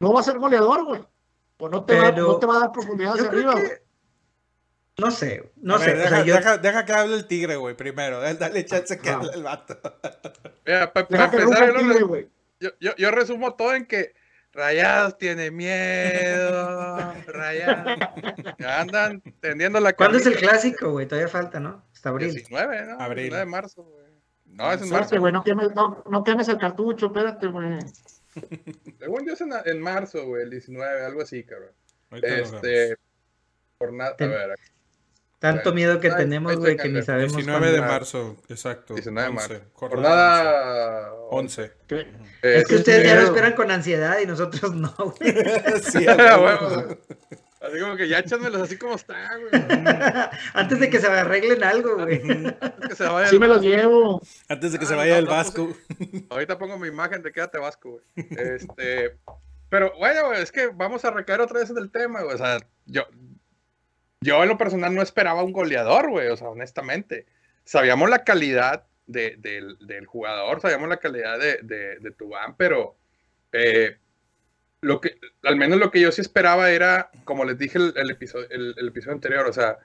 No 0.00 0.12
va 0.12 0.20
a 0.20 0.24
ser 0.24 0.38
goleador, 0.38 0.84
güey. 0.84 1.04
O 1.58 1.68
no 1.68 1.84
te, 1.84 1.96
va, 1.98 2.10
no 2.10 2.36
te 2.38 2.46
va 2.46 2.56
a 2.56 2.60
dar 2.60 2.72
profundidad 2.72 3.12
hacia 3.14 3.28
arriba, 3.28 3.52
güey. 3.52 3.64
que... 3.68 3.82
No 4.98 5.10
sé, 5.10 5.52
no 5.56 5.78
sé. 5.78 5.92
o 5.92 5.96
deja, 5.96 6.08
sea, 6.08 6.24
yo- 6.24 6.34
deja- 6.34 6.58
deja 6.58 6.84
que 6.84 6.92
hable 6.92 7.14
el 7.14 7.26
tigre, 7.26 7.54
güey, 7.56 7.76
primero. 7.76 8.20
Dale- 8.20 8.34
Dale 8.38 8.64
chance 8.66 8.98
que 8.98 9.08
Ah. 9.08 9.14
hable 9.14 9.30
el 9.34 9.42
vato. 9.44 9.78
Mira, 10.66 10.92
pa- 10.92 11.02
Deja 11.04 11.26
para 11.26 11.30
que 11.30 11.36
empezar, 11.42 11.74
tigre, 11.76 12.02
güey. 12.02 12.28
yo, 12.58 12.70
yo- 12.80 12.96
yo 12.96 13.10
resumo 13.12 13.54
todo 13.54 13.74
en 13.74 13.86
que 13.86 14.14
Rayados 14.52 15.16
tiene 15.16 15.50
miedo, 15.50 16.98
ya, 17.56 18.54
ya 18.58 18.80
andan 18.80 19.22
tendiendo 19.40 19.80
la 19.80 19.94
¿Cuándo 19.94 20.18
es 20.18 20.26
el 20.26 20.36
clásico, 20.36 20.90
güey? 20.90 21.06
Todavía 21.06 21.28
falta, 21.28 21.58
¿no? 21.58 21.82
Hasta 22.02 22.10
abril. 22.10 22.32
19, 22.32 22.86
¿no? 22.86 23.00
Abril. 23.00 23.30
19 23.30 23.38
de 23.38 23.46
marzo, 23.46 23.84
güey. 23.84 24.06
No, 24.46 24.72
es 24.72 24.82
en 24.82 24.90
marzo. 24.90 25.20
güey, 25.20 25.32
no 25.32 25.44
quemes, 25.44 25.72
no, 25.72 26.02
no 26.10 26.24
quemes 26.24 26.48
el 26.48 26.58
cartucho, 26.58 27.06
espérate, 27.06 27.46
güey. 27.46 27.78
Según 28.98 29.24
yo 29.24 29.34
es 29.34 29.40
en, 29.40 29.52
en 29.66 29.80
marzo, 29.80 30.26
güey, 30.26 30.42
el 30.42 30.50
19, 30.50 31.04
algo 31.04 31.22
así, 31.22 31.44
cabrón. 31.44 31.70
Ahorita 32.10 32.38
Este, 32.38 32.96
jornada, 33.78 34.16
a 34.18 34.26
ver, 34.26 34.58
Tanto 35.42 35.62
Bueno, 35.72 35.74
miedo 35.74 36.00
que 36.00 36.10
tenemos, 36.10 36.56
güey, 36.56 36.76
que 36.76 36.88
ni 36.88 37.02
sabemos 37.02 37.34
19 37.36 37.66
de 37.72 37.78
cuándo. 37.78 37.92
marzo, 37.92 38.36
exacto. 38.48 38.94
19 38.94 39.28
de 39.28 39.34
11, 39.36 39.48
marzo. 39.54 39.64
jornada 39.74 41.02
Jornada 41.10 41.12
11. 41.30 41.72
¿Qué? 41.88 42.00
Es 42.42 42.64
que 42.68 42.74
Eh, 42.74 42.78
ustedes 42.78 43.04
ya 43.06 43.16
lo 43.16 43.22
esperan 43.22 43.52
con 43.54 43.70
ansiedad 43.70 44.18
y 44.20 44.26
nosotros 44.26 44.72
no, 44.74 44.94
güey. 44.96 45.34
sí, 45.82 46.06
huevo. 46.06 46.96
Así 47.60 47.78
como 47.80 47.96
que 47.96 48.08
ya 48.08 48.20
échamelos 48.20 48.62
así 48.62 48.76
como 48.76 48.94
están, 48.94 49.40
güey. 49.40 49.62
Antes 50.54 50.78
de 50.80 50.90
que 50.90 51.00
se 51.00 51.06
arreglen 51.08 51.62
algo, 51.64 51.96
güey. 51.96 52.22
Que 52.88 52.94
se 52.94 53.04
vaya 53.04 53.28
Sí 53.28 53.34
el- 53.36 53.40
me 53.40 53.48
los 53.48 53.60
llevo. 53.62 54.22
Antes 54.48 54.72
de 54.72 54.78
que 54.78 54.84
Ah, 54.84 54.88
se 54.88 54.94
vaya 54.94 55.12
no, 55.14 55.18
el 55.18 55.24
no, 55.24 55.30
Vasco. 55.32 55.72
Ahorita 56.30 56.56
pongo 56.58 56.78
mi 56.78 56.86
imagen 56.88 57.20
de 57.22 57.32
quédate 57.32 57.58
vasco, 57.58 57.90
güey. 57.90 58.26
Este, 58.30 59.16
pero 59.68 59.92
bueno, 59.98 60.26
güey, 60.28 60.40
es 60.42 60.52
que 60.52 60.68
vamos 60.68 61.04
a 61.04 61.10
recaer 61.10 61.40
otra 61.40 61.58
vez 61.60 61.70
en 61.70 61.78
el 61.78 61.90
tema, 61.90 62.22
güey. 62.22 62.34
O 62.34 62.38
sea, 62.38 62.58
yo, 62.86 63.02
yo 64.22 64.42
en 64.42 64.48
lo 64.48 64.58
personal 64.58 64.94
no 64.94 65.02
esperaba 65.02 65.42
un 65.42 65.52
goleador, 65.52 66.10
güey. 66.10 66.28
O 66.28 66.36
sea, 66.36 66.48
honestamente. 66.48 67.26
Sabíamos 67.64 68.10
la 68.10 68.24
calidad 68.24 68.84
de- 69.06 69.36
del, 69.38 69.76
del 69.86 70.06
jugador, 70.06 70.60
sabíamos 70.60 70.88
la 70.88 70.96
calidad 70.96 71.38
de, 71.38 71.58
de, 71.62 71.98
de 72.00 72.10
Tubán, 72.10 72.56
pero 72.56 72.96
eh, 73.52 73.98
lo 74.80 75.00
que, 75.00 75.18
al 75.44 75.54
menos 75.56 75.78
lo 75.78 75.90
que 75.92 76.00
yo 76.00 76.10
sí 76.10 76.20
esperaba 76.22 76.70
era, 76.70 77.10
como 77.24 77.44
les 77.44 77.58
dije 77.58 77.78
el, 77.78 78.10
episodio, 78.10 78.48
el 78.50 78.88
episodio 78.88 79.12
anterior, 79.14 79.46
o 79.46 79.52
sea, 79.52 79.78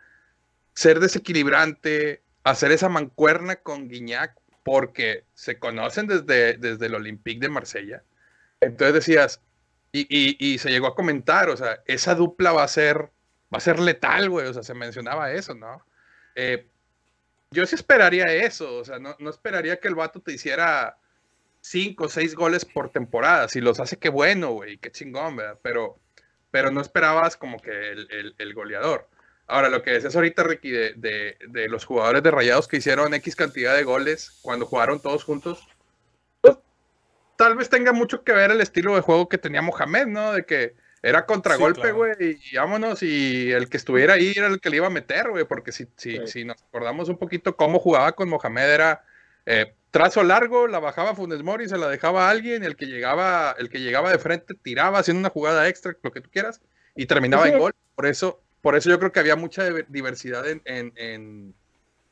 ser 0.73 0.99
desequilibrante, 0.99 2.23
hacer 2.43 2.71
esa 2.71 2.89
mancuerna 2.89 3.57
con 3.57 3.89
Guiñac, 3.89 4.35
porque 4.63 5.23
se 5.35 5.59
conocen 5.59 6.07
desde, 6.07 6.57
desde 6.57 6.87
el 6.87 6.95
Olympique 6.95 7.39
de 7.41 7.49
Marsella. 7.49 8.03
Entonces 8.59 8.93
decías, 8.95 9.41
y, 9.91 10.01
y- 10.09 10.37
y 10.39 10.57
se 10.57 10.69
llegó 10.71 10.87
a 10.87 10.95
comentar, 10.95 11.49
o 11.49 11.57
sea, 11.57 11.79
esa 11.85 12.15
dupla 12.15 12.51
va 12.53 12.63
a 12.63 12.67
ser, 12.67 13.11
va 13.53 13.57
a 13.57 13.61
ser 13.61 13.79
letal, 13.79 14.29
güey, 14.29 14.47
o 14.47 14.53
sea, 14.53 14.63
se 14.63 14.73
mencionaba 14.73 15.31
eso, 15.31 15.53
¿no? 15.55 15.85
Eh, 16.35 16.67
yo 17.51 17.65
sí 17.65 17.75
esperaría 17.75 18.25
eso, 18.25 18.75
o 18.77 18.83
sea, 18.85 18.99
no, 18.99 19.15
no 19.19 19.29
esperaría 19.29 19.79
que 19.79 19.87
el 19.87 19.95
vato 19.95 20.19
te 20.19 20.33
hiciera 20.33 20.97
cinco 21.61 22.05
o 22.05 22.09
seis 22.09 22.35
goles 22.35 22.65
por 22.65 22.89
temporada. 22.89 23.47
Si 23.47 23.61
los 23.61 23.79
hace, 23.79 23.97
qué 23.97 24.09
bueno, 24.09 24.51
güey, 24.51 24.77
qué 24.77 24.91
chingón, 24.91 25.37
¿verdad? 25.37 25.57
Pero, 25.61 25.97
pero 26.51 26.71
no 26.71 26.81
esperabas 26.81 27.37
como 27.37 27.59
que 27.59 27.71
el, 27.91 28.35
el- 28.37 28.53
goleador. 28.53 29.07
Ahora, 29.47 29.69
lo 29.69 29.81
que 29.81 29.91
decías 29.91 30.15
ahorita, 30.15 30.43
Ricky, 30.43 30.71
de, 30.71 30.93
de- 30.95 31.37
de 31.47 31.69
los 31.69 31.85
jugadores 31.85 32.21
de 32.21 32.31
Rayados 32.31 32.67
que 32.67 32.77
hicieron 32.77 33.13
X 33.13 33.35
cantidad 33.35 33.75
de 33.75 33.83
goles 33.83 34.39
cuando 34.41 34.65
jugaron 34.65 35.01
todos 35.01 35.23
juntos, 35.23 35.65
pues, 36.41 36.57
tal 37.37 37.55
vez 37.55 37.69
tenga 37.69 37.93
mucho 37.93 38.23
que 38.25 38.33
ver 38.33 38.51
el 38.51 38.59
estilo 38.61 38.93
de 38.95 39.01
juego 39.01 39.29
que 39.29 39.37
tenía 39.37 39.61
Mohamed, 39.61 40.07
¿no? 40.07 40.33
De 40.33 40.45
que 40.45 40.75
era 41.03 41.25
contragolpe, 41.25 41.81
claro. 41.81 41.95
güey, 41.97 42.13
y, 42.51 42.55
vámonos, 42.55 43.03
y 43.03 43.51
el 43.51 43.69
que 43.69 43.77
estuviera 43.77 44.13
ahí 44.15 44.33
era 44.35 44.47
el 44.47 44.59
que 44.59 44.69
le 44.69 44.77
iba 44.77 44.87
a 44.87 44.91
meter, 44.91 45.29
güey, 45.29 45.45
porque 45.45 45.71
si, 45.71 45.87
si, 45.95 46.17
Sí. 46.17 46.27
si 46.27 46.45
nos 46.45 46.61
acordamos 46.63 47.07
un 47.09 47.17
poquito 47.17 47.55
cómo 47.55 47.79
jugaba 47.79 48.11
con 48.13 48.29
Mohamed, 48.29 48.69
era 48.73 49.03
eh, 49.45 49.73
trazo 49.91 50.23
largo, 50.23 50.67
la 50.67 50.79
bajaba 50.79 51.15
Funes 51.15 51.41
Mori, 51.43 51.69
se 51.69 51.77
la 51.77 51.87
dejaba 51.87 52.27
a 52.27 52.31
alguien, 52.31 52.63
el 52.63 52.75
que 52.75 52.85
llegaba, 52.87 53.55
el 53.57 53.69
que 53.69 53.79
llegaba 53.79 54.11
de 54.11 54.19
frente 54.19 54.53
tiraba 54.55 54.99
haciendo 54.99 55.19
una 55.19 55.29
jugada 55.29 55.67
extra, 55.69 55.95
lo 56.03 56.11
que 56.11 56.19
tú 56.21 56.29
quieras, 56.29 56.59
y 56.95 57.05
terminaba 57.05 57.45
Sí. 57.45 57.51
en 57.53 57.59
gol. 57.59 57.73
Por 57.95 58.05
eso, 58.07 58.41
por 58.61 58.75
eso 58.75 58.89
yo 58.89 58.99
creo 58.99 59.11
que 59.13 59.19
había 59.21 59.35
mucha 59.37 59.65
diver- 59.69 59.85
diversidad 59.87 60.45
en, 60.47 60.61
en, 60.65 60.91
en- 60.97 61.53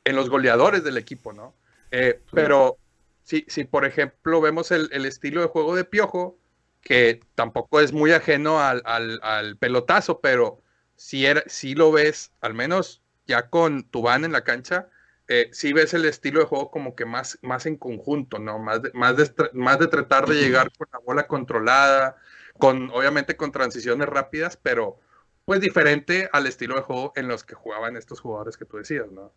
en 0.05 0.15
los 0.15 0.29
goleadores 0.29 0.83
del 0.83 0.97
equipo, 0.97 1.33
¿no? 1.33 1.53
Eh, 1.91 2.21
Pero 2.31 2.77
si, 3.23 3.43
si, 3.49 3.63
por 3.65 3.83
ejemplo, 3.85 4.39
vemos 4.39 4.71
el, 4.71 4.87
el 4.93 5.05
estilo 5.05 5.41
de 5.41 5.47
juego 5.47 5.75
de 5.75 5.83
Piojo, 5.83 6.37
que 6.85 7.21
tampoco 7.35 7.81
es 7.81 7.93
muy 7.93 8.13
ajeno 8.13 8.61
al, 8.61 8.83
al- 8.85 9.21
al 9.23 9.57
pelotazo, 9.57 10.21
pero 10.21 10.63
si, 10.95 11.27
era, 11.27 11.43
si 11.47 11.75
lo 11.75 11.91
ves, 11.93 12.33
al 12.41 12.55
menos 12.55 13.03
ya 13.27 13.49
con 13.51 13.85
Tubán 13.89 14.25
en 14.25 14.33
la 14.33 14.45
cancha, 14.45 14.89
eh, 15.27 15.49
sí 15.53 15.73
ves 15.73 15.93
el 15.95 16.05
estilo 16.05 16.41
de 16.41 16.47
juego 16.47 16.71
como 16.71 16.95
que 16.95 17.05
más, 17.05 17.39
más 17.43 17.67
en 17.67 17.77
conjunto, 17.77 18.39
¿no? 18.39 18.59
Más 18.59 18.83
de, 18.83 18.91
más, 18.95 19.17
de, 19.17 19.31
más 19.53 19.79
de 19.79 19.89
tratar 19.89 20.27
de 20.27 20.35
llegar 20.37 20.71
con 20.77 20.87
la 20.93 20.99
bola 20.99 21.27
controlada, 21.27 22.17
con, 22.59 22.91
obviamente 22.91 23.37
con 23.37 23.51
transiciones 23.51 24.07
rápidas, 24.09 24.57
pero 24.57 24.99
pues 25.45 25.61
diferente 25.61 26.29
al 26.33 26.47
estilo 26.47 26.75
de 26.75 26.81
juego 26.81 27.13
en 27.15 27.27
los 27.27 27.43
que 27.43 27.55
jugaban 27.55 27.97
estos 27.97 28.21
jugadores 28.21 28.57
que 28.57 28.65
tú 28.65 28.77
decías, 28.77 29.11
¿no? 29.11 29.33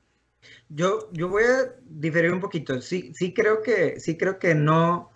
Yo, 0.68 1.10
yo 1.12 1.28
voy 1.28 1.44
a 1.44 1.74
diferir 1.84 2.32
un 2.32 2.40
poquito. 2.40 2.80
Sí, 2.80 3.12
sí 3.14 3.32
creo 3.34 3.62
que, 3.62 4.00
sí 4.00 4.16
creo 4.16 4.38
que 4.38 4.54
no, 4.54 5.10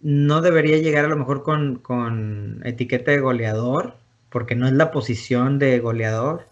no 0.00 0.40
debería 0.42 0.78
llegar 0.78 1.04
a 1.04 1.08
lo 1.08 1.16
mejor 1.16 1.42
con, 1.42 1.76
con 1.76 2.60
etiqueta 2.64 3.10
de 3.10 3.18
goleador, 3.20 3.94
porque 4.30 4.54
no 4.54 4.66
es 4.66 4.72
la 4.74 4.90
posición 4.90 5.58
de 5.58 5.78
goleador. 5.80 6.46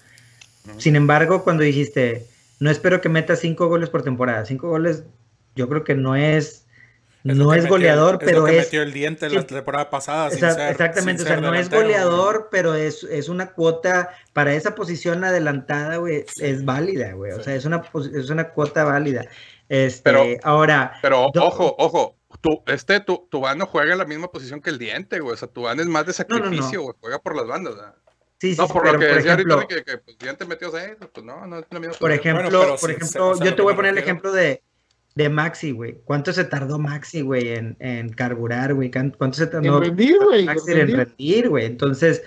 Sin 0.78 0.96
embargo, 0.96 1.44
cuando 1.44 1.62
dijiste, 1.62 2.26
no 2.58 2.70
espero 2.70 3.00
que 3.00 3.08
meta 3.08 3.36
cinco 3.36 3.68
goles 3.68 3.88
por 3.88 4.02
temporada, 4.02 4.44
cinco 4.46 4.68
goles, 4.68 5.04
yo 5.54 5.68
creo 5.68 5.84
que 5.84 5.94
no 5.94 6.16
es, 6.16 6.64
no 7.22 7.54
es 7.54 7.62
metió- 7.64 7.68
goleador, 7.70 8.18
es 8.20 8.26
pero 8.26 8.40
lo 8.40 8.46
que 8.46 8.58
es, 8.58 8.64
metió 8.66 8.82
el 8.82 8.92
diente 8.92 9.30
sí. 9.30 9.36
la 9.36 9.46
temporada 9.46 9.90
pasada. 9.90 10.30
sin 10.30 10.40
Exa- 10.40 10.54
ser- 10.54 10.70
exactamente, 10.72 11.22
sin 11.22 11.26
o 11.26 11.28
sea, 11.28 11.36
ser 11.40 11.44
no 11.44 11.54
es 11.54 11.70
goleador, 11.70 12.48
pero 12.50 12.74
es, 12.74 13.04
es 13.04 13.28
una 13.28 13.52
cuota 13.52 14.10
para 14.32 14.54
esa 14.54 14.74
posición 14.74 15.22
adelantada, 15.22 15.98
güey, 15.98 16.24
es 16.40 16.64
válida, 16.64 17.12
güey. 17.12 17.30
O 17.32 17.42
sea, 17.42 17.54
es 17.54 17.64
una, 17.64 17.82
es 18.12 18.28
una 18.28 18.48
cuota 18.48 18.82
válida. 18.82 19.26
Este, 19.68 20.02
Pero- 20.02 20.24
ahora, 20.42 20.94
Pero 21.00 21.30
Do- 21.32 21.44
ojo, 21.44 21.76
ojo, 21.78 22.15
tu, 22.46 22.62
este 22.72 23.00
tu, 23.00 23.26
Tubán 23.30 23.58
no 23.58 23.66
juega 23.66 23.92
en 23.92 23.98
la 23.98 24.04
misma 24.04 24.28
posición 24.28 24.60
que 24.60 24.70
el 24.70 24.78
diente, 24.78 25.20
güey. 25.20 25.34
O 25.34 25.36
sea, 25.36 25.48
Tubán 25.48 25.80
es 25.80 25.86
más 25.86 26.06
de 26.06 26.12
No, 26.28 26.38
no, 26.38 26.44
no. 26.44 26.44
sacrificio, 26.46 26.82
güey. 26.82 26.94
Juega 27.00 27.18
por 27.18 27.34
las 27.36 27.46
bandas, 27.46 27.74
¿verdad? 27.76 27.94
sí, 28.38 28.54
sí, 28.54 28.60
No, 28.60 28.68
por 28.68 28.82
pero 28.82 28.94
lo 28.94 28.98
que 29.00 29.06
por 29.06 29.14
decía 29.16 29.32
ejemplo, 29.34 29.54
ahorita 29.54 29.74
de 29.76 29.84
que, 29.84 29.90
que 29.92 29.98
pues, 29.98 30.18
diente 30.18 30.44
metió 30.44 30.70
pues 30.70 31.24
no, 31.24 31.46
no 31.46 31.58
es 31.58 31.64
la 31.70 31.78
misma 31.80 31.94
por 31.94 32.10
posición. 32.10 32.36
ejemplo, 32.36 32.60
pero 32.60 32.76
por 32.76 32.90
sí, 32.90 32.96
ejemplo, 32.96 33.28
o 33.28 33.34
sea, 33.36 33.46
yo 33.46 33.54
te 33.56 33.62
voy 33.62 33.72
a 33.72 33.76
poner 33.76 33.92
el 33.92 33.98
ejemplo 33.98 34.30
de, 34.32 34.62
de 35.14 35.28
Maxi, 35.30 35.70
güey. 35.72 35.98
¿Cuánto 36.04 36.32
se 36.34 36.44
tardó 36.44 36.78
Maxi, 36.78 37.22
güey, 37.22 37.48
en, 37.54 37.76
en 37.80 38.10
carburar, 38.10 38.74
güey? 38.74 38.90
¿Cuán- 38.90 39.14
¿Cuánto 39.16 39.38
se 39.38 39.44
En 39.44 39.50
tardó 39.50 39.80
rendir, 39.80 40.18
güey. 40.22 40.40
en 40.40 40.46
Maxi 40.46 40.70
en 40.72 40.76
rendir. 40.76 40.96
rendir, 40.98 41.48
güey? 41.48 41.64
Entonces, 41.64 42.22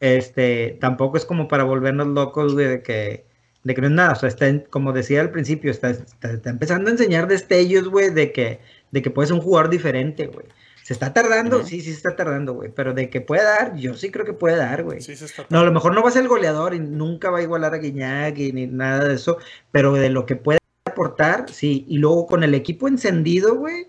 este, 0.00 0.78
tampoco 0.80 1.16
es 1.18 1.24
como 1.26 1.48
para 1.48 1.64
volvernos 1.64 2.06
locos, 2.08 2.54
güey, 2.54 2.66
de 2.66 2.82
que, 2.82 3.26
de 3.64 3.74
que 3.74 3.80
no 3.80 3.88
es 3.88 3.92
nada, 3.92 4.12
o 4.12 4.16
sea, 4.16 4.28
está, 4.28 4.48
en- 4.48 4.64
como 4.70 4.92
decía 4.92 5.20
al 5.20 5.30
principio, 5.30 5.70
está, 5.70 5.90
está, 5.90 6.30
está 6.32 6.50
empezando 6.50 6.88
a 6.88 6.92
enseñar 6.92 7.28
destellos, 7.28 7.88
güey, 7.88 8.10
de 8.10 8.32
que, 8.32 8.60
de 8.90 9.02
que 9.02 9.10
puede 9.10 9.28
ser 9.28 9.34
un 9.36 9.42
jugador 9.42 9.70
diferente, 9.70 10.26
güey. 10.26 10.46
Se 10.82 10.94
está 10.94 11.12
tardando, 11.12 11.64
sí, 11.64 11.80
sí 11.82 11.90
se 11.92 11.96
está 11.98 12.16
tardando, 12.16 12.54
güey, 12.54 12.70
pero 12.74 12.94
de 12.94 13.10
que 13.10 13.20
puede 13.20 13.44
dar, 13.44 13.76
yo 13.76 13.94
sí 13.94 14.10
creo 14.10 14.24
que 14.24 14.32
puede 14.32 14.56
dar, 14.56 14.82
güey. 14.82 15.00
Sí, 15.00 15.14
se 15.14 15.26
está 15.26 15.46
No, 15.50 15.60
a 15.60 15.64
lo 15.64 15.70
mejor 15.72 15.94
no 15.94 16.02
va 16.02 16.08
a 16.08 16.12
ser 16.12 16.22
el 16.22 16.28
goleador 16.28 16.74
y 16.74 16.80
nunca 16.80 17.30
va 17.30 17.38
a 17.38 17.42
igualar 17.42 17.74
a 17.74 17.78
Guiñac 17.78 18.36
y 18.38 18.52
ni 18.52 18.66
nada 18.66 19.04
de 19.04 19.14
eso, 19.14 19.38
pero 19.70 19.92
de 19.92 20.10
lo 20.10 20.26
que 20.26 20.34
puede 20.36 20.58
aportar, 20.86 21.46
sí. 21.50 21.84
Y 21.86 21.98
luego 21.98 22.26
con 22.26 22.42
el 22.42 22.54
equipo 22.54 22.88
encendido, 22.88 23.54
güey, 23.54 23.86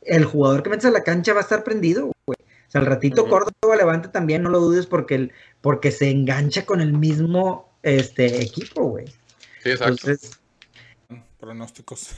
el 0.00 0.24
jugador 0.24 0.62
que 0.64 0.70
metes 0.70 0.86
a 0.86 0.90
la 0.90 1.04
cancha 1.04 1.32
va 1.32 1.40
a 1.40 1.42
estar 1.42 1.62
prendido, 1.62 2.10
güey. 2.26 2.36
O 2.66 2.70
sea, 2.72 2.80
al 2.80 2.86
ratito 2.88 3.22
Ujú. 3.22 3.30
Córdoba 3.30 3.76
levanta 3.76 4.10
también, 4.10 4.42
no 4.42 4.50
lo 4.50 4.58
dudes, 4.58 4.86
porque, 4.86 5.14
el, 5.14 5.32
porque 5.60 5.92
se 5.92 6.10
engancha 6.10 6.64
con 6.66 6.80
el 6.80 6.92
mismo 6.94 7.70
este, 7.82 8.42
equipo, 8.42 8.84
güey. 8.84 9.06
Sí, 9.62 9.70
exacto. 9.70 10.10
Entonces, 10.10 10.42
Pronósticos. 11.42 12.14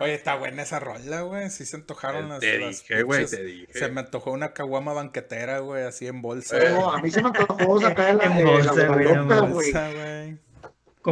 Oye, 0.00 0.12
está 0.12 0.34
buena 0.34 0.64
esa 0.64 0.78
rola, 0.78 1.22
güey. 1.22 1.48
Sí 1.48 1.64
se 1.64 1.76
antojaron 1.76 2.28
las. 2.28 2.40
Te 2.40 2.58
las 2.58 2.82
dije, 2.82 3.04
güey, 3.04 3.24
te 3.24 3.42
dije. 3.42 3.72
Se 3.72 3.88
me 3.88 4.00
antojó 4.00 4.32
una 4.32 4.52
caguama 4.52 4.92
banquetera, 4.92 5.60
güey, 5.60 5.84
así 5.84 6.06
en 6.06 6.20
bolsa. 6.20 6.58
Eh. 6.58 6.68
No, 6.68 6.92
a 6.92 7.00
mí 7.00 7.10
se 7.10 7.22
me 7.22 7.28
antojó 7.28 7.80
sacar 7.80 8.16
la, 8.16 8.24
En 8.24 8.32
eh, 8.32 8.62
la 9.24 9.40
bolsa, 9.40 9.90
güey, 9.94 10.38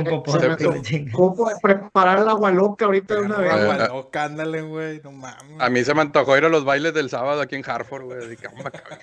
con 0.04 0.82
chinga. 0.82 1.12
¿Cómo 1.12 1.48
preparar 1.62 2.18
el 2.18 2.28
agua 2.28 2.50
loca 2.50 2.85
ahorita 2.85 3.14
de 3.14 3.20
una 3.20 3.38
vez? 3.38 3.52
Agua 3.52 3.88
loca, 3.88 4.24
ándale, 4.24 4.62
güey. 4.62 5.00
No 5.02 5.12
mames. 5.12 5.61
A 5.61 5.70
mí 5.70 5.85
se 5.85 5.94
me 5.94 6.02
antojó 6.02 6.37
ir 6.37 6.44
a 6.44 6.48
los 6.48 6.64
bailes 6.64 6.94
del 6.94 7.11
sábado 7.11 7.40
aquí 7.40 7.56
en 7.56 7.68
Hartford, 7.68 8.04
güey. 8.04 8.24
así 8.24 8.37
que, 8.37 8.48
hombre, 8.48 8.70
cabrón. 8.70 8.98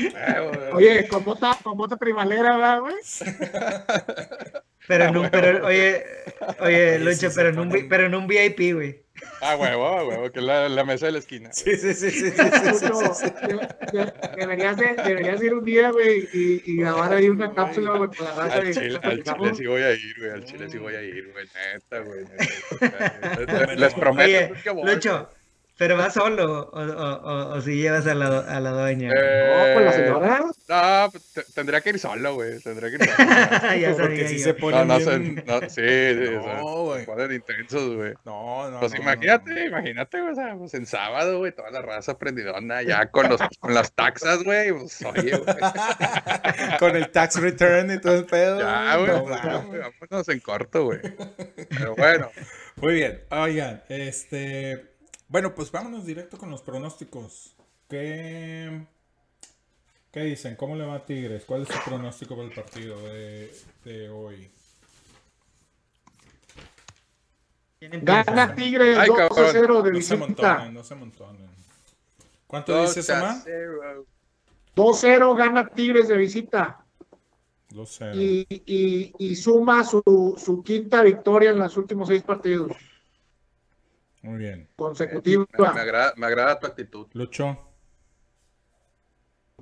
Eh, 0.00 0.50
güey. 0.52 0.72
Oye, 0.72 1.08
con 1.08 1.24
bota, 1.24 1.56
con 1.62 1.76
bota 1.76 1.96
primalera, 1.96 2.56
¿verdad, 2.56 2.80
güey? 2.80 2.94
Pero 4.88 5.04
en 5.04 5.16
un, 5.18 5.30
pero, 5.30 5.66
oye, 5.66 6.02
oye, 6.60 6.98
Lucho, 6.98 7.28
pero, 7.34 7.50
en 7.50 7.58
un, 7.58 7.88
pero 7.88 8.06
en 8.06 8.14
un 8.14 8.26
VIP, 8.26 8.74
güey. 8.74 9.04
Ah, 9.40 9.56
huevo, 9.56 9.86
ah, 9.86 10.04
huevo, 10.04 10.30
que 10.32 10.40
es 10.40 10.44
la, 10.44 10.68
la 10.68 10.84
mesa 10.84 11.06
de 11.06 11.12
la 11.12 11.18
esquina. 11.18 11.52
Sí, 11.52 11.76
sí, 11.76 11.94
sí, 11.94 12.10
sí, 12.10 12.30
deberías, 14.36 14.76
de- 14.76 14.94
deberías 15.04 15.42
ir 15.42 15.54
un 15.54 15.64
día, 15.64 15.90
güey, 15.90 16.28
y, 16.32 16.62
y 16.64 16.76
grabar 16.78 17.12
ahí 17.14 17.28
una 17.28 17.52
cápsula, 17.54 17.96
güey, 17.96 18.10
con 18.10 18.24
la 18.26 18.34
raza 18.34 18.54
Al 18.58 18.68
y 18.68 18.74
chile, 18.74 19.00
al 19.02 19.22
chile 19.22 19.54
sí 19.54 19.66
voy 19.66 19.82
a 19.82 19.92
ir, 19.92 20.14
güey. 20.18 20.30
Al 20.30 20.44
chile 20.44 20.68
sí 20.70 20.78
voy 20.78 20.94
a 20.94 21.02
ir, 21.02 21.30
güey. 21.32 21.46
Neta, 21.72 21.98
güey. 22.00 22.24
neta. 22.24 23.74
Les 23.76 23.94
prometo 23.94 24.28
Oye, 24.28 24.52
que 24.62 24.70
voy. 24.70 24.92
Lucho, 24.94 25.28
Pero 25.78 25.96
vas 25.96 26.12
solo, 26.12 26.68
o, 26.72 26.80
o, 26.80 26.82
o, 26.82 27.54
o 27.56 27.60
si 27.62 27.76
llevas 27.76 28.04
a 28.08 28.14
la, 28.14 28.26
a 28.40 28.58
la 28.60 28.70
doña. 28.70 29.12
güey? 29.12 29.24
No, 29.24 29.74
pues 29.74 29.84
la 29.84 29.92
señora. 29.92 30.40
No, 30.68 31.10
pues, 31.12 31.32
te- 31.32 31.44
tendría 31.54 31.80
que 31.80 31.90
ir 31.90 31.98
solo, 32.00 32.34
güey. 32.34 32.58
Tendría 32.60 32.90
que 32.90 32.96
ir 33.04 33.10
solo. 33.10 33.28
ya 33.80 33.92
Porque 33.96 34.26
si 34.28 34.38
yo. 34.38 34.44
se 34.44 34.52
No, 34.54 34.58
ponen 34.58 34.88
no, 34.88 34.98
bien- 34.98 35.44
no, 35.46 35.60
sí, 35.60 35.68
sí, 35.76 36.30
No, 36.34 36.82
güey. 36.84 37.06
ponen 37.06 37.32
intensos, 37.32 37.94
güey. 37.94 38.12
No, 38.24 38.68
no, 38.70 38.80
Pues 38.80 38.92
no, 38.92 38.98
imagínate, 39.02 39.66
imagínate, 39.66 40.20
güey, 40.20 40.32
o 40.32 40.34
sea, 40.34 40.56
pues 40.56 40.74
en 40.74 40.84
sábado, 40.84 41.38
güey, 41.38 41.52
toda 41.52 41.70
la 41.70 41.80
raza 41.80 42.18
prendidona 42.18 42.82
ya 42.82 43.06
con, 43.12 43.28
los, 43.28 43.40
con 43.60 43.72
las 43.72 43.92
taxas, 43.92 44.42
güey, 44.42 44.72
pues 44.72 45.00
oye, 45.04 45.36
güey. 45.36 45.56
Con 46.80 46.96
el 46.96 47.08
tax 47.10 47.40
return 47.40 47.92
y 47.92 48.00
todo 48.00 48.16
el 48.16 48.24
pedo. 48.24 48.58
ya, 48.60 48.96
güey, 48.96 49.08
No 49.10 49.24
vámonos 49.24 50.28
en 50.28 50.40
corto, 50.40 50.84
güey. 50.86 50.98
Pero 51.70 51.94
bueno, 51.94 52.30
Muy 52.76 52.94
bien, 52.94 53.20
oigan, 53.30 53.82
este, 53.88 54.84
bueno, 55.28 55.54
pues 55.54 55.70
vámonos 55.70 56.04
directo 56.06 56.38
con 56.38 56.50
los 56.50 56.62
pronósticos. 56.62 57.54
¿Qué, 57.88 58.86
qué 60.10 60.20
dicen? 60.20 60.56
¿Cómo 60.56 60.76
le 60.76 60.84
va 60.86 60.94
a 60.96 61.06
Tigres? 61.06 61.44
¿Cuál 61.44 61.62
es 61.62 61.68
su 61.68 61.78
pronóstico 61.84 62.34
para 62.36 62.48
el 62.48 62.54
partido 62.54 62.98
de, 63.02 63.52
de 63.84 64.08
hoy? 64.10 64.50
Gana 67.80 68.54
Tigres 68.54 68.98
Ay, 68.98 69.08
2 69.08 69.16
cabrón. 69.16 69.48
0 69.52 69.82
de 69.82 69.92
No 69.92 70.00
se 70.02 70.16
visita. 70.16 70.16
montonen, 70.16 70.74
no 70.74 70.82
se 70.84 70.94
montonen. 70.94 71.48
¿Cuánto 72.46 72.72
dos 72.74 72.94
dice 72.94 73.12
a 73.12 73.20
Soma? 73.20 73.40
cero. 73.44 74.06
2-0 74.74 75.36
gana 75.36 75.68
Tigres 75.68 76.08
de 76.08 76.16
visita 76.16 76.84
2-0. 77.70 78.14
y, 78.14 78.46
y, 78.66 79.14
y 79.18 79.36
suma 79.36 79.84
su, 79.84 80.02
su 80.42 80.62
quinta 80.62 81.02
victoria 81.02 81.50
en 81.50 81.58
los 81.58 81.76
últimos 81.76 82.08
seis 82.08 82.22
partidos 82.22 82.72
Muy 84.22 84.38
bien. 84.38 84.68
Consecutiva. 84.76 85.46
me 85.56 85.80
agrada, 85.80 86.12
me 86.16 86.26
agrada 86.26 86.58
tu 86.58 86.66
actitud. 86.66 87.06
Lucho. 87.12 87.56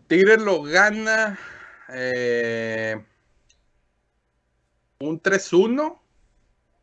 Tigres 0.06 0.40
lo 0.40 0.62
gana 0.62 1.38
eh, 1.88 3.02
un 4.98 5.20
3-1 5.20 5.98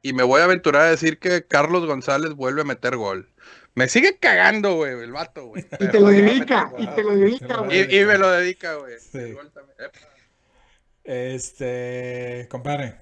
y 0.01 0.13
me 0.13 0.23
voy 0.23 0.41
a 0.41 0.45
aventurar 0.45 0.83
a 0.83 0.89
decir 0.89 1.19
que 1.19 1.45
Carlos 1.47 1.85
González 1.85 2.33
vuelve 2.33 2.61
a 2.61 2.65
meter 2.65 2.97
gol. 2.97 3.29
Me 3.75 3.87
sigue 3.87 4.17
cagando, 4.19 4.75
güey, 4.75 4.91
el 5.01 5.11
vato, 5.11 5.47
güey. 5.47 5.65
Y 5.79 5.87
te 5.87 5.99
lo 5.99 6.07
dedica, 6.07 6.71
y 6.77 6.85
te 6.87 7.03
lo 7.03 7.15
dedica, 7.15 7.57
güey. 7.57 7.79
Y, 7.79 7.99
y 7.99 8.05
me 8.05 8.17
lo 8.17 8.29
dedica, 8.29 8.75
güey. 8.75 8.99
Sí. 8.99 9.35
Este, 11.03 12.47
compadre. 12.49 12.99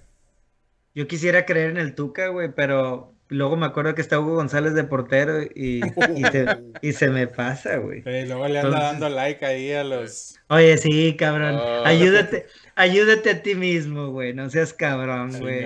Yo 0.94 1.08
quisiera 1.08 1.46
creer 1.46 1.72
en 1.72 1.78
el 1.78 1.96
Tuca, 1.96 2.28
güey, 2.28 2.54
pero 2.54 3.14
luego 3.32 3.58
me 3.58 3.66
acuerdo 3.66 3.96
que 3.96 4.02
está 4.02 4.20
Hugo 4.20 4.36
González 4.36 4.74
de 4.76 4.84
portero 4.84 5.42
y, 5.42 5.82
y, 6.16 6.24
se, 6.32 6.46
y 6.82 6.94
se 6.94 7.10
me 7.10 7.28
pasa, 7.28 7.78
güey. 7.78 8.02
Luego 8.04 8.48
le 8.48 8.60
anda 8.60 8.62
Entonces- 8.62 8.82
dando 8.92 9.10
like 9.10 9.46
ahí 9.46 9.72
a 9.74 9.84
los. 9.84 10.38
Oye, 10.50 10.78
sí, 10.78 11.16
cabrón. 11.18 11.56
Ah. 11.58 11.84
Ayúdate, 11.86 12.46
ayúdate 12.76 13.30
a 13.30 13.42
ti 13.42 13.56
mismo, 13.56 14.10
güey. 14.12 14.34
No 14.34 14.50
seas 14.50 14.74
cabrón, 14.74 15.32
güey. 15.40 15.66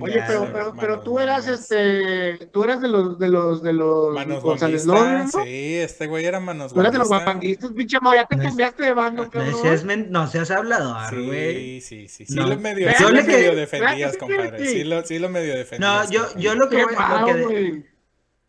Oye, 0.00 0.22
pero, 0.26 0.48
pero, 0.52 0.74
pero 0.78 1.00
tú 1.00 1.18
eras 1.18 1.48
este, 1.48 2.46
tú 2.52 2.62
eras 2.62 2.80
de 2.80 2.86
los 2.88 3.18
de 3.18 3.28
los 3.28 3.62
de 3.62 3.72
los 3.72 4.14
Manos 4.14 4.42
González 4.42 4.86
¿no? 4.86 5.26
Sí, 5.28 5.74
este 5.74 6.06
güey 6.06 6.24
era 6.24 6.38
manos 6.38 6.72
Tú 6.72 6.80
eras 6.80 6.92
de 6.92 6.98
los 6.98 7.08
guapanguistas, 7.08 7.72
pinche 7.72 7.98
ya 8.14 8.24
te 8.26 8.36
No 8.36 8.42
es- 8.42 8.48
cambiaste 8.48 8.82
de 8.84 8.92
bando, 8.94 9.24
No 9.24 9.30
cabrón. 9.30 9.62
seas, 9.62 9.84
men- 9.84 10.06
no 10.10 10.26
seas 10.28 10.50
hablador, 10.52 11.10
Sí, 11.10 11.26
güey. 11.26 11.80
sí, 11.80 12.08
sí. 12.08 12.24
Sí 12.26 12.34
No. 12.34 12.46
lo 12.46 12.56
medio, 12.58 12.86
Vean 12.86 12.96
sí 12.98 13.02
lo 13.02 13.10
lo 13.10 13.22
medio 13.24 13.54
defendías, 13.56 14.16
compadre. 14.16 14.66
Sí 14.66 14.84
lo, 14.84 15.02
sí 15.04 15.18
lo 15.18 15.28
medio 15.28 15.56
defendías. 15.56 16.08
No, 16.08 16.10
yo, 16.10 16.26
yo 16.38 16.54
lo 16.54 16.68
que 16.68 16.83
Güey. 16.86 17.84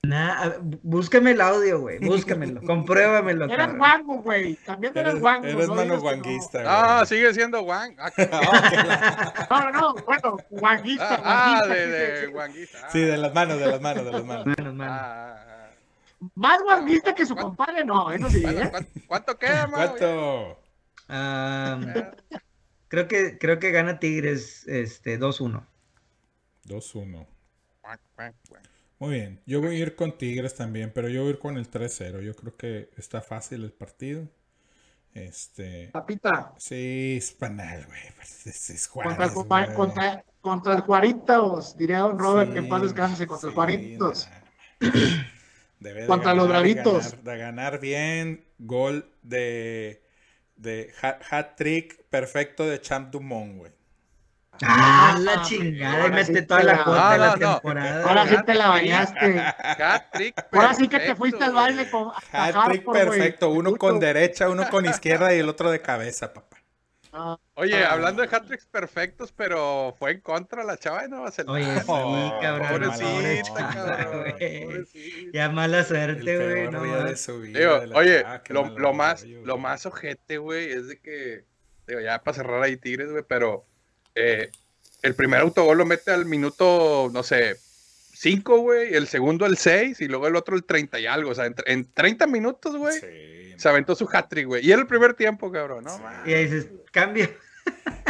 Nah, 0.04 0.50
ver, 0.50 0.60
búscame 0.84 1.32
el 1.32 1.42
audio, 1.42 1.80
güey. 1.80 1.98
Búscamelo. 2.06 2.62
compruébamelo. 2.62 3.48
Cabrón. 3.48 3.78
guango, 3.80 4.22
güey. 4.22 4.56
También 4.58 4.94
eras 4.96 5.14
Eres, 5.14 5.22
guango. 5.22 5.48
eres 5.48 5.68
no 5.68 5.76
mano 5.76 6.00
guanguista, 6.00 6.62
Ah, 6.66 7.06
sigue 7.08 7.34
siendo 7.34 7.64
Juan. 7.64 7.96
Ah, 7.98 8.12
No, 9.50 9.62
no, 9.64 9.72
no, 9.72 9.94
bueno, 10.06 10.38
guanguista. 10.52 11.16
ah, 11.16 11.22
ah, 11.24 11.66
guanguista, 11.66 11.74
de, 11.74 11.88
de 11.88 12.12
decir. 12.12 12.70
Sí. 12.92 13.02
Ah, 13.04 13.06
de 13.08 13.18
las 13.18 13.34
manos, 13.34 13.60
de 13.60 13.66
las 13.66 13.82
manos, 13.82 14.06
de 14.06 14.12
las 14.12 14.24
manos. 14.26 14.46
Manos, 14.46 14.74
manos. 14.76 14.94
ah, 14.96 15.36
ah, 15.38 15.46
ah. 15.50 16.30
Más 16.36 16.62
guanguista 16.62 17.16
que 17.16 17.26
su 17.26 17.36
compadre, 17.36 17.84
no, 17.84 18.12
eso 18.12 18.30
sí, 18.30 18.42
Bueno, 18.42 18.62
¿eh? 18.62 18.70
¿cuánto, 18.72 18.92
cuánto 19.08 19.38
queda, 19.40 19.68
Mau? 19.68 19.76
¿Cuánto? 19.88 20.60
Ah, 21.10 21.80
creo 22.88 23.08
que 23.08 23.38
creo 23.40 23.60
que 23.60 23.72
gana 23.72 24.00
Tigres 24.00 24.68
este 24.68 25.20
2-1. 25.20 25.66
2-1. 26.68 27.28
Muy 29.00 29.14
bien. 29.16 29.42
Yo 29.46 29.62
voy 29.62 29.76
a 29.76 29.80
ir 29.80 29.96
con 29.96 30.18
Tigres 30.18 30.56
también, 30.56 30.92
pero 30.94 31.10
yo 31.10 31.22
voy 31.22 31.30
a 31.30 31.34
ir 31.34 31.40
con 31.40 31.58
el 31.58 31.70
3-0. 31.70 32.22
Yo 32.22 32.36
creo 32.36 32.56
que 32.56 32.90
está 32.98 33.22
fácil 33.22 33.64
el 33.64 33.72
partido. 33.74 34.28
Este. 35.14 35.90
Papita, 35.94 36.54
Sí, 36.58 37.16
es 37.18 37.32
panal, 37.32 37.86
güey. 37.86 38.00
Es, 38.46 38.70
es 38.70 38.88
contra, 38.88 39.26
el 39.26 39.74
contra, 39.74 40.24
contra 40.42 40.74
el 40.76 40.82
Juaritos, 40.82 41.78
diría 41.78 42.00
don 42.00 42.20
Robert, 42.20 42.52
que 42.52 42.60
en 42.60 42.68
paz 42.70 42.82
descanse, 42.82 43.26
contra 43.26 43.42
sí, 43.42 43.48
el 43.52 43.54
Juaritos. 43.56 44.28
no. 44.82 44.90
Debe 45.80 46.02
de 46.02 46.08
Contra 46.08 46.34
los 46.34 46.48
ganar, 46.48 46.64
de 46.64 46.74
Bravitos. 46.74 47.12
ganar- 47.12 47.24
De 47.24 47.38
ganar 47.38 47.80
bien. 47.80 48.46
Gol 48.60 49.10
de. 49.24 50.02
De 50.58 50.94
hat, 51.02 51.22
hat 51.30 51.56
trick 51.58 52.02
perfecto 52.10 52.66
de 52.66 52.80
Champ 52.80 53.12
Dumont, 53.12 53.58
güey. 53.58 53.72
Ah, 54.64 55.18
la 55.20 55.34
Ah, 55.34 55.42
chingada. 55.44 55.98
Y 55.98 56.02
ahora 56.02 56.16
mete 56.16 56.34
sí 56.40 56.46
toda 56.46 56.60
te 56.62 56.66
la 56.66 56.84
cuota 56.84 57.12
de 57.12 57.18
No, 57.18 57.26
la 57.26 57.34
temporada. 57.54 58.04
Ahora 58.08 58.28
sí 58.28 58.36
te 58.46 58.54
la 58.56 58.68
bañaste. 58.70 59.40
Hat-trick 59.40 60.46
Ahora 60.52 60.74
sí 60.74 60.88
que 60.88 61.00
te 61.00 61.16
fuiste 61.16 61.44
al 61.44 61.54
baile 61.54 61.90
con 61.90 62.12
hasta 62.16 62.44
Hat 62.46 62.52
trick 62.70 62.84
hardcore, 62.86 63.06
güey. 63.06 63.20
perfecto. 63.20 63.50
Uno 63.50 63.72
Puto. 63.72 63.80
con 63.80 64.00
derecha, 64.00 64.50
uno 64.50 64.68
con 64.70 64.86
izquierda 64.86 65.34
y 65.36 65.40
el 65.40 65.50
otro 65.50 65.72
de 65.72 65.82
cabeza, 65.82 66.34
papá. 66.34 66.58
Ah, 67.18 67.38
Oye, 67.54 67.86
Ah. 67.86 67.94
hablando 67.94 68.22
de 68.22 68.28
hat-tricks 68.36 68.66
perfectos, 68.66 69.32
pero 69.32 69.96
fue 69.98 70.12
en 70.12 70.20
contra 70.20 70.66
la 70.66 70.76
chava 70.78 71.02
de 71.04 71.08
Nueva 71.08 71.32
Zelanda. 71.32 71.54
Oye, 71.54 71.76
sí, 71.80 71.86
Oh, 71.88 72.40
cabrón. 72.42 72.68
Pobrecita, 72.92 73.70
cabrón. 73.74 74.36
Ya 75.34 75.50
mala 75.50 75.84
suerte, 75.86 76.36
güey. 76.38 76.68
No, 76.70 76.84
día 76.84 76.96
de 76.98 77.02
mames. 77.04 77.22
su 77.22 77.40
vida. 77.40 77.60
Digo, 77.60 77.80
de 77.80 77.88
la 77.88 77.96
oye, 77.98 78.26
lo, 78.50 78.94
más, 78.94 79.24
lo 79.24 79.58
más 79.58 79.86
ojete, 79.86 80.38
güey, 80.40 80.70
es 80.72 80.90
de 80.90 81.00
que, 81.00 81.46
digo, 81.88 82.02
ya 82.02 82.22
para 82.22 82.36
cerrar 82.36 82.62
ahí 82.64 82.76
Tigres, 82.76 83.10
güey, 83.12 83.24
pero 83.26 83.66
eh, 84.16 84.50
el 85.02 85.16
primer 85.16 85.42
autogol 85.42 85.78
lo 85.78 85.86
mete 85.86 86.12
al 86.12 86.26
minuto, 86.26 87.10
no 87.14 87.22
sé, 87.24 87.58
5, 88.14 88.58
güey, 88.60 88.94
el 88.96 89.08
segundo 89.08 89.46
el 89.46 89.58
6 89.58 90.02
y 90.02 90.08
luego 90.08 90.28
el 90.28 90.36
otro 90.36 90.56
el 90.56 90.64
30 90.64 91.00
y 91.00 91.06
algo, 91.06 91.32
o 91.32 91.36
sea, 91.36 91.46
en, 91.46 91.56
en 91.66 91.92
30 91.94 92.28
minutos, 92.28 92.76
güey, 92.76 93.00
Sí, 93.00 93.54
se 93.58 93.70
aventó 93.70 93.96
su 93.96 94.08
hat-trick, 94.12 94.48
güey, 94.48 94.66
y 94.66 94.72
era 94.72 94.82
el 94.82 94.88
primer 94.88 95.14
tiempo, 95.14 95.52
cabrón, 95.52 95.84
no, 95.84 95.96
Sí. 95.98 96.04
Y 96.26 96.34
ahí 96.34 96.46
dices, 96.46 96.68
cambio. 96.92 97.30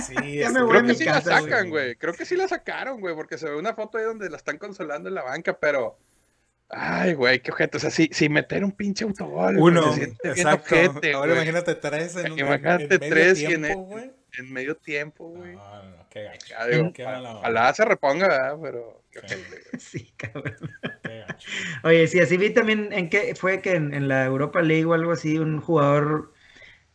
sí, 0.06 0.16
Ya 0.38 0.50
me 0.52 0.62
voy 0.62 0.70
Creo 0.70 0.80
a 0.80 0.84
que 0.84 0.90
mi 0.90 0.96
sí 0.96 1.06
casa, 1.06 1.30
la 1.30 1.42
sacan, 1.42 1.70
güey. 1.70 1.96
Creo 1.96 2.14
que 2.14 2.26
sí 2.26 2.36
la 2.36 2.48
sacaron, 2.48 3.00
güey, 3.00 3.16
porque 3.16 3.38
se 3.38 3.50
ve 3.50 3.56
una 3.58 3.74
foto 3.74 3.98
ahí 3.98 4.04
donde 4.06 4.30
la 4.30 4.38
están 4.38 4.58
consolando 4.58 5.10
en 5.10 5.16
la 5.16 5.24
banca, 5.24 5.58
pero. 5.60 5.98
Ay, 6.70 7.14
güey, 7.14 7.42
qué 7.42 7.52
ojete. 7.52 7.78
O 7.78 7.80
sea, 7.80 7.92
si, 7.92 8.10
si 8.12 8.28
meter 8.28 8.64
un 8.66 8.72
pinche 8.72 9.06
autogol. 9.06 9.56
güey, 9.58 9.72
Uno, 9.74 9.94
se 9.94 10.00
siente 10.00 10.34
bien 10.34 10.48
exacto. 10.48 10.76
ojete, 10.76 11.14
Ahora 11.14 11.34
imagínate 11.36 11.76
tres 11.76 12.16
en 12.16 12.32
un 12.34 12.40
Imagínate 12.40 12.84
en 12.96 13.00
medio 13.00 13.10
tres 13.14 13.40
y 13.40 13.46
en, 13.46 13.62
tiempo, 13.62 13.82
güey. 13.84 14.12
en 14.38 14.54
medio 14.54 14.76
tiempo, 14.76 15.30
güey. 15.30 15.56
No, 15.56 15.84
no, 15.84 15.90
no, 15.92 15.95
qué 16.16 16.24
gacho. 16.24 16.48
Ya 16.50 16.66
digo, 16.68 16.94
Qué 16.94 17.04
mala 17.04 17.18
onda, 17.30 17.40
ojalá 17.42 17.74
se 17.74 17.86
reponga, 17.86 18.28
¿verdad? 18.28 18.58
Pero. 18.62 19.02
Sí. 19.80 20.12
cabrón. 20.18 20.56
qué 21.04 21.26
gacho. 21.28 21.48
Oye, 21.84 22.08
sí, 22.08 22.20
así 22.20 22.38
vi 22.38 22.50
también 22.52 22.90
en 22.92 23.10
que 23.10 23.36
fue 23.36 23.62
que 23.62 23.76
en, 23.76 23.94
en 23.94 24.08
la 24.08 24.26
Europa 24.26 24.62
League 24.62 24.86
o 24.86 24.94
algo 24.94 25.12
así, 25.12 25.38
un 25.38 25.60
jugador 25.62 26.34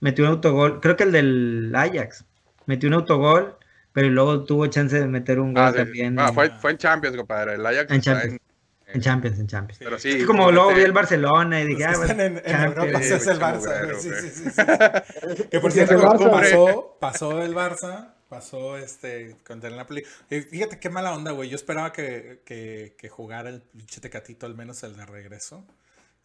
metió 0.00 0.24
un 0.24 0.30
autogol, 0.30 0.80
creo 0.80 0.96
que 0.96 1.04
el 1.04 1.12
del 1.12 1.72
Ajax, 1.74 2.24
metió 2.66 2.88
un 2.88 2.94
autogol, 2.94 3.56
pero 3.92 4.08
luego 4.08 4.44
tuvo 4.44 4.66
chance 4.68 4.98
de 4.98 5.06
meter 5.06 5.38
un 5.40 5.52
gol 5.52 5.62
Ah, 5.64 5.70
sí. 5.72 5.76
también 5.78 6.18
Ah, 6.18 6.28
en, 6.28 6.34
fue, 6.34 6.50
fue 6.50 6.70
en 6.72 6.78
Champions, 6.78 7.16
compadre. 7.16 7.54
El 7.54 7.66
Ajax 7.66 7.90
En 7.90 8.00
Champions. 8.00 8.38
en 8.86 9.00
Champions, 9.00 9.38
en 9.40 9.46
Champions. 9.46 9.78
Pero 9.82 9.98
Sí. 9.98 10.10
Es 10.20 10.26
como 10.26 10.50
luego 10.52 10.72
vi 10.74 10.82
el 10.82 10.92
Barcelona 10.92 11.60
y 11.60 11.66
dije, 11.66 11.84
ah, 11.84 11.92
que 11.92 11.96
bueno, 11.98 12.22
en. 12.22 12.42
Europa 12.62 13.02
Sí, 13.02 13.12
es 13.14 13.26
el 13.26 13.38
Barça, 13.40 13.84
güey, 13.84 13.84
güey. 13.90 14.00
Sí, 14.00 14.08
güey. 14.10 14.20
sí, 14.22 14.28
sí, 14.30 14.50
sí. 14.50 15.42
Que 15.50 15.60
por 15.60 15.72
cierto, 15.72 16.96
pasó 17.00 17.42
el 17.42 17.54
Barça, 17.54 18.14
pasó 18.30 18.78
este 18.78 19.36
contra 19.46 19.68
el 19.68 19.76
Napoli. 19.76 20.02
Y 20.30 20.40
fíjate 20.40 20.78
qué 20.78 20.88
mala 20.88 21.12
onda, 21.14 21.32
güey. 21.32 21.50
Yo 21.50 21.56
esperaba 21.56 21.92
que, 21.92 22.40
que, 22.46 22.94
que 22.96 23.08
jugara 23.10 23.50
el 23.50 23.60
pinche 23.60 24.00
Tecatito, 24.00 24.46
al 24.46 24.54
menos 24.54 24.82
el 24.84 24.96
de 24.96 25.04
regreso. 25.04 25.62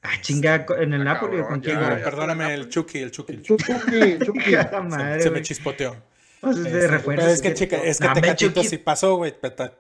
Ah, 0.04 0.22
chinga, 0.22 0.65
en 0.78 0.94
el 0.94 1.02
Ah, 1.02 1.15
Napoli 1.15 1.39
o 1.39 1.48
con 1.48 1.62
ya. 1.62 2.00
Perdóname, 2.04 2.54
el 2.54 2.70
Chucky, 2.70 3.00
el 3.00 3.12
Chucky. 3.12 3.34
el 3.34 3.41
Chucky, 3.41 3.65
Chucky. 4.26 4.52
Se- 4.52 4.82
madre, 4.82 5.22
se, 5.22 5.32
me 5.32 5.41
chispoteó. 5.41 5.96
Pues, 6.41 6.62
de 6.63 6.70
Este, 6.70 6.88
refuerzo. 6.89 7.22
pero 7.24 7.34
es 7.34 7.41
que, 7.41 7.54
chica, 7.56 7.78
es 7.78 7.98
que 8.00 8.08
Tecatito 8.10 8.63
sí 8.63 8.78
pasó, 8.78 9.15
güey. 9.15 9.34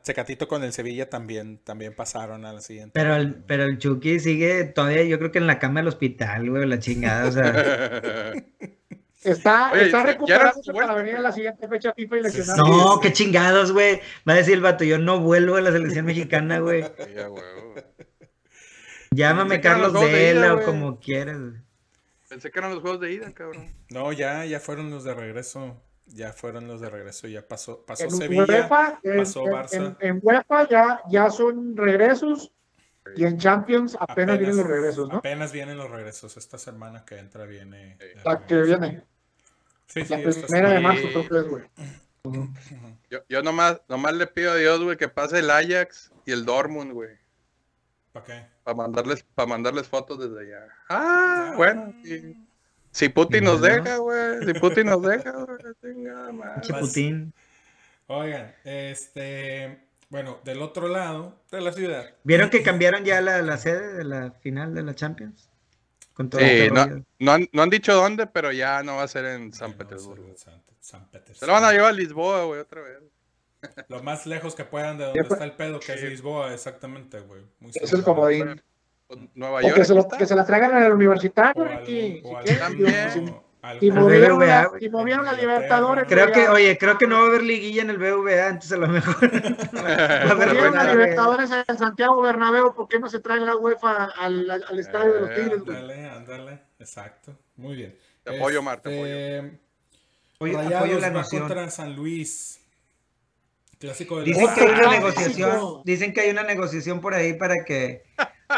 Tecatito 0.03 0.47
con 0.47 0.63
el 0.63 0.73
Sevilla 0.73 1.07
también, 1.11 1.59
también 1.63 1.93
pasaron 1.93 2.43
a 2.43 2.53
la 2.53 2.61
siguiente. 2.61 2.91
Pero 2.99 3.15
el, 3.15 3.35
pero 3.35 3.65
el 3.65 3.77
Chucky 3.77 4.19
sigue 4.19 4.63
todavía, 4.63 5.03
yo 5.03 5.19
creo 5.19 5.31
que 5.31 5.37
en 5.37 5.45
la 5.45 5.59
cama 5.59 5.81
del 5.81 5.89
hospital, 5.89 6.49
güey, 6.49 6.65
la 6.65 6.79
chingada, 6.79 7.27
o 7.27 7.31
sea. 7.31 8.33
Está, 9.25 9.71
Oye, 9.71 9.85
está 9.85 9.99
ya- 9.99 10.05
ya 10.05 10.11
recuperándose 10.13 10.73
para 10.73 10.93
venir 10.95 11.15
a 11.15 11.21
la 11.21 11.31
siguiente 11.31 11.67
fecha 11.67 11.93
FIFA 11.93 12.17
y 12.17 12.21
lesionado. 12.23 12.63
No, 12.67 12.99
qué 12.99 13.11
chingados, 13.13 13.71
güey. 13.71 13.99
Va 14.27 14.33
a 14.33 14.35
decir 14.37 14.53
el 14.55 14.61
vato, 14.61 14.83
yo 14.83 14.97
no 14.99 15.19
vuelvo 15.19 15.55
a 15.55 15.61
la 15.61 15.71
selección 15.71 16.05
mexicana, 16.05 16.59
güey. 16.59 16.83
Sí, 17.07 17.19
a 17.19 17.29
huevo. 17.29 17.73
Llámame 19.11 19.61
Carlos 19.61 19.93
Vela 19.93 20.53
o 20.53 20.55
güey. 20.55 20.65
como 20.65 20.99
quieras. 20.99 21.39
güey. 21.39 21.53
Pensé 22.27 22.51
que 22.51 22.59
eran 22.59 22.71
los 22.71 22.81
juegos 22.81 22.99
de 22.99 23.13
ida, 23.13 23.33
cabrón. 23.33 23.73
No, 23.89 24.11
ya, 24.11 24.45
ya 24.45 24.59
fueron 24.59 24.89
los 24.89 25.03
de 25.03 25.13
regreso. 25.13 25.81
Ya 26.07 26.33
fueron 26.33 26.67
los 26.67 26.81
de 26.81 26.89
regreso. 26.89 27.27
Ya 27.27 27.47
pasó, 27.47 27.85
pasó 27.85 28.03
En 28.03 28.11
Sevilla. 28.11 28.43
UEFA, 28.47 28.99
en, 29.03 29.17
pasó 29.17 29.45
en- 29.45 29.51
Barça. 29.53 29.95
en- 30.01 30.09
en 30.09 30.19
UEFA 30.21 30.67
ya, 30.69 31.01
ya 31.09 31.29
son 31.29 31.75
regresos 31.77 32.51
y 33.15 33.23
en 33.23 33.37
Champions 33.37 33.95
apenas, 33.99 34.37
vienen 34.37 34.57
los 34.57 34.67
regresos, 34.67 35.09
¿no? 35.09 35.17
Apenas 35.17 35.51
vienen 35.51 35.77
los 35.77 35.89
regresos. 35.89 36.37
Esta 36.37 36.57
semana 36.57 37.05
que 37.05 37.17
entra 37.17 37.45
viene. 37.45 37.97
La 38.23 38.45
que 38.45 38.61
viene, 38.61 39.03
Sí, 39.87 40.03
sí, 40.03 40.09
la 40.09 40.17
esta 40.29 40.47
primera 40.47 40.69
de 40.71 40.79
marzo 40.79 41.07
creo 41.09 41.27
que 41.29 41.37
es, 41.37 41.47
güey. 41.47 41.63
Yo, 43.09 43.19
yo 43.29 43.43
nomás, 43.43 43.81
nomás 43.87 44.13
le 44.15 44.27
pido 44.27 44.51
a 44.53 44.55
Dios, 44.55 44.83
güey, 44.83 44.97
que 44.97 45.07
pase 45.07 45.39
el 45.39 45.49
Ajax 45.49 46.11
y 46.25 46.31
el 46.31 46.43
Dortmund, 46.45 46.91
güey. 46.91 47.11
¿Para 48.11 48.25
qué? 48.25 48.45
Para 48.63 48.75
mandarles, 48.75 49.23
para 49.35 49.47
mandarles 49.47 49.87
fotos 49.87 50.19
desde 50.19 50.47
allá. 50.55 50.67
Ah, 50.89 51.53
bueno. 51.55 51.93
sí. 52.03 52.35
Si 52.91 53.09
Putin 53.09 53.43
nos 53.43 53.61
deja, 53.61 53.97
güey. 53.97 54.45
Si 54.45 54.53
Putin 54.53 54.87
nos 54.87 55.01
deja, 55.01 55.31
güey. 55.31 55.57
Pinche 55.81 56.71
Vas- 56.73 56.79
Putin. 56.79 57.33
Oigan, 58.07 58.55
este. 58.63 59.79
Bueno, 60.09 60.39
del 60.45 60.61
otro 60.61 60.87
lado 60.87 61.35
de 61.51 61.59
la 61.61 61.73
ciudad. 61.73 62.09
¿Vieron 62.23 62.49
que 62.49 62.63
cambiaron 62.63 63.03
ya 63.03 63.19
la, 63.21 63.41
la 63.41 63.57
sede 63.57 63.93
de 63.95 64.03
la 64.05 64.31
final 64.31 64.73
de 64.73 64.83
la 64.83 64.95
Champions? 64.95 65.49
Con 66.15 66.29
todo 66.29 66.41
Sí, 66.41 66.47
este 66.47 66.71
no, 66.71 67.05
no, 67.19 67.31
han, 67.33 67.47
no 67.51 67.61
han 67.61 67.69
dicho 67.69 67.93
dónde, 67.93 68.25
pero 68.25 68.51
ya 68.51 68.81
no 68.81 68.95
va 68.95 69.03
a 69.03 69.07
ser 69.07 69.25
en 69.25 69.53
San 69.53 69.71
No, 69.71 69.77
Petersburgo. 69.77 70.33
San, 70.37 70.63
San 70.79 71.05
Petersburgo. 71.11 71.39
Se 71.39 71.45
lo 71.45 71.53
van 71.53 71.63
a 71.65 71.71
llevar 71.71 71.89
a 71.89 71.93
Lisboa, 71.93 72.45
güey, 72.45 72.61
otra 72.61 72.81
vez. 72.81 72.99
Lo 73.89 74.01
más 74.01 74.25
lejos 74.25 74.55
que 74.55 74.63
puedan 74.63 74.97
de 74.97 75.05
donde 75.05 75.19
está 75.21 75.43
el 75.43 75.53
pedo, 75.53 75.79
que 75.79 75.93
es 75.93 76.01
Lisboa, 76.03 76.53
exactamente, 76.53 77.19
güey. 77.19 77.41
Muy 77.59 77.69
Es 77.71 77.81
el 77.81 77.87
cerca. 77.89 78.05
comodín. 78.05 78.61
Pues, 79.07 79.19
Nueva 79.35 79.57
O 79.57 79.61
York. 79.61 79.75
que 79.75 79.85
se, 79.85 79.93
lo, 79.93 80.07
que 80.07 80.25
se 80.25 80.35
la 80.35 80.45
traigan 80.45 80.75
en 80.77 80.83
el 80.83 80.91
universitario, 80.93 81.63
Ricky. 81.65 82.23
si 82.45 82.55
También. 82.57 83.35
Al 83.65 83.79
movieron, 83.81 84.37
BBVA, 84.39 84.45
la, 84.45 84.71
si 84.79 84.89
movieron 84.89 85.25
la. 85.25 85.33
Libertadores. 85.33 86.05
Creo 86.07 86.31
que, 86.31 86.41
ya- 86.43 86.51
oye, 86.51 86.77
creo 86.77 86.97
que 86.97 87.07
no 87.07 87.15
va 87.17 87.23
a 87.23 87.25
haber 87.27 87.43
liguilla 87.43 87.81
en 87.81 87.89
el 87.89 87.97
BVA, 87.97 88.47
entonces 88.47 88.71
a 88.73 88.77
lo 88.77 88.87
mejor. 88.87 89.15
va 89.75 89.89
a 89.89 90.31
haber 90.31 90.47
Movieron 90.49 90.75
la 90.75 90.83
Libertadores 90.93 91.49
en 91.67 91.77
Santiago 91.77 92.21
Bernabéu, 92.21 92.73
¿por 92.75 92.87
qué 92.87 92.99
no 92.99 93.09
se 93.09 93.19
trae 93.19 93.39
la 93.39 93.55
UEFA 93.55 94.05
al, 94.17 94.49
al 94.51 94.79
estadio 94.79 95.13
de 95.13 95.19
los 95.21 95.29
Eh, 95.31 95.33
Tigres? 95.35 95.59
Ándale, 95.61 96.05
ándale. 96.09 96.59
Exacto. 96.79 97.35
Muy 97.55 97.75
bien. 97.75 97.97
Te 98.23 98.35
apoyo, 98.37 98.61
Mar, 98.61 98.81
te 98.81 98.89
Este, 98.89 99.59
Apoyo- 100.39 100.99
la 100.99 101.07
va 101.07 101.13
noción. 101.13 101.41
contra 101.43 101.69
San 101.69 101.95
Luis. 101.95 102.59
Clásico 103.79 104.19
de 104.19 104.25
Dicen 104.25 104.47
que 104.55 104.61
hay 104.61 104.69
una 104.71 104.89
negociación, 104.91 105.81
dicen 105.83 106.13
que 106.13 106.21
hay 106.21 106.29
una 106.29 106.43
negociación 106.43 107.01
por 107.01 107.13
ahí 107.13 107.33
para 107.33 107.55
que 107.65 108.03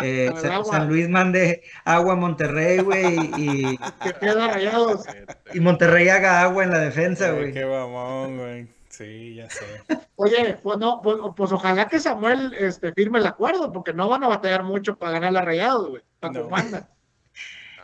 eh. 0.01 0.31
San 0.69 0.87
Luis 0.87 1.09
mande 1.09 1.63
agua 1.85 2.13
a 2.13 2.15
Monterrey, 2.17 2.79
güey, 2.79 3.31
y, 3.37 3.77
Que 4.03 4.13
queda 4.19 4.47
rayados. 4.47 5.05
y 5.53 5.59
Monterrey 5.59 6.09
haga 6.09 6.41
agua 6.41 6.63
en 6.63 6.71
la 6.71 6.79
defensa, 6.79 7.31
güey. 7.31 7.53
qué 7.53 7.65
mamón, 7.65 8.37
güey. 8.37 8.67
Sí, 8.89 9.35
ya 9.35 9.47
sé. 9.49 9.65
Oye, 10.15 10.57
pues 10.63 10.79
no, 10.79 11.01
pues, 11.03 11.17
pues 11.35 11.51
ojalá 11.51 11.87
que 11.87 11.99
Samuel 11.99 12.53
este, 12.57 12.91
firme 12.93 13.19
el 13.19 13.27
acuerdo, 13.27 13.71
porque 13.71 13.93
no 13.93 14.09
van 14.09 14.23
a 14.23 14.27
batallar 14.27 14.63
mucho 14.63 14.97
para 14.97 15.11
ganar 15.11 15.33
la 15.33 15.41
rayados, 15.41 15.89
güey. 15.89 16.03
Para 16.19 16.33
No. 16.33 16.49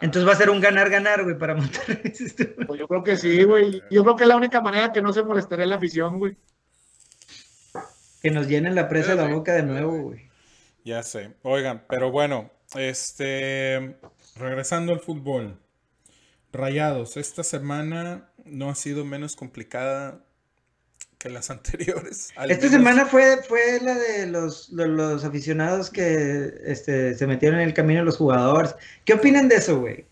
Entonces 0.02 0.28
va 0.28 0.34
a 0.34 0.38
ser 0.38 0.50
un 0.50 0.60
ganar-ganar, 0.60 1.24
güey, 1.24 1.38
para 1.38 1.56
Monterrey. 1.56 2.12
tú. 2.38 2.66
Pues 2.68 2.80
yo 2.80 2.88
creo 2.88 3.04
que 3.04 3.16
sí, 3.16 3.44
güey. 3.44 3.82
Yo 3.90 4.04
creo 4.04 4.16
que 4.16 4.24
es 4.24 4.28
la 4.28 4.36
única 4.36 4.60
manera 4.60 4.92
que 4.92 5.02
no 5.02 5.14
se 5.14 5.24
molestaría 5.24 5.66
la 5.66 5.76
afición, 5.76 6.20
güey. 6.20 6.36
Que 8.22 8.32
nos 8.32 8.48
llenen 8.48 8.76
la 8.76 8.90
presa 8.90 9.12
Sí, 9.12 9.18
la 9.18 9.28
boca 9.28 9.54
de 9.54 9.64
nuevo, 9.64 9.98
güey. 10.02 10.33
Ya 10.84 11.02
sé. 11.04 11.32
Oigan, 11.44 11.84
pero 11.90 12.12
bueno, 12.12 12.50
este. 12.76 13.96
Regresando 14.36 14.94
al 14.94 15.00
fútbol. 15.00 15.60
Rayados, 16.52 17.18
esta 17.18 17.44
semana 17.44 18.30
no 18.46 18.70
ha 18.70 18.76
sido 18.76 19.06
menos 19.06 19.36
complicada 19.36 20.24
que 21.18 21.30
las 21.30 21.50
anteriores. 21.52 22.32
Al 22.36 22.52
Esta 22.52 22.66
menos- 22.68 22.78
semana 22.80 23.06
fue, 23.06 23.38
fue 23.44 23.80
la 23.82 23.96
de 23.96 24.28
los, 24.28 24.70
lo- 24.70 24.88
los, 24.88 25.24
aficionados 25.24 25.90
que 25.90 26.52
este, 26.66 27.16
se 27.16 27.28
metieron 27.28 27.60
en 27.60 27.68
el 27.68 27.74
camino 27.74 28.00
de 28.02 28.06
los 28.06 28.18
jugadores. 28.18 28.76
¿Qué 29.06 29.14
opinan 29.14 29.48
de 29.48 29.56
eso, 29.56 29.80
güey? 29.80 30.06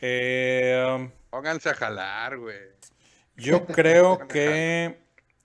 Eh, 0.00 0.84
um, 0.96 1.10
Pónganse 1.30 1.68
a 1.70 1.74
jalar, 1.74 2.38
güey. 2.38 2.58
Yo 3.36 3.66
creo 3.66 4.18
que 4.28 4.98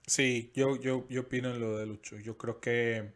sí, 0.06 0.50
yo, 0.54 0.76
yo, 0.80 1.06
yo 1.08 1.22
opino 1.22 1.50
en 1.50 1.60
lo 1.60 1.76
de 1.78 1.86
Lucho. 1.86 2.16
Yo 2.18 2.36
creo 2.36 2.60
que 2.60 3.12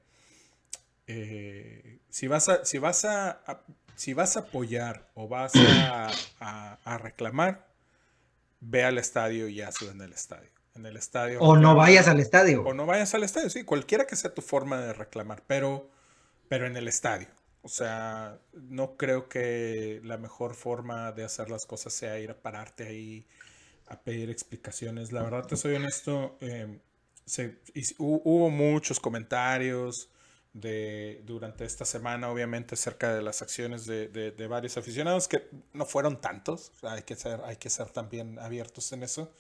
eh, 1.13 1.99
si 2.09 2.27
vas 2.29 2.49
a, 2.49 2.65
si 2.65 2.79
vas 2.79 3.05
a, 3.05 3.31
a- 3.47 3.63
si 3.97 4.15
vas 4.15 4.37
a 4.37 4.41
apoyar 4.41 5.11
o 5.15 5.29
vas 5.29 5.53
a, 5.57 6.11
a- 6.41 6.79
a 6.85 6.99
reclamar, 6.99 7.67
ve 8.61 8.85
al 8.85 8.99
estadio 8.99 9.49
y 9.49 9.61
hazlo 9.63 9.91
en 9.91 10.01
el 10.01 10.13
estadio. 10.13 10.49
En 10.75 10.87
el 10.87 10.97
estadio. 10.97 11.41
O 11.41 11.57
no 11.57 11.75
vayas 11.75 12.07
al 12.09 12.21
estadio. 12.21 12.63
O 12.65 12.73
no 12.75 12.87
vayas 12.87 13.13
al 13.15 13.25
estadio, 13.25 13.51
sí, 13.51 13.65
cualquiera 13.65 14.07
que 14.07 14.17
sea 14.17 14.33
tu 14.33 14.41
forma 14.43 14.81
de 14.81 14.93
reclamar, 14.93 15.43
pero, 15.47 15.91
pero 16.49 16.67
en 16.67 16.77
el 16.77 16.89
estadio. 16.89 17.29
O 17.63 17.69
sea, 17.69 18.39
no 18.55 18.97
creo 18.97 19.29
que 19.29 20.01
la 20.05 20.17
mejor 20.17 20.55
forma 20.55 21.13
de 21.13 21.25
hacer 21.25 21.51
las 21.51 21.67
cosas 21.67 21.93
sea 21.93 22.19
ir 22.19 22.31
a 22.31 22.35
pararte 22.41 22.87
ahí 22.87 23.27
a 23.89 24.01
pedir 24.01 24.31
explicaciones. 24.31 25.13
La 25.13 25.23
verdad, 25.23 25.45
te 25.47 25.57
soy 25.57 25.75
honesto, 25.75 26.39
eh, 26.41 26.79
se- 27.27 27.59
hubo 27.99 28.49
muchos 28.49 29.01
comentarios 29.01 30.09
de, 30.53 31.23
durante 31.27 31.65
esta 31.65 31.85
semana, 31.85 32.29
obviamente, 32.31 32.75
acerca 32.75 33.15
de 33.15 33.23
las 33.23 33.41
acciones 33.43 33.87
de, 33.87 34.09
de- 34.09 34.33
de 34.33 34.47
varios 34.49 34.77
aficionados, 34.77 35.29
que 35.29 35.49
no 35.73 35.87
fueron 35.87 36.21
tantos, 36.21 36.73
hay 36.83 37.03
que 37.03 37.15
ser, 37.17 37.41
hay 37.45 37.57
que 37.57 37.71
ser 37.71 37.89
también 37.91 38.39
abiertos 38.39 38.93
en 38.93 39.03
eso. 39.03 39.33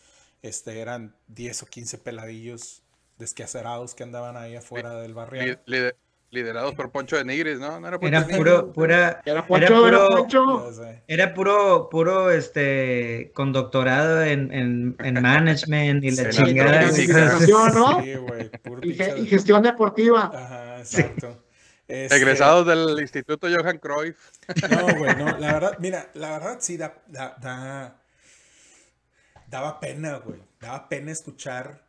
Este, 0.42 0.81
eran 0.81 1.14
10 1.29 1.62
o 1.64 1.66
15 1.66 1.99
peladillos 1.99 2.83
desquacerados 3.18 3.94
que 3.94 4.05
andaban 4.05 4.37
ahí 4.37 4.57
afuera 4.57 4.94
del 4.94 5.12
barrio. 5.14 5.59
lider- 5.66 5.96
liderados 6.31 6.75
por 6.77 6.92
Poncho 6.92 7.16
de 7.16 7.25
Nigris, 7.25 7.59
¿no? 7.59 7.81
No 7.81 7.88
era 7.88 7.99
Poncho 7.99 8.16
Era 8.16 8.27
puro, 8.29 8.73
pura, 8.73 9.20
Era 9.27 9.46
Poncho, 9.46 9.66
era 9.66 10.07
puro, 10.07 10.09
Poncho. 10.09 10.73
era 11.09 11.35
puro, 11.35 11.88
puro, 11.90 12.31
este, 12.31 13.33
con 13.35 13.53
doctorado 13.53 14.23
en, 14.23 14.53
en, 14.53 14.96
en 15.01 15.20
management 15.20 16.05
y 16.05 16.12
la 16.12 16.31
Sí, 16.33 16.44
chingada. 16.44 16.85
Y, 18.83 18.90
y 19.23 19.27
gestión 19.27 19.62
deportiva. 19.62 20.31
Ajá, 20.33 20.70
exacto. 20.81 21.45
Este, 21.88 22.16
Egresados 22.16 22.66
del 22.66 23.01
Instituto 23.01 23.49
Johan 23.49 23.79
Cruyff. 23.79 24.16
No, 24.71 24.97
güey, 24.97 25.16
no, 25.16 25.37
la 25.38 25.53
verdad, 25.55 25.79
mira, 25.81 26.11
la 26.14 26.31
verdad 26.38 26.59
sí 26.61 26.77
da, 26.77 27.03
da, 27.09 27.37
da- 27.40 28.01
daba 29.49 29.81
pena, 29.81 30.19
güey, 30.19 30.40
daba 30.61 30.88
pena 30.88 31.11
escuchar 31.11 31.85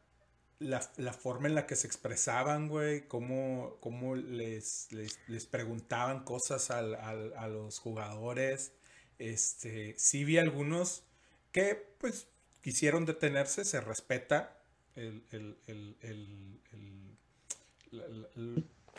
la, 0.57 0.81
la 0.97 1.13
forma 1.13 1.47
en 1.47 1.55
la 1.55 1.67
que 1.67 1.75
se 1.75 1.85
expresaban, 1.85 2.67
güey, 2.67 3.07
cómo, 3.07 3.77
cómo 3.79 4.15
les, 4.15 4.87
les, 4.91 5.19
les 5.27 5.45
preguntaban 5.45 6.23
cosas 6.23 6.71
al- 6.71 6.95
al- 6.95 7.33
a 7.37 7.47
los 7.47 7.77
jugadores, 7.79 8.73
este, 9.19 9.93
sí 9.99 10.23
vi 10.23 10.39
algunos 10.39 11.03
que, 11.51 11.75
pues, 11.99 12.27
quisieron 12.61 13.05
detenerse, 13.05 13.65
se 13.65 13.81
respeta 13.81 14.57
el, 14.95 15.23
el, 15.31 15.57
el, 15.67 15.97
el- 16.01 16.59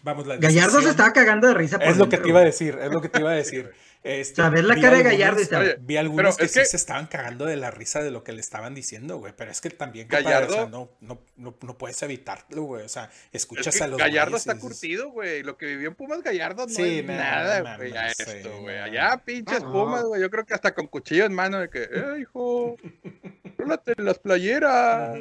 vamos, 0.03 0.27
la 0.27 0.37
Gallardo 0.37 0.83
se 0.83 0.91
estaba 0.91 1.13
cagando 1.13 1.49
de 1.49 1.55
risa. 1.55 1.79
por 1.79 1.89
Es 1.89 1.97
lo 1.97 2.09
que 2.09 2.19
te 2.19 2.29
iba 2.29 2.41
a 2.41 2.45
decir, 2.45 2.79
es 2.81 2.91
lo 2.91 3.01
que 3.01 3.09
te 3.09 3.21
iba 3.21 3.31
a 3.31 3.35
decir. 3.35 3.71
Este, 4.05 4.43
O 4.43 4.45
sea, 4.47 4.51
ves 4.51 4.65
la 4.65 4.75
vi 4.75 4.81
cara 4.81 4.97
de 4.99 5.09
algunos- 5.11 5.49
Gallardo 5.49 5.65
y 5.65 5.77
Vi 5.87 5.97
algunos 5.97 6.37
que 6.37 6.47
es 6.47 6.53
sí 6.53 6.65
se 6.65 6.77
estaban 6.77 7.07
cagando 7.07 7.45
de 7.47 7.55
la 7.55 7.71
risa 7.71 8.03
de 8.03 8.11
lo 8.11 8.25
que 8.25 8.33
le 8.33 8.41
estaban 8.41 8.75
diciendo, 8.75 9.19
güey. 9.19 9.33
Pero 9.37 9.53
es 9.53 9.61
que 9.61 9.71
también, 9.71 10.09
Gallardo- 10.09 10.49
o 10.51 10.53
sea, 10.55 10.67
no, 10.67 10.91
no, 11.01 11.21
no, 11.37 11.55
no 11.63 11.79
puedes 11.79 12.03
evitarlo, 12.03 12.65
güey. 12.65 12.85
O 12.85 12.89
sea, 12.89 13.05
Es 13.31 13.43
escuchas 13.43 13.77
que 13.77 13.85
a 13.85 13.87
los 13.87 13.99
Gallardo 14.01 14.33
güeyes 14.33 14.41
está 14.43 14.55
dices, 14.55 14.69
curtido, 14.69 15.11
güey. 15.13 15.45
Lo 15.45 15.57
que 15.57 15.67
vivió 15.67 15.89
en 15.91 15.95
Pumas 15.95 16.21
Gallardo 16.21 16.67
no 16.67 16.75
Sí, 16.75 16.99
es 16.99 17.05
nada, 17.05 17.77
güey. 17.77 17.93
no, 17.93 18.01
a 18.01 18.11
sí, 18.11 18.23
esto, 18.27 18.61
güey. 18.61 18.79
Allá, 18.79 19.23
pinches 19.25 19.63
Ah. 19.63 19.71
Pumas, 19.71 20.03
güey. 20.03 20.21
Yo 20.21 20.31
creo 20.31 20.45
que 20.47 20.55
hasta 20.55 20.75
con 20.75 20.89
cuchillo 20.89 21.25
en 21.25 21.35
mano 21.35 21.61
de 21.61 21.71
que, 21.71 21.83
eh, 21.85 22.19
hijo, 22.23 22.77
rólate 23.57 23.93
las 23.99 24.19
playeras. 24.19 25.17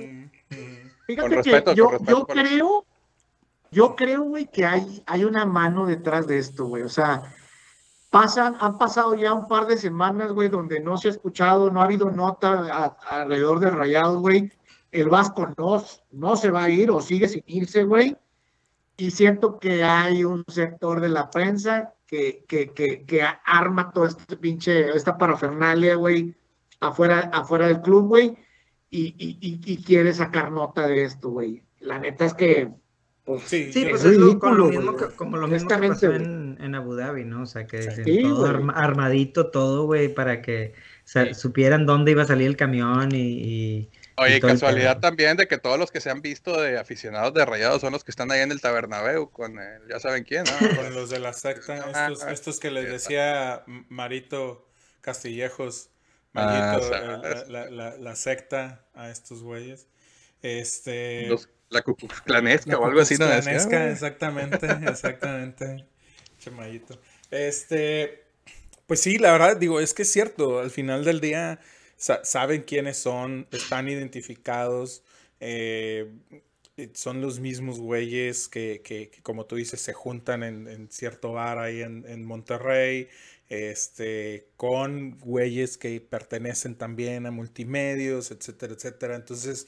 Fíjate 1.05 1.21
Con 1.21 1.31
respeto, 1.31 1.71
que 1.71 1.77
yo, 1.77 1.83
con 1.85 1.91
respeto 1.99 2.17
yo 2.17 2.25
creo, 2.25 2.85
yo 3.71 3.95
creo, 3.95 4.23
güey, 4.23 4.47
que 4.47 4.65
hay, 4.65 5.03
hay 5.05 5.23
una 5.23 5.45
mano 5.45 5.85
detrás 5.85 6.27
de 6.27 6.37
esto, 6.37 6.65
güey. 6.65 6.83
O 6.83 6.89
sea, 6.89 7.23
pasan, 8.09 8.55
han 8.59 8.77
pasado 8.77 9.15
ya 9.15 9.33
un 9.33 9.47
par 9.47 9.67
de 9.67 9.77
semanas, 9.77 10.31
güey, 10.33 10.49
donde 10.49 10.79
no 10.79 10.97
se 10.97 11.07
ha 11.07 11.11
escuchado, 11.11 11.71
no 11.71 11.81
ha 11.81 11.85
habido 11.85 12.11
nota 12.11 12.97
alrededor 13.09 13.59
de 13.59 13.69
Rayados, 13.71 14.19
güey. 14.19 14.51
El 14.91 15.09
Vasco 15.09 15.47
no, 15.57 15.83
no 16.11 16.35
se 16.35 16.51
va 16.51 16.63
a 16.65 16.69
ir 16.69 16.91
o 16.91 17.01
sigue 17.01 17.27
sin 17.29 17.43
irse, 17.47 17.83
güey. 17.85 18.15
Y 18.97 19.11
siento 19.11 19.57
que 19.57 19.83
hay 19.83 20.23
un 20.25 20.43
sector 20.47 20.99
de 20.99 21.09
la 21.09 21.29
prensa 21.31 21.93
que, 22.05 22.43
que, 22.47 22.71
que, 22.73 23.05
que 23.05 23.23
arma 23.45 23.91
todo 23.91 24.05
este 24.05 24.35
pinche, 24.35 24.89
esta 24.89 25.17
parafernalia, 25.17 25.95
güey, 25.95 26.35
afuera, 26.81 27.29
afuera 27.33 27.67
del 27.67 27.81
club, 27.81 28.07
güey 28.07 28.37
y, 28.93 29.15
y- 29.17 29.61
y 29.65 29.83
quiere 29.83 30.13
sacar 30.13 30.51
nota 30.51 30.85
de 30.85 31.05
esto, 31.05 31.29
güey. 31.29 31.63
La 31.79 31.97
neta 31.97 32.25
es 32.25 32.33
que, 32.33 32.69
pues, 33.37 33.49
Sí, 33.49 33.71
pues 33.89 34.03
es 34.03 34.11
es 34.11 34.17
lo, 34.17 34.39
con 34.39 34.51
ridículo, 34.51 34.55
lo 34.57 34.65
mismo 34.69 34.91
güey. 34.93 35.09
que, 35.09 35.15
como 35.15 35.37
lo 35.37 35.47
mismo 35.47 35.69
que 35.69 35.87
pasó 35.87 36.13
en, 36.13 36.57
en 36.61 36.75
Abu 36.75 36.95
Dhabi, 36.95 37.23
¿no? 37.25 37.43
O 37.43 37.45
sea, 37.45 37.65
que 37.67 37.81
Sí. 38.03 38.21
todo 38.23 38.45
armadito 38.73 39.51
todo, 39.51 39.85
güey, 39.85 40.07
para 40.13 40.41
que 40.41 40.73
Sí. 41.03 41.33
supieran 41.33 41.85
dónde 41.85 42.11
iba 42.11 42.23
a 42.23 42.25
salir 42.27 42.47
el 42.47 42.55
camión 42.57 43.13
y... 43.13 43.17
y- 43.17 43.89
Oye, 44.17 44.37
y 44.37 44.39
casualidad 44.41 44.99
también 44.99 45.35
de 45.35 45.47
que 45.47 45.57
todos 45.57 45.79
los 45.79 45.89
que 45.89 45.99
se 45.99 46.11
han 46.11 46.21
visto 46.21 46.61
de 46.61 46.77
aficionados 46.77 47.33
de 47.33 47.43
Rayados 47.43 47.81
son 47.81 47.91
los 47.93 48.03
que 48.03 48.11
están 48.11 48.29
ahí 48.31 48.41
en 48.41 48.51
el 48.51 48.61
Tabernabéu 48.61 49.31
con 49.31 49.57
el, 49.57 49.87
ya 49.89 49.99
saben 49.99 50.23
quién, 50.25 50.43
¿no? 50.43 50.75
Con 50.75 50.93
los 50.93 51.09
de 51.09 51.17
la 51.19 51.33
secta, 51.33 51.77
estos, 51.77 52.23
Ah, 52.23 52.31
estos 52.31 52.59
que 52.59 52.69
les 52.69 52.87
decía 52.91 53.63
Marito 53.89 54.67
Castillejos, 54.99 55.89
Ah, 56.35 56.77
sabes. 56.81 57.41
eh, 57.41 57.45
la, 57.49 57.65
la- 57.65 57.69
la- 57.71 57.97
la 57.97 58.15
secta 58.15 58.85
a 58.93 59.09
estos 59.09 59.41
güeyes. 59.41 59.87
Este. 60.41 61.25
Los- 61.27 61.49
la 61.71 61.83
la 62.25 62.77
o 62.79 62.85
algo 62.85 63.01
así, 63.01 63.17
¿no? 63.17 63.27
Decía, 63.27 63.65
güey. 63.65 63.89
exactamente, 63.91 64.67
exactamente. 64.87 65.85
Che 66.39 66.51
Mayito. 66.51 66.99
Este. 67.31 68.23
Pues 68.87 69.01
sí, 69.01 69.17
la 69.19 69.31
verdad, 69.31 69.57
digo, 69.57 69.79
es 69.79 69.93
que 69.93 70.03
es 70.03 70.11
cierto, 70.11 70.59
al 70.59 70.71
final 70.71 71.05
del 71.05 71.21
día 71.21 71.59
sa- 71.97 72.23
saben 72.25 72.63
quiénes 72.63 72.97
son, 72.97 73.47
están 73.51 73.87
identificados, 73.89 75.03
eh, 75.39 76.11
son 76.93 77.21
los 77.21 77.39
mismos 77.39 77.79
güeyes 77.79 78.47
que, 78.49 78.81
que- 78.83 79.09
que, 79.09 79.21
como 79.21 79.45
tú 79.45 79.55
dices, 79.55 79.81
se 79.81 79.93
juntan 79.93 80.43
en, 80.43 80.67
en 80.67 80.89
cierto 80.91 81.33
bar 81.33 81.59
ahí 81.59 81.81
en, 81.81 82.05
en 82.07 82.25
Monterrey, 82.25 83.07
este, 83.49 84.47
con 84.57 85.17
güeyes 85.19 85.77
que 85.77 86.01
pertenecen 86.01 86.75
también 86.75 87.25
a 87.25 87.31
multimedios, 87.31 88.31
etcétera, 88.31 88.73
etcétera. 88.73 89.15
Entonces, 89.15 89.67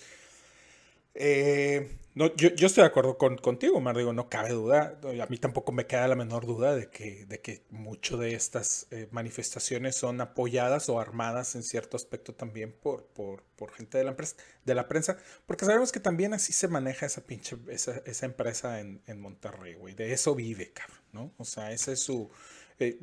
eh, 1.15 1.97
no, 2.15 2.35
yo, 2.35 2.49
yo 2.49 2.67
estoy 2.67 2.81
de 2.83 2.87
acuerdo 2.87 3.17
con, 3.17 3.37
contigo, 3.37 3.79
Mar, 3.81 3.97
digo, 3.97 4.13
no 4.13 4.29
cabe 4.29 4.49
duda. 4.51 4.99
A 5.21 5.25
mí 5.27 5.37
tampoco 5.37 5.71
me 5.71 5.87
queda 5.87 6.07
la 6.07 6.15
menor 6.15 6.45
duda 6.45 6.75
de 6.75 6.89
que, 6.89 7.25
de 7.25 7.41
que 7.41 7.63
mucho 7.71 8.17
de 8.17 8.35
estas 8.35 8.87
eh, 8.91 9.07
manifestaciones 9.11 9.95
son 9.95 10.21
apoyadas 10.21 10.89
o 10.89 10.99
armadas 10.99 11.55
en 11.55 11.63
cierto 11.63 11.97
aspecto 11.97 12.33
también 12.35 12.71
por, 12.71 13.05
por, 13.07 13.43
por 13.55 13.71
gente 13.71 13.97
de 13.97 14.03
la, 14.03 14.11
empresa, 14.11 14.35
de 14.65 14.75
la 14.75 14.87
prensa, 14.87 15.17
porque 15.47 15.65
sabemos 15.65 15.91
que 15.91 15.99
también 15.99 16.33
así 16.33 16.53
se 16.53 16.67
maneja 16.67 17.05
esa 17.07 17.21
pinche, 17.25 17.57
esa, 17.69 18.01
esa 18.05 18.25
empresa 18.27 18.79
en, 18.79 19.01
en 19.07 19.19
Monterrey, 19.19 19.73
güey. 19.75 19.95
De 19.95 20.13
eso 20.13 20.35
vive, 20.35 20.71
cabrón, 20.71 20.99
¿no? 21.13 21.33
O 21.37 21.45
sea, 21.45 21.71
ese 21.71 21.93
es 21.93 21.99
su... 21.99 22.29
eh, 22.79 22.99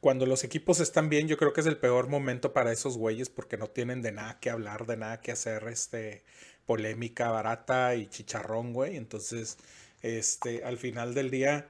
cuando 0.00 0.26
los 0.26 0.44
equipos 0.44 0.80
están 0.80 1.08
bien, 1.08 1.26
yo 1.28 1.36
creo 1.36 1.52
que 1.52 1.60
es 1.60 1.66
el 1.66 1.76
peor 1.78 2.08
momento 2.08 2.52
para 2.52 2.72
esos 2.72 2.96
güeyes 2.96 3.30
porque 3.30 3.56
no 3.56 3.68
tienen 3.68 4.00
de 4.02 4.12
nada 4.12 4.38
que 4.40 4.50
hablar, 4.50 4.86
de 4.86 4.96
nada 4.96 5.20
que 5.20 5.32
hacer, 5.32 5.64
este, 5.68 6.24
polémica 6.68 7.30
barata 7.30 7.94
y 7.94 8.08
chicharrón, 8.08 8.74
güey. 8.74 8.98
Entonces, 8.98 9.56
este, 10.02 10.64
al 10.64 10.76
final 10.76 11.14
del 11.14 11.30
día, 11.30 11.66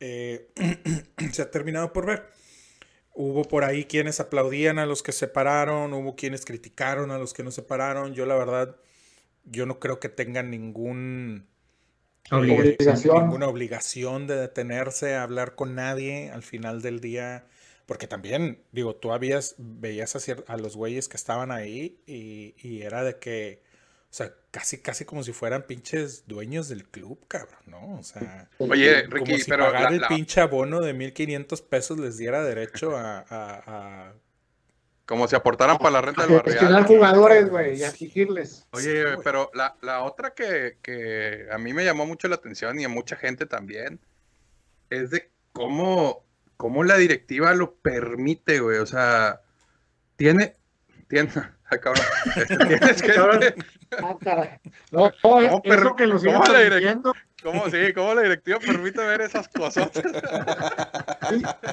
eh, 0.00 0.48
se 1.32 1.42
ha 1.42 1.50
terminado 1.50 1.92
por 1.92 2.06
ver. 2.06 2.30
Hubo 3.12 3.44
por 3.44 3.64
ahí 3.64 3.84
quienes 3.84 4.20
aplaudían 4.20 4.78
a 4.78 4.86
los 4.86 5.02
que 5.02 5.12
se 5.12 5.28
pararon, 5.28 5.92
hubo 5.92 6.16
quienes 6.16 6.46
criticaron 6.46 7.10
a 7.10 7.18
los 7.18 7.34
que 7.34 7.42
no 7.44 7.50
se 7.50 7.60
pararon. 7.60 8.14
Yo, 8.14 8.24
la 8.24 8.36
verdad, 8.36 8.76
yo 9.44 9.66
no 9.66 9.78
creo 9.80 10.00
que 10.00 10.08
tengan 10.08 10.50
ningún 10.50 11.46
Obligación. 12.30 13.24
Ninguna 13.24 13.48
obligación 13.48 14.26
de 14.26 14.36
detenerse 14.36 15.14
a 15.14 15.22
hablar 15.24 15.54
con 15.56 15.74
nadie 15.74 16.30
al 16.30 16.42
final 16.42 16.80
del 16.80 17.00
día. 17.00 17.46
Porque 17.84 18.06
también, 18.06 18.62
digo, 18.72 18.96
tú 18.96 19.12
habías, 19.12 19.56
veías 19.58 20.28
a, 20.46 20.56
los 20.56 20.76
güeyes 20.76 21.08
que 21.08 21.16
estaban 21.16 21.50
ahí 21.50 22.00
y, 22.06 22.54
y 22.58 22.82
era 22.82 23.02
de 23.02 23.18
que, 23.18 23.62
o 24.10 24.14
sea, 24.14 24.32
casi, 24.50 24.78
casi 24.78 25.04
como 25.04 25.22
si 25.22 25.32
fueran 25.32 25.64
pinches 25.66 26.26
dueños 26.26 26.68
del 26.68 26.84
club, 26.88 27.18
cabrón, 27.28 27.60
¿no? 27.66 27.98
O 27.98 28.02
sea, 28.02 28.48
Oye, 28.58 29.04
como 29.04 29.16
Ricky, 29.16 29.40
si 29.40 29.50
pero 29.50 29.66
pagar 29.66 29.82
la- 29.82 29.88
el 29.90 30.00
la- 30.00 30.08
pinche 30.08 30.40
abono 30.40 30.80
de 30.80 30.94
1500 30.94 31.60
pesos 31.62 31.98
les 31.98 32.16
diera 32.16 32.42
derecho 32.42 32.96
a, 32.96 33.18
a- 33.28 33.62
a- 33.66 34.14
como 35.04 35.26
si 35.28 35.36
aportaran 35.36 35.78
para 35.78 35.90
la 35.90 36.00
renta 36.02 36.26
del 36.26 36.38
A 36.38 36.42
gestionar 36.42 36.84
jugadores, 36.86 37.48
güey, 37.48 37.78
y 37.78 37.82
a 37.82 37.88
exigirles. 37.88 38.66
Oye, 38.72 38.92
Sí, 38.92 39.02
güey. 39.02 39.16
pero 39.24 39.50
la, 39.54 39.76
la 39.82 40.02
otra 40.02 40.32
que, 40.34 40.76
que 40.82 41.46
a 41.50 41.56
mí 41.58 41.72
me 41.72 41.84
llamó 41.84 42.04
mucho 42.06 42.28
la 42.28 42.34
atención 42.36 42.78
y 42.78 42.84
a 42.84 42.88
mucha 42.90 43.16
gente 43.16 43.46
también 43.46 44.00
es 44.90 45.10
de 45.10 45.30
cómo, 45.52 46.24
cómo 46.58 46.84
la 46.84 46.96
directiva 46.98 47.54
lo 47.54 47.74
permite, 47.76 48.60
güey. 48.60 48.78
O 48.78 48.86
sea, 48.86 49.40
tiene, 50.16 50.56
tiene, 51.08 51.30
ah, 51.70 51.78
cabrón, 51.78 52.04
este, 52.36 52.56
tienes 52.56 53.02
que, 53.02 53.12
Ah. 53.12 54.58
No, 54.90 55.10
no, 55.22 55.40
es- 55.40 55.48
¿Cómo 55.50 55.62
per- 55.62 55.78
eso 55.78 55.96
que 55.96 56.06
lo 56.06 56.18
cómo 56.18 56.44
la 56.44 56.58
¿cómo 57.42 57.70
sí? 57.70 57.92
¿Cómo 57.94 58.14
la 58.14 58.22
directiva 58.22 58.58
permite 58.58 59.00
ver 59.00 59.22
esas 59.22 59.48
cosas? 59.48 59.88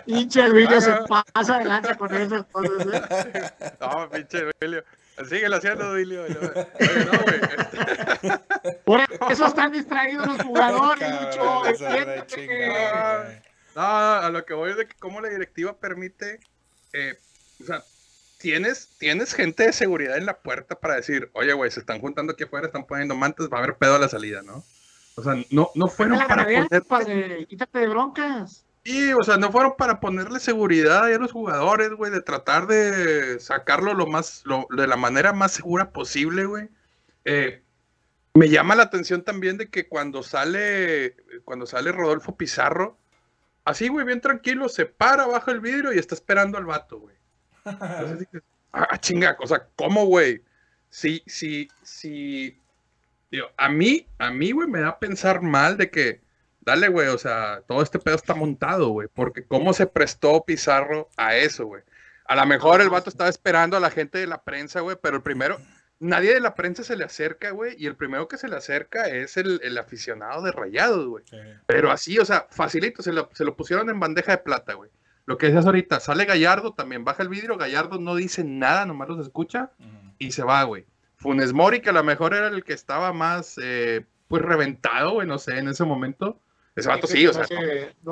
pinche 0.05 0.45
Emilio 0.45 0.79
se 0.81 0.91
Ah. 0.91 1.05
pasa 1.33 1.55
adelante 1.55 1.95
con 1.97 2.13
esas 2.15 2.45
cosas, 2.45 2.87
¿eh? 2.93 3.51
No, 3.81 4.09
pinche 4.09 4.49
Emilio. 4.61 4.83
Síguelo 5.29 5.55
haciendo. 5.57 5.89
Oye, 5.91 6.05
no, 6.15 7.23
güey. 7.23 7.41
este- 7.57 8.73
Por 8.85 9.01
eso 9.29 9.45
están 9.45 9.71
distraídos 9.71 10.27
los 10.27 10.41
jugadores, 10.41 11.09
chingada, 12.27 13.23
güey. 13.23 13.41
No, 13.75 13.81
a 13.81 14.29
lo 14.29 14.45
que 14.45 14.53
voy 14.53 14.71
es 14.71 14.77
de 14.77 14.87
que 14.87 14.95
cómo 14.99 15.19
la 15.21 15.29
directiva 15.29 15.77
permite, 15.77 16.39
eh, 16.93 17.17
o 17.61 17.65
sea, 17.65 17.81
tienes, 18.37 18.89
tienes 18.97 19.33
gente 19.33 19.63
de 19.63 19.73
seguridad 19.73 20.17
en 20.17 20.25
la 20.25 20.37
puerta 20.37 20.75
para 20.79 20.95
decir, 20.95 21.29
oye, 21.33 21.53
güey, 21.53 21.71
se 21.71 21.79
están 21.79 21.99
juntando 21.99 22.33
aquí 22.33 22.43
afuera, 22.43 22.67
están 22.67 22.85
poniendo 22.85 23.15
mantas, 23.15 23.49
va 23.51 23.57
a 23.57 23.63
haber 23.63 23.75
pedo 23.77 23.95
a 23.95 23.99
la 23.99 24.09
salida, 24.09 24.41
¿no? 24.41 24.63
O 25.15 25.23
sea, 25.23 25.35
no, 25.49 25.69
no 25.75 25.87
fueron 25.87 26.17
para 26.17 26.27
ganadería, 26.43 26.65
poner, 26.65 26.83
padre, 26.83 27.45
quítate 27.47 27.79
de 27.79 27.87
broncas. 27.87 28.65
y, 28.83 29.13
o 29.13 29.23
sea, 29.23 29.37
no 29.37 29.51
fueron 29.51 29.75
para 29.77 29.99
ponerle 29.99 30.39
seguridad 30.39 31.05
a 31.05 31.17
los 31.17 31.31
jugadores, 31.31 31.91
güey, 31.91 32.11
de 32.11 32.21
tratar 32.21 32.67
de 32.67 33.39
sacarlo 33.39 33.93
lo 33.93 34.07
más, 34.07 34.41
lo- 34.45 34.67
de 34.75 34.87
la 34.87 34.97
manera 34.97 35.31
más 35.33 35.53
segura 35.53 35.89
posible, 35.91 36.45
güey. 36.45 36.67
Eh, 37.23 37.61
me 38.33 38.49
llama 38.49 38.75
la 38.75 38.83
atención 38.83 39.23
también 39.23 39.57
de 39.57 39.69
que 39.69 39.87
cuando 39.87 40.21
sale, 40.21 41.15
cuando 41.45 41.65
sale 41.65 41.93
Rodolfo 41.93 42.35
Pizarro, 42.35 42.97
así, 43.63 43.87
güey, 43.87 44.05
bien 44.05 44.19
tranquilo, 44.19 44.67
se 44.67 44.85
para, 44.85 45.25
baja 45.25 45.51
el 45.51 45.61
vidrio 45.61 45.93
y 45.93 45.97
está 45.97 46.13
esperando 46.13 46.57
al 46.57 46.65
vato, 46.65 46.99
güey. 46.99 47.15
Entonces 47.65 48.19
dices, 48.19 48.43
ah, 48.71 48.97
chinga, 48.99 49.37
o 49.39 49.47
sea, 49.47 49.67
¿cómo, 49.75 50.05
güey? 50.05 50.41
Si, 50.89 51.23
si, 51.25 51.67
si, 51.81 52.57
digo, 53.31 53.47
a 53.57 53.69
mí, 53.69 54.07
a 54.17 54.31
mí, 54.31 54.51
güey, 54.51 54.67
me 54.67 54.79
da 54.79 54.89
a 54.89 54.99
pensar 54.99 55.41
mal 55.41 55.77
de 55.77 55.89
que, 55.89 56.21
dale, 56.61 56.87
güey, 56.87 57.07
o 57.07 57.17
sea, 57.17 57.61
todo 57.67 57.81
este 57.81 57.99
pedo 57.99 58.15
está 58.15 58.33
montado, 58.33 58.89
güey, 58.89 59.07
porque 59.13 59.45
cómo 59.45 59.73
se 59.73 59.87
prestó 59.87 60.43
Pizarro 60.45 61.09
a 61.17 61.35
eso, 61.35 61.65
güey. 61.65 61.83
A 62.27 62.35
lo 62.35 62.45
mejor 62.45 62.81
el 62.81 62.89
vato 62.89 63.09
estaba 63.09 63.29
esperando 63.29 63.77
a 63.77 63.79
la 63.79 63.91
gente 63.91 64.17
de 64.17 64.27
la 64.27 64.43
prensa, 64.43 64.79
güey, 64.79 64.97
pero 65.01 65.17
el 65.17 65.23
primero, 65.23 65.59
nadie 65.99 66.33
de 66.33 66.39
la 66.39 66.55
prensa 66.55 66.83
se 66.83 66.95
le 66.95 67.03
acerca, 67.03 67.51
güey, 67.51 67.75
y 67.77 67.87
el 67.87 67.95
primero 67.95 68.27
que 68.27 68.37
se 68.37 68.47
le 68.47 68.55
acerca 68.55 69.07
es 69.07 69.37
el, 69.37 69.59
el 69.63 69.77
aficionado 69.77 70.41
de 70.41 70.51
Rayados, 70.51 71.07
güey. 71.07 71.23
Sí. 71.29 71.37
Pero 71.65 71.91
así, 71.91 72.17
o 72.19 72.25
sea, 72.25 72.47
facilito, 72.49 73.01
se 73.01 73.13
lo, 73.13 73.29
se 73.33 73.45
lo 73.45 73.55
pusieron 73.55 73.89
en 73.89 73.99
bandeja 73.99 74.31
de 74.33 74.37
plata, 74.39 74.73
güey. 74.73 74.89
Lo 75.25 75.37
que 75.37 75.47
decías 75.47 75.65
ahorita, 75.65 75.99
sale 75.99 76.25
Gallardo, 76.25 76.73
también 76.73 77.03
baja 77.03 77.23
el 77.23 77.29
vidrio, 77.29 77.57
Gallardo 77.57 77.99
no 77.99 78.15
dice 78.15 78.43
nada, 78.43 78.85
nomás 78.85 79.09
los 79.09 79.19
escucha 79.19 79.71
Ujú. 79.79 80.13
y 80.19 80.31
se 80.31 80.43
va, 80.43 80.63
güey. 80.63 80.85
Funes 81.17 81.53
Mori, 81.53 81.81
que 81.81 81.89
a 81.89 81.93
lo 81.93 82.03
mejor 82.03 82.33
era 82.35 82.47
el 82.47 82.63
que 82.63 82.73
estaba 82.73 83.11
más, 83.13 83.59
eh, 83.61 84.05
pues, 84.27 84.43
reventado, 84.43 85.11
güey, 85.13 85.27
no 85.27 85.39
sé, 85.39 85.57
en 85.57 85.67
ese 85.69 85.83
momento. 85.83 86.39
Ese 86.75 86.89
vato 86.89 87.07
sí, 87.07 87.25
o 87.25 87.33
sea, 87.33 87.45
no, 87.49 87.57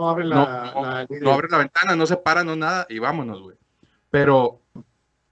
no 0.01 0.09
abre 0.09 0.24
la, 0.26 0.36
no, 0.74 0.82
la- 0.82 1.07
no 1.22 1.34
abre 1.34 1.49
la 1.49 1.57
ventana, 1.57 1.95
no 1.95 2.05
se 2.07 2.16
para, 2.18 2.43
no 2.43 2.55
nada, 2.55 2.88
y 2.89 2.97
vámonos, 2.97 3.41
güey. 3.41 3.57
Pero 4.09 4.61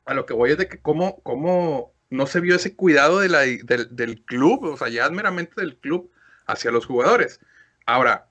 a 0.05 0.13
lo 0.13 0.25
que 0.25 0.33
voy 0.33 0.51
es 0.51 0.57
de 0.57 0.67
que 0.67 0.79
cómo, 0.81 1.21
cómo 1.23 1.93
no 2.09 2.27
se 2.27 2.41
vio 2.41 2.55
ese 2.57 2.75
cuidado 2.75 3.19
de 3.19 3.29
la, 3.29 3.39
del, 3.39 3.87
del 3.95 4.21
club, 4.23 4.65
o 4.65 4.77
sea, 4.77 4.89
ya 4.89 5.09
meramente 5.09 5.53
del 5.61 5.77
club 5.77 6.11
hacia 6.45 6.71
los 6.71 6.85
jugadores. 6.85 7.39
Ahora, 7.85 8.27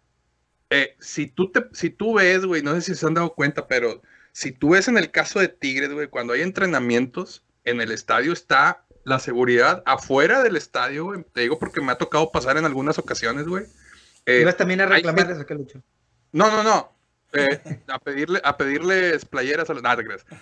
eh, 0.71 0.97
si, 1.01 1.27
tú 1.27 1.51
te, 1.53 1.67
si 1.73 1.91
tú 1.91 2.15
ves, 2.15 2.45
güey, 2.47 2.63
no 2.63 2.75
sé 2.75 2.81
si 2.83 2.95
se 2.95 3.07
han 3.07 3.15
dado 3.15 3.35
cuenta, 3.35 3.67
pero 3.67 4.03
si 4.33 4.53
tú 4.53 4.71
ves 4.71 4.89
en 4.89 4.99
el 4.99 5.11
caso 5.11 5.41
de 5.41 5.49
Tigres, 5.49 5.93
güey, 5.93 6.09
cuando 6.09 6.33
hay 6.33 6.43
entrenamientos 6.43 7.45
en 7.65 7.81
el 7.81 7.91
estadio 7.93 8.33
está 8.33 8.85
la 9.05 9.19
seguridad 9.19 9.83
afuera 9.87 10.43
del 10.43 10.57
estadio, 10.57 11.05
güey. 11.07 11.25
Te 11.33 11.43
digo 11.43 11.59
porque 11.59 11.81
me 11.81 11.93
ha 11.93 11.99
tocado 11.99 12.31
pasar 12.33 12.57
en 12.57 12.65
algunas 12.65 12.99
ocasiones, 12.99 13.47
güey. 13.47 13.65
Eh, 14.27 14.41
¿Ibas 14.43 14.57
también 14.57 14.81
a 14.81 14.85
hay 14.85 14.91
reclamarles 14.91 15.39
o 15.39 15.47
qué, 15.47 15.55
Lucho? 15.55 15.83
no, 16.33 16.51
no, 16.51 16.63
no. 16.63 16.93
Eh, 17.33 17.61
a 17.87 17.99
pedirle, 17.99 18.41
a 18.45 18.57
pedirles 18.57 19.25
playeras 19.25 19.71
a 19.71 19.75
los. 19.75 19.83
No. 19.83 19.93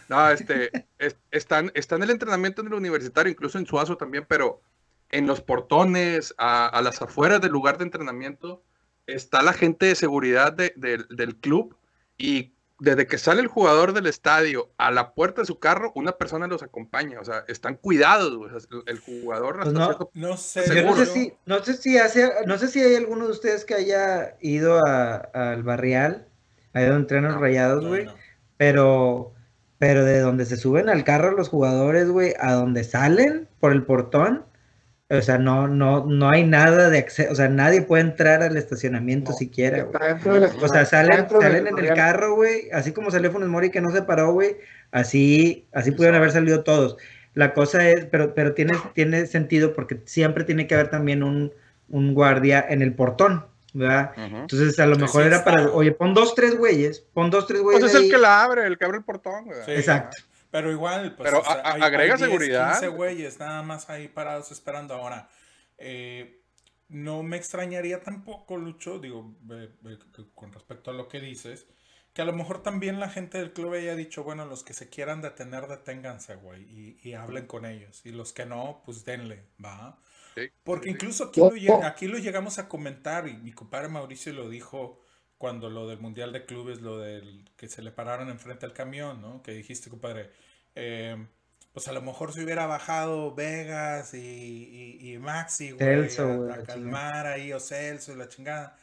No, 0.08 0.30
este, 0.30 0.70
es- 0.98 1.16
están, 1.30 1.70
están 1.74 1.98
en 1.98 2.04
el 2.04 2.10
entrenamiento 2.10 2.62
en 2.62 2.68
el 2.68 2.74
universitario, 2.74 3.30
incluso 3.30 3.58
en 3.58 3.66
Suazo 3.66 3.96
también, 3.96 4.24
pero 4.26 4.62
en 5.10 5.26
los 5.26 5.40
portones, 5.40 6.34
a, 6.38 6.66
a 6.66 6.82
las 6.82 7.00
afueras 7.02 7.40
del 7.40 7.52
lugar 7.52 7.78
de 7.78 7.84
entrenamiento, 7.84 8.62
está 9.08 9.42
la 9.42 9.52
gente 9.52 9.86
de 9.86 9.94
seguridad 9.96 10.52
de- 10.52 10.72
del- 10.76 11.06
del 11.08 11.34
club 11.36 11.76
y 12.16 12.52
desde 12.80 13.08
que 13.08 13.18
sale 13.18 13.40
el 13.40 13.48
jugador 13.48 13.92
del 13.92 14.06
estadio 14.06 14.70
a 14.78 14.92
la 14.92 15.12
puerta 15.14 15.40
de 15.42 15.46
su 15.46 15.58
carro, 15.58 15.90
una 15.96 16.12
persona 16.12 16.46
los 16.46 16.62
acompaña. 16.62 17.18
O 17.20 17.24
sea, 17.24 17.44
están 17.48 17.74
cuidados, 17.74 18.36
güey. 18.36 18.54
O 18.54 18.60
sea, 18.60 18.68
el 18.86 19.00
jugador 19.00 19.58
Pues 19.62 19.72
no, 19.74 19.84
cierto- 19.86 20.10
No 20.14 20.36
sé. 20.36 20.62
Yo 20.72 20.84
no 20.84 20.94
sé 20.96 21.06
si, 21.06 21.32
no 21.44 21.64
sé 21.64 21.74
si 21.74 21.98
hace, 21.98 22.30
no 22.46 22.56
sé 22.56 22.68
si 22.68 22.80
hay 22.80 22.94
alguno 22.94 23.24
de 23.26 23.32
ustedes 23.32 23.64
que 23.64 23.74
haya 23.74 24.36
ido 24.40 24.78
a- 24.86 25.16
al 25.34 25.64
barrial, 25.64 26.28
donde 26.72 26.94
entrenan 26.96 27.32
los 27.32 27.40
No, 27.40 27.40
rayados, 27.40 27.82
No, 27.82 27.88
güey, 27.88 28.04
no. 28.04 28.14
pero, 28.56 29.32
pero 29.78 30.04
de 30.04 30.20
donde 30.20 30.44
se 30.46 30.56
suben 30.56 30.88
al 30.88 31.02
carro 31.02 31.32
los 31.32 31.48
jugadores, 31.48 32.08
güey, 32.08 32.34
a 32.38 32.52
donde 32.52 32.84
salen 32.84 33.48
por 33.58 33.72
el 33.72 33.84
portón, 33.84 34.44
o 35.10 35.22
sea, 35.22 35.38
no, 35.38 35.66
no, 35.68 36.04
no 36.04 36.28
hay 36.28 36.44
nada 36.44 36.90
de 36.90 36.98
acceso, 36.98 37.32
o 37.32 37.34
sea, 37.34 37.48
nadie 37.48 37.82
puede 37.82 38.02
entrar 38.02 38.42
al 38.42 38.56
estacionamiento 38.56 39.30
No, 39.30 39.36
siquiera, 39.36 39.82
güey. 39.84 39.92
Está 39.94 40.06
dentro 40.06 40.34
de 40.34 40.40
la- 40.40 40.46
O 40.48 40.68
sea, 40.68 40.82
está 40.82 40.84
salen, 40.84 41.28
salen 41.28 41.66
en 41.66 41.78
el 41.78 41.94
carro, 41.94 42.34
güey, 42.34 42.70
así 42.72 42.92
como 42.92 43.10
salió 43.10 43.30
Funes 43.32 43.48
Mori 43.48 43.70
que 43.70 43.80
no 43.80 43.90
se 43.90 44.02
paró, 44.02 44.32
güey, 44.32 44.56
así, 44.92 45.66
así 45.72 45.92
pudieron 45.92 46.16
haber 46.16 46.30
salido 46.32 46.62
todos. 46.62 46.96
La 47.34 47.54
cosa 47.54 47.88
es, 47.88 48.04
pero, 48.06 48.34
pero 48.34 48.52
tiene, 48.54 48.74
tiene 48.94 49.26
sentido 49.26 49.72
porque 49.72 50.00
siempre 50.04 50.44
tiene 50.44 50.66
que 50.66 50.74
haber 50.74 50.90
también 50.90 51.22
un, 51.22 51.52
un 51.88 52.12
guardia 52.14 52.64
en 52.68 52.82
el 52.82 52.94
portón, 52.94 53.46
¿verdad? 53.72 54.12
Entonces 54.16 54.78
a 54.80 54.86
lo 54.86 54.96
mejor 54.96 55.22
sí 55.22 55.26
era 55.28 55.36
está. 55.38 55.50
para, 55.52 55.70
oye, 55.70 55.92
pon 55.92 56.14
dos, 56.14 56.34
tres 56.34 56.56
güeyes, 56.58 57.00
pon 57.14 57.30
dos, 57.30 57.46
tres 57.46 57.60
güeyes. 57.62 57.80
Pues 57.80 57.94
es 57.94 58.00
el 58.02 58.10
que 58.10 58.18
la 58.18 58.42
abre, 58.42 58.66
el 58.66 58.76
que 58.76 58.84
abre 58.84 58.98
el 58.98 59.04
portón, 59.04 59.44
güey. 59.44 59.58
Sí, 59.64 59.70
Exacto. 59.72 60.16
Pero 60.50 60.70
igual, 60.72 61.14
pues, 61.16 61.30
Pero 61.30 61.40
o 61.40 61.44
sea, 61.44 61.56
a- 61.62 61.72
a- 61.72 61.74
hay- 61.74 61.82
agrega 61.82 62.14
hay 62.14 62.16
10, 62.16 62.18
seguridad. 62.18 62.70
15 62.70 62.88
güeyes 62.88 63.38
nada 63.38 63.62
más 63.62 63.90
ahí 63.90 64.08
parados 64.08 64.50
esperando. 64.52 64.94
Ahora, 64.94 65.28
eh, 65.78 66.42
no 66.88 67.22
me 67.22 67.36
extrañaría 67.36 68.02
tampoco, 68.02 68.56
Lucho, 68.56 68.98
digo, 68.98 69.34
eh, 69.50 69.70
eh, 69.86 69.98
con 70.34 70.52
respecto 70.52 70.90
a 70.90 70.94
lo 70.94 71.08
que 71.08 71.20
dices, 71.20 71.66
que 72.14 72.22
a 72.22 72.24
lo 72.24 72.32
mejor 72.32 72.62
también 72.62 72.98
la 73.00 73.10
gente 73.10 73.38
del 73.38 73.52
club 73.52 73.74
haya 73.74 73.94
dicho, 73.94 74.24
bueno, 74.24 74.46
los 74.46 74.64
que 74.64 74.72
se 74.74 74.88
quieran 74.88 75.20
detener, 75.22 75.66
deténganse, 75.68 76.36
güey, 76.36 76.62
y, 76.64 76.98
y 77.08 77.12
hablen 77.14 77.46
con 77.46 77.66
ellos. 77.66 78.04
Y 78.06 78.12
los 78.12 78.32
que 78.32 78.46
no, 78.46 78.82
pues 78.84 79.04
denle, 79.04 79.44
¿va? 79.62 80.00
Sí, 80.34 80.50
Porque 80.64 80.90
sí, 80.90 80.94
sí. 81.00 81.06
incluso 81.06 81.24
aquí 81.24 81.42
lo, 81.42 81.56
lle- 81.56 81.84
aquí 81.84 82.06
lo 82.08 82.18
llegamos 82.18 82.58
a 82.58 82.68
comentar 82.68 83.28
y 83.28 83.34
mi 83.38 83.52
compadre 83.52 83.88
Mauricio 83.88 84.32
lo 84.32 84.48
dijo 84.48 85.00
cuando 85.38 85.70
lo 85.70 85.86
del 85.88 86.00
Mundial 86.00 86.32
de 86.32 86.44
Clubes, 86.46 86.80
lo 86.82 86.98
del 86.98 87.50
que 87.56 87.68
se 87.68 87.82
le 87.82 87.92
pararon 87.92 88.28
enfrente 88.30 88.66
al 88.66 88.72
camión, 88.72 89.20
¿no? 89.22 89.42
Que 89.42 89.52
dijiste, 89.52 89.90
compadre, 89.90 90.30
eh, 90.74 91.26
pues 91.72 91.88
a 91.88 91.92
lo 91.92 92.02
mejor 92.02 92.32
se 92.32 92.42
hubiera 92.44 92.66
bajado 92.66 93.34
Vegas 93.34 94.14
y, 94.14 94.18
y, 95.00 95.12
y 95.14 95.18
Maxi, 95.18 95.72
güey, 95.72 96.10
Celso, 96.10 96.22
a- 96.22 96.36
güey, 96.36 96.52
a, 96.52 96.62
calmar 96.64 97.26
ahí, 97.26 97.52
o 97.52 97.60
Celso 97.60 98.12
y 98.12 98.16
la 98.16 98.28
chingada. 98.28 98.78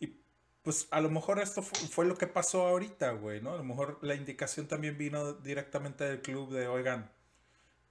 Y 0.00 0.16
pues 0.62 0.88
a 0.90 1.00
lo 1.00 1.10
mejor 1.10 1.40
esto 1.40 1.62
fu- 1.62 1.76
fue, 1.88 2.06
lo 2.06 2.16
que 2.16 2.26
pasó 2.26 2.66
ahorita, 2.66 3.12
güey, 3.12 3.40
¿no? 3.40 3.54
A 3.54 3.56
lo 3.58 3.64
mejor 3.64 3.98
la 4.02 4.14
indicación 4.14 4.66
también 4.68 4.98
vino 4.98 5.34
directamente 5.34 6.04
del 6.04 6.22
club 6.22 6.52
de, 6.52 6.66
oigan, 6.68 7.10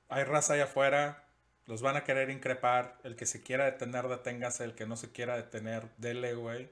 hay 0.10 0.24
raza 0.24 0.54
allá 0.54 0.66
afuera, 0.66 1.26
los 1.66 1.82
van 1.82 1.96
a 1.98 2.04
querer 2.04 2.30
increpar, 2.30 3.00
el 3.04 3.16
que 3.16 3.26
se 3.26 3.44
quiera 3.44 3.66
detener, 3.66 4.08
deténgase, 4.08 4.64
el 4.64 4.76
que 4.76 4.86
no 4.88 4.98
se 4.98 5.12
quiera 5.12 5.36
detener, 5.38 5.90
dele, 5.98 6.34
güey. 6.36 6.70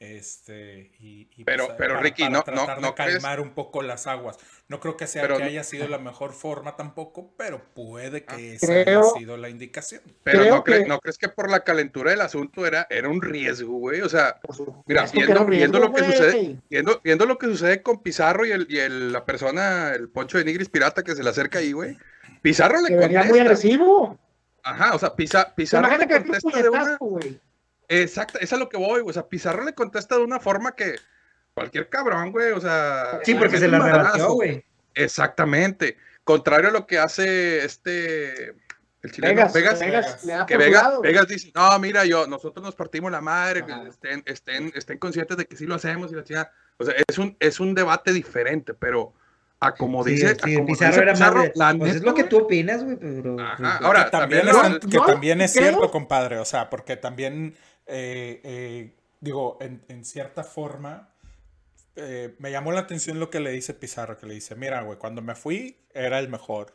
Este, 0.00 0.92
y, 1.00 1.28
y, 1.36 1.42
Pero- 1.44 1.74
pero, 1.76 2.00
Ricky, 2.00 2.22
no- 2.24 2.30
no- 2.38 2.42
tratar 2.44 2.80
no 2.80 2.94
crees- 2.94 3.14
calmar 3.14 3.40
un 3.40 3.50
poco 3.50 3.82
las 3.82 4.06
aguas. 4.06 4.38
No 4.68 4.78
creo 4.78 4.96
que 4.96 5.08
sea 5.08 5.22
Pero 5.22 5.38
que 5.38 5.42
haya 5.42 5.64
sido 5.64 5.88
la 5.88 5.98
mejor 5.98 6.32
forma 6.32 6.76
tampoco, 6.76 7.34
pero 7.36 7.64
puede 7.74 8.24
Ah. 8.28 8.36
que 8.36 8.54
esa 8.54 8.72
haya 8.72 9.02
sido 9.02 9.36
la 9.36 9.48
indicación. 9.48 10.02
Pero 10.22 10.44
no, 10.44 10.62
cre- 10.62 10.82
que- 10.84 10.88
no 10.88 11.00
crees 11.00 11.18
que 11.18 11.28
por 11.28 11.50
la 11.50 11.64
calentura 11.64 12.12
del 12.12 12.20
asunto 12.20 12.64
era, 12.64 12.86
era 12.90 13.08
un 13.08 13.20
riesgo, 13.20 13.72
güey. 13.78 14.00
O 14.02 14.08
sea, 14.08 14.38
Mira, 14.86 15.04
viendo- 15.06 15.80
lo 15.80 15.92
que 15.92 16.04
sucede- 16.04 16.58
viendo, 16.70 17.00
viendo 17.02 17.26
lo 17.26 17.36
que 17.36 17.46
sucede 17.46 17.82
con 17.82 18.00
Pizarro 18.00 18.46
y, 18.46 18.52
el, 18.52 18.66
y 18.70 18.78
el- 18.78 19.12
la 19.12 19.24
persona, 19.24 19.92
el 19.94 20.08
Poncho 20.10 20.38
de 20.38 20.44
Nigris 20.44 20.68
Pirata 20.68 21.02
que 21.02 21.16
se 21.16 21.24
le 21.24 21.30
acerca 21.30 21.58
ahí, 21.58 21.72
güey. 21.72 21.96
Pizarro 22.40 22.80
le 22.80 22.96
contesta. 22.96 23.24
muy 23.24 23.38
agresivo. 23.40 24.16
Ajá, 24.62 24.94
o 24.94 24.98
sea, 24.98 25.14
Pisa- 25.16 25.52
Pizarro 25.56 25.88
le 25.88 25.94
Imagínate 25.94 26.14
que 26.14 26.20
le 26.20 26.40
contesta 26.40 26.62
de 26.62 26.68
una. 26.68 26.96
güey. 26.98 27.40
Exacto, 27.88 28.38
es 28.40 28.52
a 28.52 28.56
lo 28.56 28.68
que 28.68 28.76
voy, 28.76 29.00
güey. 29.00 29.10
O 29.10 29.12
sea, 29.12 29.28
Pizarro 29.28 29.64
le 29.64 29.74
contesta 29.74 30.16
de 30.16 30.24
una 30.24 30.40
forma 30.40 30.74
que 30.74 30.96
cualquier 31.54 31.88
cabrón, 31.88 32.32
güey. 32.32 32.52
O 32.52 32.60
sea. 32.60 33.20
Sí, 33.24 33.34
porque 33.34 33.58
se 33.58 33.68
la 33.68 33.78
rebatió, 33.78 34.32
güey. 34.32 34.64
Exactamente. 34.94 35.96
Contrario 36.24 36.68
a 36.68 36.72
lo 36.72 36.86
que 36.86 36.98
hace 36.98 37.64
este. 37.64 38.54
El 39.00 39.12
chileno 39.12 39.34
Vegas, 39.34 39.52
Vegas, 39.52 39.78
Vegas, 39.80 40.24
le 40.24 40.34
que 40.46 40.56
Vegas. 40.56 41.00
Vegas 41.00 41.28
dice, 41.28 41.52
no, 41.54 41.78
mira, 41.78 42.04
yo, 42.04 42.26
nosotros 42.26 42.64
nos 42.64 42.74
partimos 42.74 43.12
la 43.12 43.20
madre, 43.20 43.64
que 43.64 43.72
estén, 43.88 44.24
estén, 44.26 44.72
estén 44.74 44.98
conscientes 44.98 45.36
de 45.36 45.46
que 45.46 45.56
sí 45.56 45.66
lo 45.66 45.76
hacemos 45.76 46.10
y 46.10 46.16
la 46.16 46.24
chingada. 46.24 46.52
O 46.78 46.84
sea, 46.84 46.94
es 47.06 47.16
un, 47.16 47.36
es 47.38 47.60
un 47.60 47.76
debate 47.76 48.12
diferente, 48.12 48.74
pero 48.74 49.14
a 49.60 49.72
como 49.72 50.02
Sí, 50.02 50.10
dice, 50.10 50.36
sí, 50.42 50.52
a 50.52 50.56
como 50.56 50.66
Pizarro 50.66 50.90
dice 50.90 51.02
era 51.02 51.12
Pizarro, 51.12 51.44
la 51.54 51.74
pues 51.78 51.90
es 51.90 52.00
neta, 52.00 52.06
lo 52.06 52.14
que 52.14 52.24
tú 52.24 52.38
opinas, 52.38 52.82
güey, 52.82 52.96
pero... 52.96 53.40
Ajá, 53.40 53.56
pues, 53.56 53.82
ahora, 53.82 54.04
que 54.06 54.10
también, 54.10 54.46
también 54.46 54.72
es, 54.72 54.78
que 54.86 54.98
también 54.98 55.40
es 55.42 55.52
creo- 55.52 55.64
cierto, 55.68 55.90
compadre. 55.92 56.38
O 56.38 56.44
sea, 56.44 56.68
porque 56.68 56.96
también, 56.96 57.56
eh, 57.88 58.40
eh, 58.44 58.94
digo, 59.20 59.58
en, 59.60 59.82
en 59.88 60.04
cierta 60.04 60.44
forma, 60.44 61.10
eh, 61.96 62.34
me 62.38 62.50
llamó 62.50 62.72
la 62.72 62.80
atención 62.80 63.18
lo 63.18 63.30
que 63.30 63.40
le 63.40 63.50
dice 63.50 63.74
Pizarro, 63.74 64.18
que 64.18 64.26
le 64.26 64.34
dice, 64.34 64.54
mira, 64.54 64.82
güey, 64.82 64.98
cuando 64.98 65.22
me 65.22 65.34
fui 65.34 65.76
era 65.92 66.18
el 66.18 66.28
mejor. 66.28 66.74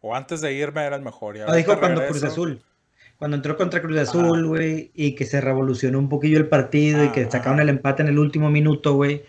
O 0.00 0.14
antes 0.14 0.40
de 0.40 0.52
irme 0.52 0.84
era 0.84 0.96
el 0.96 1.02
mejor. 1.02 1.36
Y 1.36 1.40
Lo 1.40 1.54
dijo 1.54 1.78
cuando 1.78 2.00
regreso". 2.00 2.20
Cruz 2.20 2.32
Azul. 2.32 2.62
Cuando 3.18 3.36
entró 3.36 3.56
contra 3.56 3.80
Cruz. 3.82 3.98
Azul, 3.98 4.46
güey, 4.46 4.92
y 4.94 5.16
que 5.16 5.24
se 5.24 5.40
revolucionó 5.40 5.98
un 5.98 6.08
poquillo 6.08 6.38
el 6.38 6.48
partido 6.48 7.04
y 7.04 7.08
que 7.10 7.22
Ajá. 7.22 7.32
sacaron 7.32 7.58
el 7.58 7.68
empate 7.68 8.02
en 8.02 8.08
el 8.08 8.18
último 8.18 8.48
minuto, 8.48 8.94
güey. 8.94 9.24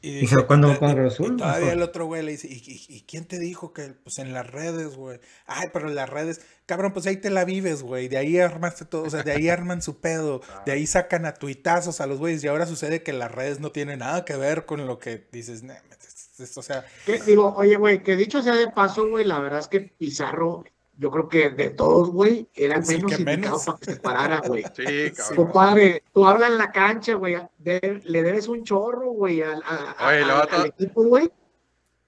Y 0.00 0.26
¿cuándo 0.46 0.72
y- 0.72 0.76
con 0.76 0.90
y- 0.90 0.94
Cruz 0.94 1.14
Azul? 1.14 1.34
y 1.34 1.36
todavía 1.38 1.72
el 1.72 1.82
otro 1.82 2.06
güey 2.06 2.22
le 2.22 2.32
dice, 2.32 2.46
¿y, 2.48 2.54
y- 2.66 2.96
y 2.96 3.02
quién 3.02 3.24
te 3.26 3.38
dijo 3.38 3.72
que? 3.72 3.88
Pues 4.04 4.18
en 4.18 4.32
las 4.32 4.46
redes, 4.48 4.96
güey. 4.96 5.20
Ay, 5.46 5.68
pero 5.72 5.88
en 5.88 5.94
las 5.94 6.08
redes, 6.08 6.40
cabrón, 6.66 6.92
pues 6.92 7.06
ahí 7.06 7.16
te 7.16 7.30
la 7.30 7.44
vives, 7.44 7.82
güey. 7.82 8.08
De 8.08 8.16
ahí 8.16 8.38
armaste 8.38 8.84
todo, 8.84 9.02
o 9.02 9.10
sea, 9.10 9.22
de 9.22 9.32
ahí 9.32 9.48
arman 9.48 9.82
su 9.82 10.00
pedo. 10.00 10.40
De 10.66 10.72
ahí 10.72 10.86
sacan 10.86 11.26
a 11.26 11.34
tuitazos 11.34 12.00
a 12.00 12.06
los 12.06 12.18
güeyes. 12.18 12.44
Y 12.44 12.48
ahora 12.48 12.66
sucede 12.66 13.02
que 13.02 13.12
las 13.12 13.32
redes 13.32 13.60
no 13.60 13.72
tienen 13.72 13.98
nada 14.00 14.24
que 14.24 14.36
ver 14.36 14.66
con 14.66 14.86
lo 14.86 14.98
que 14.98 15.26
dices, 15.32 15.62
"Nah, 15.62 15.74
es- 16.00 16.40
es- 16.40 16.56
o 16.58 16.62
sea, 16.62 16.84
Que, 17.04 17.20
digo, 17.22 17.52
oye, 17.56 17.76
güey, 17.76 18.02
que 18.02 18.14
dicho 18.14 18.40
sea 18.42 18.54
de 18.54 18.68
paso, 18.70 19.08
güey, 19.08 19.24
la 19.24 19.40
verdad 19.40 19.58
es 19.58 19.68
que 19.68 19.80
Pizarro, 19.80 20.64
yo 21.00 21.10
creo 21.10 21.28
que 21.28 21.50
de 21.50 21.70
todos, 21.70 22.10
güey, 22.10 22.48
era 22.54 22.76
Es 22.78 22.88
el 22.90 22.96
menos 22.96 23.12
que 23.16 23.22
indicado 23.22 23.38
menos. 23.56 23.64
para 23.66 23.78
que 23.78 23.84
se 23.94 24.00
parara, 24.00 24.40
güey. 24.46 24.64
Sí, 24.74 25.12
cabrón. 25.16 25.36
Compadre, 25.36 26.02
tú 26.12 26.26
hablas 26.26 26.50
en 26.50 26.58
la 26.58 26.70
cancha, 26.72 27.14
güey, 27.14 27.36
de- 27.58 28.02
le 28.04 28.22
debes 28.22 28.48
un 28.48 28.64
chorro, 28.64 29.10
güey, 29.12 29.40
al, 29.42 29.62
a- 29.64 30.08
Oye, 30.08 30.22
al- 30.22 30.66
equipo, 30.66 31.04
güey, 31.04 31.30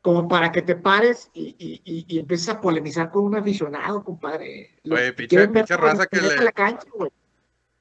como 0.02 0.26
para 0.28 0.50
que 0.50 0.62
te 0.62 0.74
pares 0.76 1.30
y, 1.32 1.54
y, 1.58 1.82
y, 1.84 2.04
y 2.08 2.18
empieces 2.18 2.48
a 2.48 2.60
polemizar 2.60 3.10
con 3.10 3.24
un 3.24 3.36
aficionado, 3.36 4.02
compadre. 4.02 4.70
Que 4.82 5.48
pinche- 5.48 5.76
raza 5.76 6.06
que 6.06 6.20
le- 6.20 6.44
la 6.44 6.52
cancha, 6.52 6.86
güey. 6.92 7.10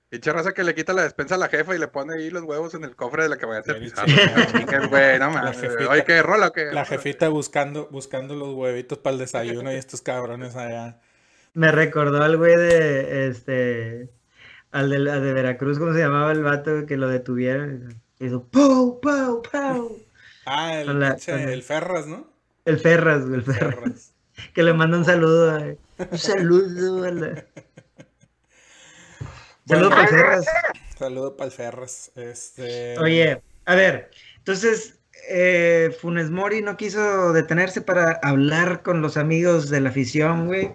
Pinche 0.10 0.32
raza 0.34 0.54
que 0.54 0.64
le 0.64 0.74
quita 0.74 0.92
la 0.94 1.04
despensa 1.04 1.36
a 1.36 1.38
la 1.38 1.50
jefa 1.50 1.76
y 1.76 1.80
le 1.80 1.88
pone 1.88 2.16
ahí 2.16 2.32
los 2.32 2.42
huevos 2.44 2.74
en 2.74 2.84
el 2.84 2.96
cofre 2.96 3.24
de 3.24 3.30
la 3.30 3.38
que 3.38 3.46
vaya 3.46 3.60
a 3.60 3.62
hacer. 3.62 3.80
Chingues, 3.80 4.90
güey, 4.90 5.20
no 5.20 5.32
jefita- 5.54 5.88
Oye, 5.90 6.04
¿qué 6.04 6.24
rola 6.24 6.50
qué? 6.52 6.72
la 6.72 6.84
jefita 6.84 7.30
buscando, 7.30 7.88
buscando 7.92 8.34
los 8.34 8.54
huevitos 8.56 8.98
para 8.98 9.14
el 9.14 9.20
desayuno 9.20 9.72
y 9.72 9.76
estos 9.76 10.02
cabrones 10.02 10.56
allá. 10.56 11.00
Me 11.54 11.72
recordó 11.72 12.24
al 12.24 12.38
güey 12.38 12.56
de, 12.56 13.28
este, 13.28 14.10
al 14.72 14.90
de, 14.90 14.96
al 15.12 15.22
de 15.24 15.34
Veracruz, 15.34 15.78
¿cómo 15.78 15.94
se 15.94 16.00
llamaba 16.00 16.32
el 16.32 16.42
vato 16.44 16.86
que 16.88 16.98
lo 16.98 17.08
detuvieron? 17.08 18.02
Hizo, 18.20 18.44
¡Pau, 18.44 19.00
pau, 19.00 19.44
pau! 19.44 19.96
Ah, 20.46 20.82
el, 20.82 21.00
la- 21.00 21.16
pinche- 21.18 21.34
el- 21.44 21.50
el 21.50 21.62
Ferras, 21.64 22.08
¿no? 22.08 22.28
El 22.66 22.80
Ferras, 22.80 23.22
güey, 23.28 23.36
el 23.36 23.44
Ferras. 23.44 23.76
Ferras. 23.76 24.14
Que 24.54 24.64
le 24.64 24.74
manda 24.74 24.98
un 24.98 25.06
saludo. 25.06 25.58
eh. 25.60 25.78
Un 26.12 26.18
saludo 26.18 27.04
a 27.04 27.12
la... 27.12 27.46
Saludo 29.70 29.90
para 29.92 30.02
el 30.02 30.10
Ferras. 30.10 30.46
Saludo 30.98 31.38
para 31.38 31.46
el 31.46 31.52
Ferras. 31.52 32.12
Este... 32.16 32.98
Oye, 32.98 33.40
a 33.66 33.76
ver, 33.76 34.10
entonces 34.38 35.00
eh, 35.30 35.96
Funes 36.02 36.32
Mori 36.32 36.64
no 36.64 36.76
quiso 36.76 37.34
detenerse 37.34 37.82
para 37.82 38.20
hablar 38.24 38.82
con 38.82 39.04
los 39.04 39.16
amigos 39.16 39.70
de 39.70 39.82
la 39.82 39.90
afición, 39.90 40.48
güey. 40.48 40.72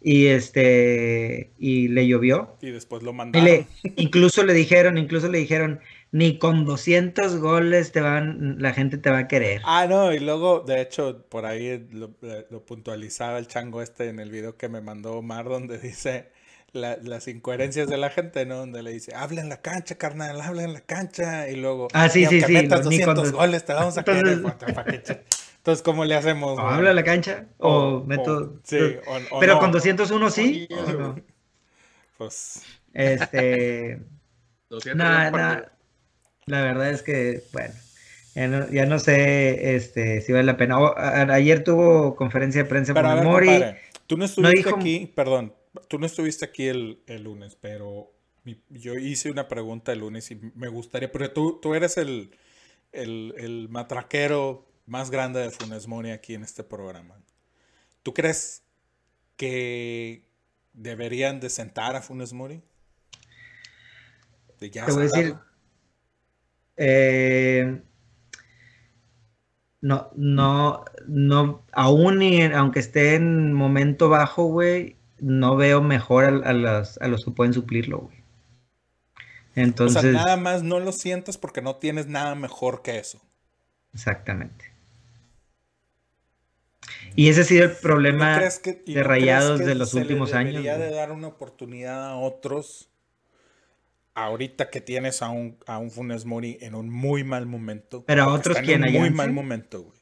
Y 0.00 0.26
este, 0.26 1.52
y 1.60 1.86
le 1.86 2.08
llovió. 2.08 2.56
Y 2.60 2.72
después 2.72 3.04
lo 3.04 3.12
mandaron. 3.12 3.46
le, 3.46 3.66
incluso 3.94 4.42
le 4.42 4.54
dijeron, 4.54 4.98
incluso 4.98 5.28
le 5.28 5.38
dijeron, 5.38 5.78
ni 6.10 6.38
con 6.38 6.64
200 6.64 7.36
goles 7.36 7.92
te 7.92 8.00
van, 8.00 8.60
la 8.60 8.72
gente 8.72 8.98
te 8.98 9.08
va 9.08 9.18
a 9.18 9.28
querer. 9.28 9.62
Ah, 9.64 9.86
no, 9.88 10.12
y 10.12 10.18
luego, 10.18 10.64
de 10.66 10.80
hecho, 10.80 11.24
por 11.28 11.46
ahí 11.46 11.86
lo, 11.92 12.10
lo 12.50 12.66
puntualizaba 12.66 13.38
el 13.38 13.46
chango 13.46 13.80
este 13.80 14.08
en 14.08 14.18
el 14.18 14.32
video 14.32 14.56
que 14.56 14.68
me 14.68 14.80
mandó 14.80 15.12
Omar, 15.12 15.44
donde 15.44 15.78
dice 15.78 16.32
la- 16.72 16.96
las 17.02 17.28
incoherencias 17.28 17.88
de 17.88 17.98
la 17.98 18.10
gente, 18.10 18.46
¿no? 18.46 18.56
Donde 18.56 18.82
le 18.82 18.90
dice, 18.92 19.14
habla 19.14 19.40
en 19.40 19.48
la 19.48 19.60
cancha, 19.60 19.96
carnal, 19.96 20.40
habla 20.40 20.62
en 20.64 20.72
la 20.72 20.80
cancha, 20.80 21.48
y 21.48 21.56
luego, 21.56 21.88
Ah, 21.92 22.08
sí, 22.08 22.22
"Y 22.22 22.26
sí, 22.26 22.40
sí, 22.40 22.52
metas 22.52 22.84
lo- 22.84 22.90
ni 22.90 22.96
200 22.98 23.20
cuando- 23.30 23.38
goles, 23.38 23.64
te 23.64 23.72
vamos 23.74 23.98
a 23.98 24.02
querer. 24.04 24.26
Entonces- 24.28 25.02
ch- 25.04 25.20
Entonces, 25.58 25.82
¿cómo 25.82 26.04
le 26.04 26.14
hacemos? 26.16 26.58
O 26.58 26.62
güey? 26.62 26.74
habla 26.74 26.90
a 26.90 26.94
la 26.94 27.04
cancha, 27.04 27.46
o, 27.58 27.70
O- 27.98 28.04
meto... 28.04 28.36
o- 28.36 28.60
sí, 28.64 28.78
o- 29.06 29.36
o 29.36 29.40
pero 29.40 29.54
no. 29.54 29.60
con 29.60 29.70
201 29.70 30.30
sí. 30.30 30.66
¿o 30.70 30.92
no? 30.92 31.16
Pues, 32.18 32.62
Este... 32.94 34.00
200 34.68 34.96
Nada, 34.96 35.30
nada. 35.30 35.72
La 36.46 36.62
verdad 36.62 36.90
es 36.90 37.02
que, 37.02 37.42
bueno. 37.52 37.74
Ya 38.34 38.48
no, 38.48 38.68
ya 38.70 38.86
no 38.86 38.98
sé 38.98 39.76
este, 39.76 40.22
si 40.22 40.32
vale 40.32 40.44
la 40.44 40.56
pena. 40.56 40.78
O, 40.80 40.86
a- 40.96 41.20
a- 41.20 41.34
ayer 41.34 41.62
tuvo 41.64 42.16
conferencia 42.16 42.62
de 42.62 42.68
prensa 42.68 42.94
Pero 42.94 43.08
con 43.08 43.16
ver, 43.16 43.24
Mori. 43.24 43.46
compadre, 43.46 43.78
tú 44.06 44.16
no 44.16 44.24
estuviste 44.24 44.56
dijo- 44.56 44.76
aquí, 44.76 45.12
perdón, 45.14 45.52
tú 45.88 45.98
no 45.98 46.06
estuviste 46.06 46.44
aquí 46.44 46.66
el, 46.68 47.02
el 47.06 47.24
lunes, 47.24 47.56
pero 47.56 48.12
mi- 48.44 48.62
yo 48.70 48.94
hice 48.94 49.30
una 49.30 49.48
pregunta 49.48 49.92
el 49.92 50.00
lunes 50.00 50.30
y 50.30 50.36
me 50.54 50.68
gustaría, 50.68 51.10
porque 51.12 51.28
tú, 51.28 51.58
tú 51.60 51.74
eres 51.74 51.96
el, 51.98 52.36
el, 52.92 53.34
el 53.38 53.68
matraquero 53.70 54.66
más 54.86 55.10
grande 55.10 55.40
de 55.40 55.50
Funes 55.50 55.88
Mori 55.88 56.10
aquí 56.12 56.34
en 56.34 56.44
este 56.44 56.64
programa. 56.64 57.16
¿Tú 58.02 58.14
crees 58.14 58.64
que 59.36 60.24
deberían 60.74 61.40
de 61.40 61.50
sentar 61.50 61.96
a 61.96 62.02
Funes 62.02 62.32
Mori? 62.32 62.62
De 64.60 64.70
ya 64.70 64.86
Te 64.86 64.92
voy 64.92 65.02
a 65.02 65.04
decir. 65.04 65.36
eh, 66.76 67.82
no, 69.80 70.10
no, 70.16 70.84
no, 71.08 71.64
aún 71.72 72.22
y 72.22 72.40
en- 72.42 72.54
aunque 72.54 72.80
esté 72.80 73.16
en 73.16 73.52
momento 73.52 74.08
bajo, 74.08 74.44
güey, 74.44 74.96
no 75.22 75.56
veo 75.56 75.80
mejor 75.80 76.24
a, 76.24 76.28
a 76.50 76.52
los, 76.52 76.98
a 76.98 77.08
los 77.08 77.24
que 77.24 77.30
pueden 77.30 77.54
suplirlo, 77.54 77.98
güey. 78.00 78.18
O 78.18 78.22
Entonces, 79.54 80.02
sea, 80.02 80.12
nada 80.12 80.36
más 80.36 80.62
no 80.62 80.80
lo 80.80 80.92
sientas 80.92 81.38
porque 81.38 81.62
no 81.62 81.76
tienes 81.76 82.06
nada 82.08 82.34
mejor 82.34 82.82
que 82.82 82.98
eso. 82.98 83.20
exactamente. 83.94 84.70
Y 87.14 87.28
ese 87.28 87.42
ha 87.42 87.44
sido 87.44 87.64
el 87.64 87.70
¿No 87.72 87.76
problema 87.82 88.40
que- 88.62 88.72
de 88.86 88.94
no 88.94 89.02
Rayados 89.04 89.58
de 89.60 89.74
los 89.74 89.90
se 89.90 89.96
le 89.96 90.02
últimos 90.02 90.32
años, 90.32 90.52
Debería 90.54 90.76
güey? 90.76 90.88
de 90.88 90.94
dar 90.94 91.12
una 91.12 91.28
oportunidad 91.28 92.06
a 92.06 92.16
otros. 92.16 92.88
Ahorita 94.14 94.70
que 94.70 94.80
tienes 94.80 95.22
a 95.22 95.28
un, 95.30 95.58
a 95.66 95.78
un 95.78 95.90
Funes 95.90 96.24
Mori 96.24 96.58
en 96.60 96.74
un 96.74 96.90
muy 96.90 97.22
mal 97.24 97.46
momento. 97.46 98.04
Pero 98.06 98.24
a 98.24 98.28
otros, 98.32 98.56
está 98.56 98.72
en 98.72 98.82
un 98.82 98.88
¿A 98.88 98.98
muy 99.00 99.10
mal 99.10 99.32
momento, 99.32 99.82
güey. 99.82 99.98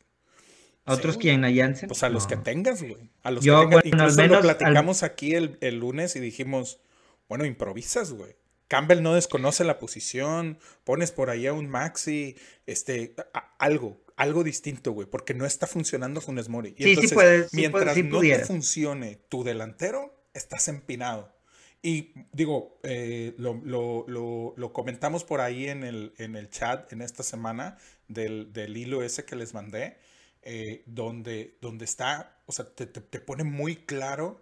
¿A 0.87 0.95
otros 0.95 1.15
Sí, 1.15 1.21
quien 1.21 1.45
a 1.45 1.53
Jansen? 1.55 1.89
Pues 1.89 2.03
a 2.03 2.09
los 2.09 2.27
que 2.27 2.37
No. 2.37 2.43
tengas, 2.43 2.83
güey. 2.83 3.11
A 3.23 3.31
los 3.31 3.45
Yo, 3.45 3.61
que 3.61 3.67
tengas. 3.67 3.83
bueno, 3.83 4.03
al 4.05 4.11
Incluso 4.11 4.17
menos- 4.23 4.37
lo 4.39 4.43
platicamos 4.43 5.03
aquí 5.03 5.35
el, 5.35 5.59
el 5.61 5.79
lunes 5.79 6.17
y 6.17 6.21
dijimos, 6.21 6.81
bueno, 7.29 7.45
improvisas, 7.45 8.13
güey. 8.13 8.35
Campbell 8.69 9.03
no 9.03 9.15
desconoce 9.15 9.65
la 9.65 9.79
posición, 9.79 10.59
pones 10.85 11.11
por 11.13 11.29
ahí 11.31 11.47
a 11.47 11.53
un 11.53 11.69
Maxi, 11.69 12.37
este, 12.67 13.15
a- 13.35 13.55
algo, 13.59 14.01
algo 14.17 14.45
distinto, 14.45 14.93
güey, 14.93 15.09
porque 15.09 15.35
no 15.35 15.45
está 15.45 15.67
funcionando 15.67 16.21
Funes 16.21 16.49
Mori. 16.49 16.71
Y 16.71 16.73
Sí, 16.77 16.83
sí 16.85 16.89
entonces, 16.91 17.13
puedes, 17.15 17.51
sí 17.51 17.57
mientras 17.57 17.83
puedes, 17.83 17.97
sí 17.97 18.03
no 18.05 18.21
te 18.21 18.45
funcione 18.45 19.17
tu 19.29 19.43
delantero, 19.45 20.23
estás 20.35 20.69
empinado. 20.69 21.35
Y 21.83 22.13
digo, 22.33 22.79
eh, 22.85 23.35
lo, 23.39 23.55
lo- 23.65 24.05
lo- 24.07 24.55
lo 24.57 24.73
comentamos 24.73 25.25
por 25.25 25.41
ahí 25.41 25.69
en 25.69 25.83
el, 25.83 26.13
en 26.19 26.37
el 26.37 26.49
chat 26.51 26.93
en 26.93 27.03
esta 27.03 27.23
semana 27.23 27.77
del, 28.07 28.53
del 28.53 28.77
hilo 28.77 29.03
ese 29.03 29.25
que 29.25 29.35
les 29.35 29.53
mandé, 29.55 29.97
eh, 30.43 30.83
donde, 30.87 31.57
donde 31.61 31.85
está, 31.85 32.41
o 32.47 32.53
sea, 32.53 32.75
te, 32.75 32.87
te- 32.87 33.01
te 33.01 33.21
pone 33.21 33.45
muy 33.45 33.77
claro 33.77 34.41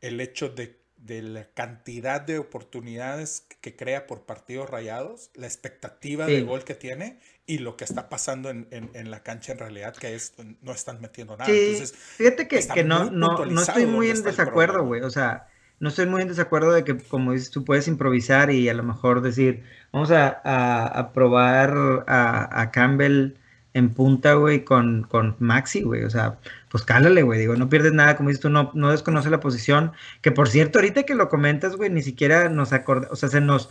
el 0.00 0.20
hecho 0.20 0.48
de, 0.48 0.78
de 0.96 1.22
la 1.22 1.48
cantidad 1.54 2.20
de 2.20 2.38
oportunidades 2.38 3.46
que 3.60 3.76
crea 3.76 4.06
por 4.06 4.26
partidos 4.26 4.70
rayados, 4.70 5.30
la 5.34 5.46
expectativa 5.46 6.30
de 6.30 6.42
gol 6.42 6.64
que 6.64 6.74
tiene 6.74 7.20
y 7.46 7.58
lo 7.58 7.76
que 7.76 7.84
está 7.84 8.08
pasando 8.08 8.50
en, 8.50 8.68
en- 8.70 8.90
en 8.94 9.10
la 9.10 9.22
cancha 9.22 9.52
en 9.52 9.58
realidad, 9.58 9.96
que 9.96 10.14
es 10.14 10.34
no 10.62 10.72
están 10.72 11.00
metiendo 11.00 11.36
nada. 11.36 11.52
Sí, 11.52 11.52
Entonces, 11.56 11.94
fíjate 12.16 12.48
que, 12.48 12.72
que 12.72 12.82
no, 12.84 13.04
no, 13.10 13.46
no 13.46 13.62
estoy 13.62 13.86
muy 13.86 14.10
en 14.10 14.22
desacuerdo, 14.24 14.84
güey. 14.84 15.02
O 15.02 15.10
sea, 15.10 15.48
no 15.78 15.88
estoy 15.90 16.06
muy 16.06 16.22
en 16.22 16.28
desacuerdo 16.28 16.72
de 16.72 16.84
que, 16.84 16.96
como 17.06 17.32
dices, 17.32 17.50
tú 17.50 17.64
puedes 17.64 17.86
improvisar 17.88 18.50
y 18.50 18.68
a 18.68 18.74
lo 18.74 18.82
mejor 18.82 19.20
decir, 19.22 19.62
vamos 19.92 20.10
a, 20.10 20.28
a- 20.44 20.86
a 20.86 21.12
probar 21.12 22.04
a, 22.08 22.60
a 22.62 22.70
Campbell 22.72 23.34
en 23.76 23.90
punta, 23.90 24.34
güey, 24.34 24.64
con, 24.64 25.02
con 25.02 25.36
Maxi, 25.38 25.82
güey. 25.82 26.04
O 26.04 26.10
sea, 26.10 26.38
pues 26.70 26.82
cálale, 26.82 27.22
güey. 27.22 27.38
Digo, 27.38 27.56
no 27.56 27.68
pierdes 27.68 27.92
nada, 27.92 28.16
como 28.16 28.30
dices 28.30 28.40
tú, 28.40 28.48
no, 28.48 28.70
no 28.72 28.90
desconoce 28.90 29.28
la 29.28 29.38
posición. 29.38 29.92
Que 30.22 30.32
por 30.32 30.48
cierto, 30.48 30.78
ahorita 30.78 31.02
que 31.02 31.14
lo 31.14 31.28
comentas, 31.28 31.76
güey, 31.76 31.90
ni 31.90 32.02
siquiera 32.02 32.48
nos 32.48 32.72
acordamos, 32.72 33.12
o 33.12 33.16
sea, 33.16 33.28
se 33.28 33.42
nos, 33.42 33.68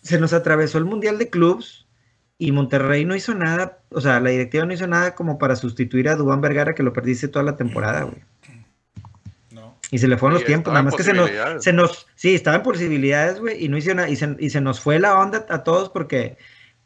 se 0.00 0.18
nos 0.18 0.32
atravesó 0.32 0.78
el 0.78 0.86
Mundial 0.86 1.18
de 1.18 1.28
Clubs 1.28 1.86
y 2.38 2.52
Monterrey 2.52 3.04
no 3.04 3.14
hizo 3.14 3.34
nada, 3.34 3.80
o 3.90 4.00
sea, 4.00 4.18
la 4.18 4.30
directiva 4.30 4.64
no 4.64 4.72
hizo 4.72 4.86
nada 4.86 5.14
como 5.14 5.36
para 5.36 5.56
sustituir 5.56 6.08
a 6.08 6.16
Dubán 6.16 6.40
Vergara, 6.40 6.74
que 6.74 6.82
lo 6.82 6.94
perdiste 6.94 7.28
toda 7.28 7.44
la 7.44 7.58
temporada, 7.58 8.04
güey. 8.04 8.22
¿no? 9.50 9.76
Y 9.90 9.98
se 9.98 10.08
le 10.08 10.16
fueron 10.16 10.38
los 10.38 10.46
tiempos, 10.46 10.72
nada 10.72 10.84
más 10.84 10.94
que 10.94 11.02
se 11.02 11.12
nos, 11.12 11.30
se 11.58 11.74
nos, 11.74 12.06
sí, 12.14 12.34
estaba 12.34 12.56
en 12.56 12.62
posibilidades, 12.62 13.40
güey, 13.40 13.62
y 13.62 13.68
no 13.68 13.76
hizo 13.76 13.94
nada, 13.94 14.08
y 14.08 14.16
se, 14.16 14.36
y 14.38 14.48
se 14.48 14.62
nos 14.62 14.80
fue 14.80 14.98
la 14.98 15.18
onda 15.18 15.44
a 15.50 15.64
todos 15.64 15.90
porque, 15.90 16.38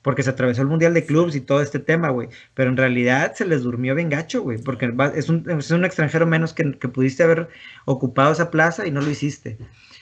porque 0.05 0.23
se 0.23 0.29
atravesó 0.31 0.61
el 0.61 0.69
Mundial 0.69 0.93
de 0.93 1.07
Clubs 1.07 1.35
y 1.35 1.41
todo 1.41 1.63
este 1.63 1.79
tema, 1.79 2.11
güey. 2.11 2.29
Pero 2.53 2.69
en 2.69 2.77
realidad 2.77 3.33
se 3.35 3.47
les 3.47 3.63
durmió 3.63 3.95
bien 3.95 4.11
gacho, 4.11 4.43
güey, 4.43 4.59
porque 4.59 4.93
es 5.17 5.31
un, 5.31 5.51
es 5.51 5.71
un 5.71 5.85
extranjero 5.87 6.27
menos 6.27 6.53
que, 6.53 6.79
que 6.79 6.89
pudiste 6.89 7.23
haber 7.23 7.49
ocupado 7.87 8.31
esa 8.33 8.51
plaza 8.51 8.87
y 8.87 8.91
no 8.91 9.01
lo 9.01 9.11
hiciste. 9.11 9.57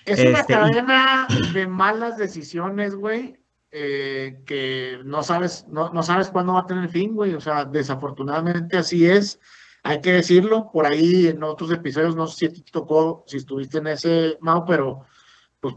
Es 0.04 0.18
una 0.18 0.40
Este, 0.40 0.52
y- 0.52 0.56
cadena 0.56 1.28
de 1.54 1.66
malas 1.68 2.18
decisiones, 2.18 2.96
güey, 2.96 3.38
eh, 3.70 4.40
que 4.44 4.98
no 5.04 5.22
sabes, 5.22 5.66
no, 5.68 5.92
no 5.92 6.02
sabes 6.02 6.28
cuándo 6.30 6.54
va 6.54 6.60
a 6.62 6.66
tener 6.66 6.88
fin, 6.88 7.14
güey. 7.14 7.34
O 7.34 7.40
sea, 7.40 7.64
desafortunadamente 7.64 8.76
así 8.76 9.06
es. 9.06 9.38
Hay 9.84 10.00
que 10.00 10.12
decirlo. 10.14 10.68
Por 10.72 10.84
ahí 10.84 11.28
en 11.28 11.44
otros 11.44 11.70
episodios, 11.70 12.16
no 12.16 12.26
sé 12.26 12.48
si 12.50 12.62
te 12.62 12.72
tocó, 12.72 13.24
si 13.28 13.36
estuviste 13.36 13.78
en 13.78 13.86
ese, 13.86 14.36
Mau, 14.40 14.64
pero 14.66 15.06
pues 15.60 15.76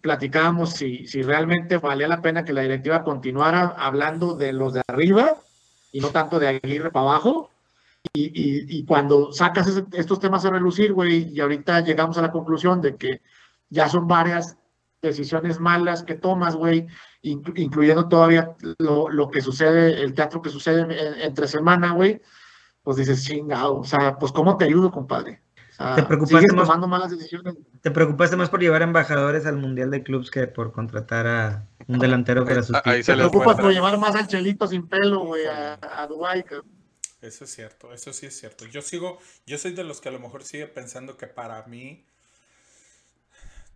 platicábamos 0.00 0.70
si, 0.70 1.06
si 1.06 1.22
realmente 1.22 1.78
valía 1.78 2.08
la 2.08 2.22
pena 2.22 2.44
que 2.44 2.52
la 2.52 2.62
directiva 2.62 3.02
continuara 3.04 3.74
hablando 3.78 4.34
de 4.36 4.52
los 4.52 4.72
de 4.74 4.82
arriba 4.88 5.36
y 5.92 6.00
no 6.00 6.08
tanto 6.10 6.38
de 6.38 6.48
Aguirre 6.48 6.90
para 6.90 7.06
abajo. 7.06 7.50
Y, 8.14 8.78
y, 8.78 8.84
cuando 8.86 9.30
sacas 9.30 9.82
estos 9.92 10.20
temas 10.20 10.44
a 10.46 10.50
relucir, 10.50 10.92
güey, 10.94 11.28
y 11.34 11.40
ahorita 11.40 11.80
llegamos 11.80 12.16
a 12.16 12.22
la 12.22 12.32
conclusión 12.32 12.80
de 12.80 12.96
que 12.96 13.20
ya 13.68 13.88
son 13.90 14.08
varias 14.08 14.56
decisiones 15.02 15.60
malas 15.60 16.02
que 16.02 16.14
tomas, 16.14 16.56
güey, 16.56 16.86
inclu- 17.22 17.52
incluyendo 17.56 18.08
todavía 18.08 18.56
lo, 18.78 19.10
lo 19.10 19.30
que 19.30 19.42
sucede, 19.42 20.02
el 20.02 20.14
teatro 20.14 20.40
que 20.40 20.48
sucede 20.48 20.80
en- 20.82 21.20
entre 21.20 21.46
semana, 21.46 21.92
güey, 21.92 22.22
pues 22.82 22.96
dices, 22.96 23.22
chingado, 23.24 23.80
o 23.80 23.84
sea, 23.84 24.16
pues 24.18 24.32
¿cómo 24.32 24.56
te 24.56 24.64
ayudo, 24.64 24.90
compadre? 24.90 25.42
Sea, 25.80 25.94
Te 25.96 26.02
preocupaste 26.02 26.52
más- 26.52 26.66
tomando 26.68 26.86
malas 26.88 27.10
decisiones. 27.10 27.54
Te 27.80 27.90
preocupaste 27.90 28.36
más 28.36 28.50
por 28.50 28.60
llevar 28.60 28.82
embajadores 28.82 29.46
al 29.46 29.56
Mundial 29.56 29.90
de 29.90 30.02
Clubs 30.02 30.30
que 30.30 30.46
por 30.46 30.72
contratar 30.72 31.26
a 31.26 31.66
un 31.86 31.98
delantero 31.98 32.44
para 32.44 32.56
Ahí 32.58 32.62
sustituir. 32.64 33.04
se 33.04 33.12
Te 33.12 33.18
preocupas 33.18 33.56
por 33.58 33.72
llevar 33.72 33.96
más 33.98 34.14
al 34.14 34.26
chelito 34.26 34.66
sin 34.66 34.86
pelo, 34.86 35.20
güey, 35.24 35.46
a, 35.46 35.78
a 35.80 36.06
Dubái. 36.06 36.44
Eso 37.22 37.44
es 37.44 37.50
cierto, 37.54 37.92
eso 37.94 38.12
sí 38.12 38.26
es 38.26 38.38
cierto. 38.38 38.66
Yo 38.66 38.82
sigo, 38.82 39.18
yo 39.46 39.56
soy 39.56 39.72
de 39.72 39.84
los 39.84 40.00
que 40.02 40.10
a 40.10 40.12
lo 40.12 40.18
mejor 40.20 40.42
sigue 40.44 40.66
pensando 40.66 41.16
que 41.16 41.26
para 41.26 41.62
mí 41.66 42.04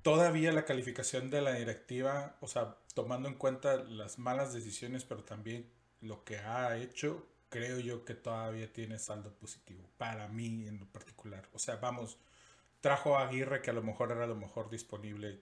todavía 0.03 0.53
la 0.53 0.65
calificación 0.65 1.31
de 1.31 1.41
la 1.41 1.53
directiva, 1.55 2.37
o 2.41 2.49
sea, 2.49 2.77
tomando 2.95 3.29
en 3.29 3.35
cuenta 3.35 3.77
las 3.77 4.19
malas 4.19 4.53
decisiones, 4.53 5.05
pero 5.05 5.23
también 5.25 5.67
lo 6.03 6.23
que 6.25 6.37
ha 6.39 6.77
hecho, 6.77 7.27
creo 7.55 7.79
yo 7.89 8.05
que 8.07 8.15
todavía 8.15 8.69
tiene 8.73 8.99
saldo 8.99 9.31
positivo, 9.43 9.83
para 9.99 10.29
mí 10.29 10.67
en 10.69 10.79
lo 10.81 10.87
particular. 10.97 11.45
O 11.53 11.59
sea, 11.59 11.77
vamos, 11.77 12.19
trajo 12.81 13.17
a 13.17 13.29
Aguirre 13.29 13.63
que 13.63 13.71
a 13.71 13.75
lo 13.75 13.83
mejor 13.83 14.13
era 14.13 14.27
lo 14.27 14.37
mejor 14.37 14.71
disponible, 14.71 15.41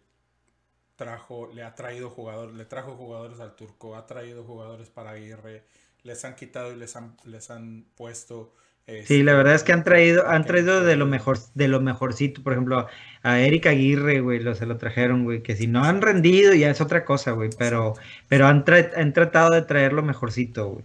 trajo, 0.97 1.49
le 1.55 1.63
ha 1.65 1.75
traído 1.75 2.11
jugadores, 2.11 2.55
le 2.55 2.65
trajo 2.65 2.97
jugadores 2.97 3.41
al 3.41 3.57
turco, 3.57 3.97
ha 3.97 4.07
traído 4.07 4.45
jugadores 4.45 4.89
para 4.91 5.11
Aguirre, 5.13 5.65
les 6.03 6.25
han 6.25 6.37
quitado 6.37 6.73
y 6.73 6.77
les 6.77 6.97
han, 6.97 7.17
les 7.25 7.51
han 7.51 7.87
puesto. 7.97 8.55
Sí, 9.05 9.23
la 9.25 9.35
verdad 9.35 9.55
es 9.57 9.65
que 9.65 9.73
han 9.73 9.83
traído, 9.85 10.29
han 10.29 10.45
traído 10.47 10.83
de 10.83 10.97
lo 10.97 11.07
mejor, 11.07 11.39
de 11.55 11.67
lo 11.69 11.81
mejorcito, 11.81 12.43
por 12.43 12.53
ejemplo, 12.53 12.87
a 13.23 13.41
Eric 13.41 13.67
Aguirre, 13.67 14.21
güey, 14.21 14.39
lo, 14.41 14.55
se 14.55 14.65
lo 14.67 14.77
trajeron, 14.79 15.25
güey, 15.25 15.43
que 15.43 15.57
si 15.57 15.67
no 15.67 15.83
han 15.85 16.01
rendido 16.03 16.55
ya 16.55 16.71
es 16.71 16.81
otra 16.81 17.05
cosa, 17.05 17.33
güey, 17.33 17.51
pero, 17.59 17.95
pero 18.29 18.47
han, 18.47 18.65
tra- 18.65 18.93
han 18.97 19.13
tratado 19.13 19.51
de 19.55 19.63
traer 19.63 19.93
lo 19.93 20.03
mejorcito, 20.03 20.69
güey. 20.71 20.85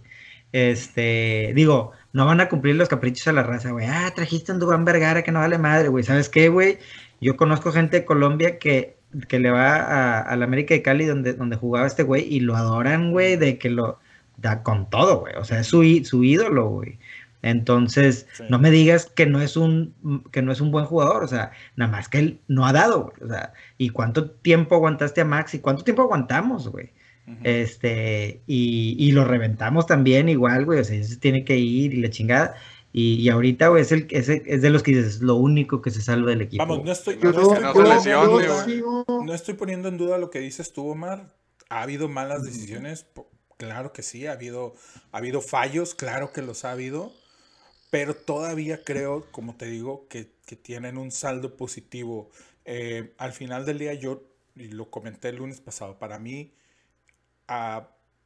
Este, 0.52 1.52
digo, 1.54 1.92
no 2.12 2.26
van 2.26 2.40
a 2.40 2.48
cumplir 2.48 2.76
los 2.76 2.88
caprichos 2.88 3.28
a 3.28 3.32
la 3.32 3.42
raza, 3.42 3.70
güey. 3.70 3.86
Ah, 3.86 4.10
trajiste 4.14 4.52
un 4.52 4.58
Dubán 4.58 4.84
Vergara 4.84 5.22
que 5.22 5.32
no 5.32 5.40
vale 5.40 5.58
madre, 5.58 5.88
güey. 5.88 6.04
¿Sabes 6.04 6.28
qué, 6.28 6.48
güey? 6.48 6.78
Yo 7.20 7.36
conozco 7.36 7.72
gente 7.72 7.98
de 8.00 8.04
Colombia 8.06 8.58
que, 8.58 8.96
que 9.28 9.38
le 9.38 9.50
va 9.50 9.76
a, 9.76 10.20
a 10.20 10.36
la 10.36 10.44
América 10.44 10.74
de 10.74 10.82
Cali 10.82 11.04
donde, 11.04 11.34
donde 11.34 11.56
jugaba 11.56 11.86
este 11.86 12.02
güey 12.02 12.24
y 12.32 12.40
lo 12.40 12.56
adoran, 12.56 13.10
güey, 13.12 13.36
de 13.36 13.58
que 13.58 13.70
lo 13.70 13.98
da 14.36 14.62
con 14.62 14.88
todo, 14.88 15.20
güey. 15.20 15.34
O 15.36 15.44
sea, 15.44 15.60
es 15.60 15.66
su, 15.66 15.82
su 16.04 16.24
ídolo, 16.24 16.68
güey. 16.68 16.98
Entonces, 17.42 18.26
Sí. 18.32 18.44
no 18.48 18.58
me 18.58 18.70
digas 18.70 19.06
que 19.14 19.26
no 19.26 19.40
es 19.40 19.56
un 19.56 19.94
que 20.32 20.42
no 20.42 20.50
es 20.50 20.60
un 20.60 20.72
buen 20.72 20.86
jugador, 20.86 21.22
o 21.22 21.28
sea, 21.28 21.52
nada 21.76 21.90
más 21.92 22.08
que 22.08 22.18
él 22.18 22.40
no 22.48 22.66
ha 22.66 22.72
dado, 22.72 23.04
güey. 23.04 23.30
O 23.30 23.32
sea, 23.32 23.52
¿y 23.76 23.90
cuánto 23.90 24.30
tiempo 24.30 24.74
aguantaste 24.74 25.20
a 25.20 25.24
Max 25.24 25.54
y 25.54 25.60
cuánto 25.60 25.84
tiempo 25.84 26.02
aguantamos, 26.02 26.68
güey? 26.68 26.92
Ujú. 27.28 27.40
Este, 27.44 28.42
y, 28.46 28.96
y 28.98 29.12
lo 29.12 29.24
reventamos 29.24 29.86
también 29.86 30.28
igual, 30.28 30.64
güey, 30.64 30.80
o 30.80 30.84
sea, 30.84 30.96
ese 30.96 31.16
tiene 31.16 31.44
que 31.44 31.56
ir 31.56 31.94
y 31.94 32.00
la 32.00 32.10
chingada. 32.10 32.54
Y, 32.92 33.16
y 33.16 33.28
ahorita, 33.28 33.68
güey, 33.68 33.82
es, 33.82 33.92
el, 33.92 34.06
es, 34.10 34.28
el- 34.30 34.42
es 34.46 34.62
de 34.62 34.70
los 34.70 34.82
que 34.82 34.92
dices, 34.92 35.16
es 35.16 35.20
lo 35.20 35.34
único 35.36 35.82
que 35.82 35.90
se 35.90 36.00
salva 36.00 36.30
del 36.30 36.40
equipo. 36.40 36.64
Vamos, 36.66 36.84
no 36.84 36.90
estoy, 36.92 37.18
Yo, 37.22 37.32
no 37.32 37.42
yo- 37.42 37.52
estoy 37.54 37.62
no 37.62 38.64
sigo- 38.64 39.24
no 39.26 39.34
estoy 39.34 39.54
poniendo 39.54 39.88
en 39.88 39.98
duda 39.98 40.16
lo 40.18 40.30
que 40.30 40.40
dices 40.40 40.72
tú, 40.72 40.88
Omar. 40.88 41.34
Ha 41.68 41.82
habido 41.82 42.08
malas 42.08 42.44
decisiones, 42.44 43.06
claro 43.58 43.92
que 43.92 44.02
sí, 44.02 44.26
ha 44.26 44.32
habido, 44.32 44.74
ha 45.12 45.18
habido 45.18 45.42
fallos, 45.42 45.94
claro 45.94 46.32
que 46.32 46.40
los 46.40 46.64
ha 46.64 46.70
habido, 46.72 47.12
pero 47.90 48.14
todavía 48.14 48.82
creo, 48.84 49.26
como 49.32 49.54
te 49.56 49.66
digo, 49.66 50.06
que, 50.08 50.30
que 50.46 50.56
tienen 50.56 50.96
un 50.96 51.10
saldo 51.10 51.56
positivo. 51.56 52.30
Eh, 52.64 53.12
al 53.18 53.32
final 53.34 53.66
del 53.66 53.78
día 53.78 53.92
yo, 53.92 54.22
y 54.56 54.68
lo 54.68 54.90
comenté 54.90 55.28
el 55.28 55.36
lunes 55.36 55.60
pasado, 55.60 55.98
para 55.98 56.18
mí, 56.18 56.52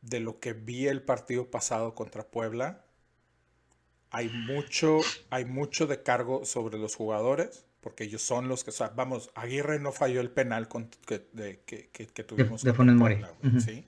de 0.03 0.21
lo 0.21 0.41
que 0.41 0.53
vi 0.53 0.89
el 0.89 1.03
partido 1.03 1.51
pasado 1.51 1.95
contra 1.95 2.25
Puebla, 2.25 2.85
hay 4.11 4.29
mucho, 4.29 5.01
hay 5.31 5.45
mucho 5.45 5.87
de 5.87 6.03
cargo 6.03 6.45
sobre 6.45 6.79
los 6.79 6.95
jugadores, 6.95 7.65
porque 7.81 8.05
ellos 8.05 8.23
son 8.23 8.47
los 8.47 8.63
que, 8.63 8.71
o 8.71 8.73
sea, 8.73 8.89
vamos, 8.89 9.31
Aguirre 9.35 9.81
no 9.81 9.91
falló 9.91 10.21
el 10.21 10.31
penal 10.31 10.69
con, 10.69 10.91
que, 11.07 11.27
de, 11.33 11.61
que, 11.65 11.89
que, 11.89 12.07
que 12.07 12.23
tuvimos. 12.23 12.63
de 12.63 12.75
Funes 12.75 12.95
Mori. 12.95 13.17
Puebla. 13.17 13.61
¿sí? 13.61 13.87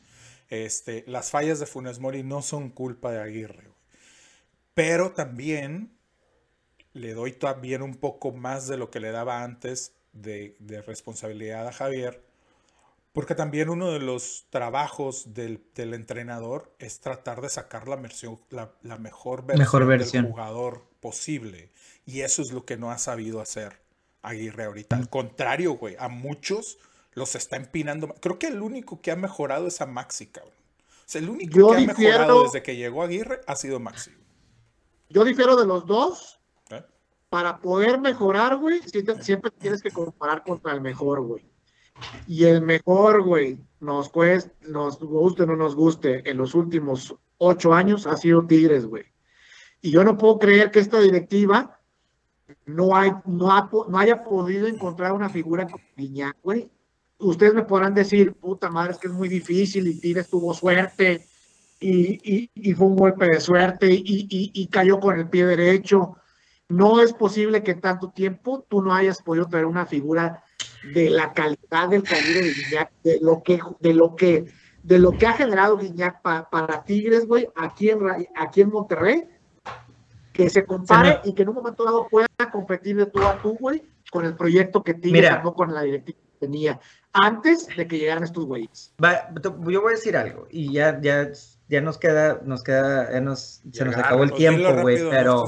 este, 0.48 1.04
las 1.06 1.30
fallas 1.30 1.60
de 1.60 1.66
Funes 1.66 1.98
Mori 1.98 2.22
no 2.22 2.42
son 2.42 2.70
culpa 2.70 3.12
de 3.12 3.20
Aguirre, 3.20 3.68
pero 4.72 5.12
también 5.12 5.92
le 6.92 7.12
doy 7.12 7.32
también 7.32 7.82
un 7.82 7.96
poco 7.96 8.32
más 8.32 8.66
de 8.66 8.76
lo 8.76 8.90
que 8.90 9.00
le 9.00 9.10
daba 9.10 9.42
antes 9.42 9.94
de, 10.12 10.56
de 10.58 10.80
responsabilidad 10.80 11.66
a 11.66 11.72
Javier, 11.72 12.22
porque 13.14 13.36
también 13.36 13.70
uno 13.70 13.92
de 13.92 14.00
los 14.00 14.46
trabajos 14.50 15.32
del, 15.34 15.64
del 15.76 15.94
entrenador 15.94 16.74
es 16.80 17.00
tratar 17.00 17.40
de 17.40 17.48
sacar 17.48 17.86
la, 17.86 17.94
versión, 17.94 18.40
la, 18.50 18.72
la 18.82 18.98
mejor 18.98 19.46
versión, 19.46 19.58
Mejor 19.60 19.86
versión. 19.86 20.24
del 20.24 20.32
jugador 20.32 20.84
posible. 21.00 21.70
Y 22.04 22.22
eso 22.22 22.42
es 22.42 22.50
lo 22.52 22.64
que 22.64 22.76
no 22.76 22.90
ha 22.90 22.98
sabido 22.98 23.40
hacer 23.40 23.80
Aguirre 24.22 24.64
ahorita. 24.64 24.96
Al 24.96 25.08
contrario, 25.08 25.74
güey, 25.74 25.94
a 25.98 26.08
muchos 26.08 26.78
los 27.12 27.36
está 27.36 27.54
empinando. 27.56 28.08
Creo 28.20 28.38
que 28.40 28.48
el 28.48 28.60
único 28.60 29.00
que 29.00 29.12
ha 29.12 29.16
mejorado 29.16 29.68
es 29.68 29.80
a 29.80 29.86
Maxi, 29.86 30.26
cabrón. 30.26 30.52
O 30.52 31.06
sea, 31.06 31.20
el 31.20 31.30
único 31.30 31.56
Yo 31.56 31.70
que 31.70 31.76
ha 31.76 31.86
mejorado 31.86 32.42
desde 32.44 32.62
que 32.64 32.74
llegó 32.74 33.02
Aguirre 33.04 33.42
ha 33.46 33.54
sido 33.54 33.78
Maxi. 33.78 34.10
Yo 35.08 35.22
difiero 35.22 35.54
de 35.54 35.66
los 35.66 35.86
dos. 35.86 36.40
¿eh? 36.70 36.82
Para 37.28 37.60
poder 37.60 38.00
mejorar, 38.00 38.56
güey, 38.56 38.82
siempre, 38.82 39.22
siempre 39.22 39.52
tienes 39.52 39.82
que 39.82 39.92
comparar 39.92 40.42
contra 40.42 40.72
el 40.72 40.80
mejor, 40.80 41.20
güey. 41.20 41.53
Y 42.26 42.44
el 42.44 42.62
mejor, 42.62 43.22
güey, 43.22 43.58
nos 43.80 44.08
cueste, 44.08 44.52
nos 44.68 44.98
guste 44.98 45.42
o 45.42 45.46
no 45.46 45.56
nos 45.56 45.74
guste, 45.76 46.28
en 46.28 46.36
los 46.38 46.54
últimos 46.54 47.14
ocho 47.38 47.72
años 47.72 48.06
ha 48.06 48.16
sido 48.16 48.46
Tigres, 48.46 48.86
güey. 48.86 49.04
Y 49.80 49.90
yo 49.90 50.02
no 50.02 50.16
puedo 50.16 50.38
creer 50.38 50.70
que 50.70 50.80
esta 50.80 51.00
directiva 51.00 51.78
no, 52.66 52.96
hay, 52.96 53.12
no, 53.26 53.52
ha 53.52 53.70
no 53.88 53.98
haya 53.98 54.24
podido 54.24 54.66
encontrar 54.66 55.12
una 55.12 55.28
figura 55.28 55.66
como 55.66 55.84
Guiñac, 55.96 56.36
güey. 56.42 56.70
Ustedes 57.18 57.54
me 57.54 57.62
podrán 57.62 57.94
decir, 57.94 58.32
puta 58.34 58.70
madre, 58.70 58.92
es 58.92 58.98
que 58.98 59.06
es 59.06 59.12
muy 59.12 59.28
difícil 59.28 59.86
y 59.86 60.00
Tigres 60.00 60.28
tuvo 60.28 60.52
suerte 60.52 61.26
y, 61.80 62.48
y- 62.54 62.74
fue 62.74 62.86
un 62.86 62.96
golpe 62.96 63.26
de 63.28 63.40
suerte 63.40 63.86
y- 63.92 64.26
y 64.30 64.66
cayó 64.68 64.98
con 64.98 65.18
el 65.18 65.28
pie 65.28 65.46
derecho. 65.46 66.16
No 66.68 67.00
es 67.02 67.12
posible 67.12 67.62
que 67.62 67.72
en 67.72 67.80
tanto 67.80 68.10
tiempo 68.10 68.64
tú 68.68 68.82
no 68.82 68.94
hayas 68.94 69.22
podido 69.22 69.46
traer 69.46 69.66
una 69.66 69.84
figura 69.86 70.42
de 70.92 71.10
la 71.10 71.32
calidad 71.32 71.88
del 71.88 72.02
calibre 72.02 72.42
de 72.42 72.52
Guiñac, 72.52 72.90
de 73.02 73.18
lo 73.22 73.42
que, 73.42 73.60
de 73.80 73.94
lo 73.94 74.14
que, 74.16 74.44
de 74.82 74.98
lo 74.98 75.12
que 75.12 75.26
ha 75.26 75.32
generado 75.32 75.78
Guiñac 75.78 76.20
pa- 76.22 76.48
para 76.50 76.84
Tigres, 76.84 77.26
güey, 77.26 77.48
aquí 77.56 77.90
en, 77.90 78.00
aquí 78.36 78.60
en 78.60 78.70
Monterrey, 78.70 79.24
que 80.32 80.50
se 80.50 80.64
compare 80.66 81.20
y 81.24 81.32
que 81.34 81.42
en 81.42 81.48
un 81.50 81.54
momento 81.54 81.84
dado 81.84 82.08
pueda 82.08 82.26
competir 82.52 82.96
de 82.96 83.06
tú 83.06 83.22
a 83.22 83.40
tú, 83.40 83.56
güey, 83.58 83.82
con 84.10 84.24
el 84.24 84.34
proyecto 84.36 84.82
que 84.82 84.94
Tigres 84.94 85.22
armó 85.36 85.54
con 85.54 85.72
la 85.72 85.82
directiva 85.82 86.18
que 86.32 86.46
tenía 86.46 86.80
antes 87.12 87.68
de 87.76 87.86
que 87.86 87.98
llegaran 87.98 88.24
estos 88.24 88.44
güeyes. 88.44 88.92
Yo 89.72 89.80
voy 89.80 89.92
a 89.92 89.96
decir 89.96 90.16
algo 90.16 90.46
y 90.50 90.72
ya, 90.72 91.00
ya, 91.00 91.30
ya 91.68 91.80
nos 91.80 91.98
queda, 91.98 92.40
nos 92.44 92.62
queda, 92.62 93.10
ya 93.12 93.20
nos, 93.20 93.62
se 93.72 93.84
nos 93.84 93.96
acabó 93.96 94.24
el 94.24 94.32
tiempo, 94.32 94.74
güey, 94.82 95.02
no 95.02 95.10
pero 95.10 95.46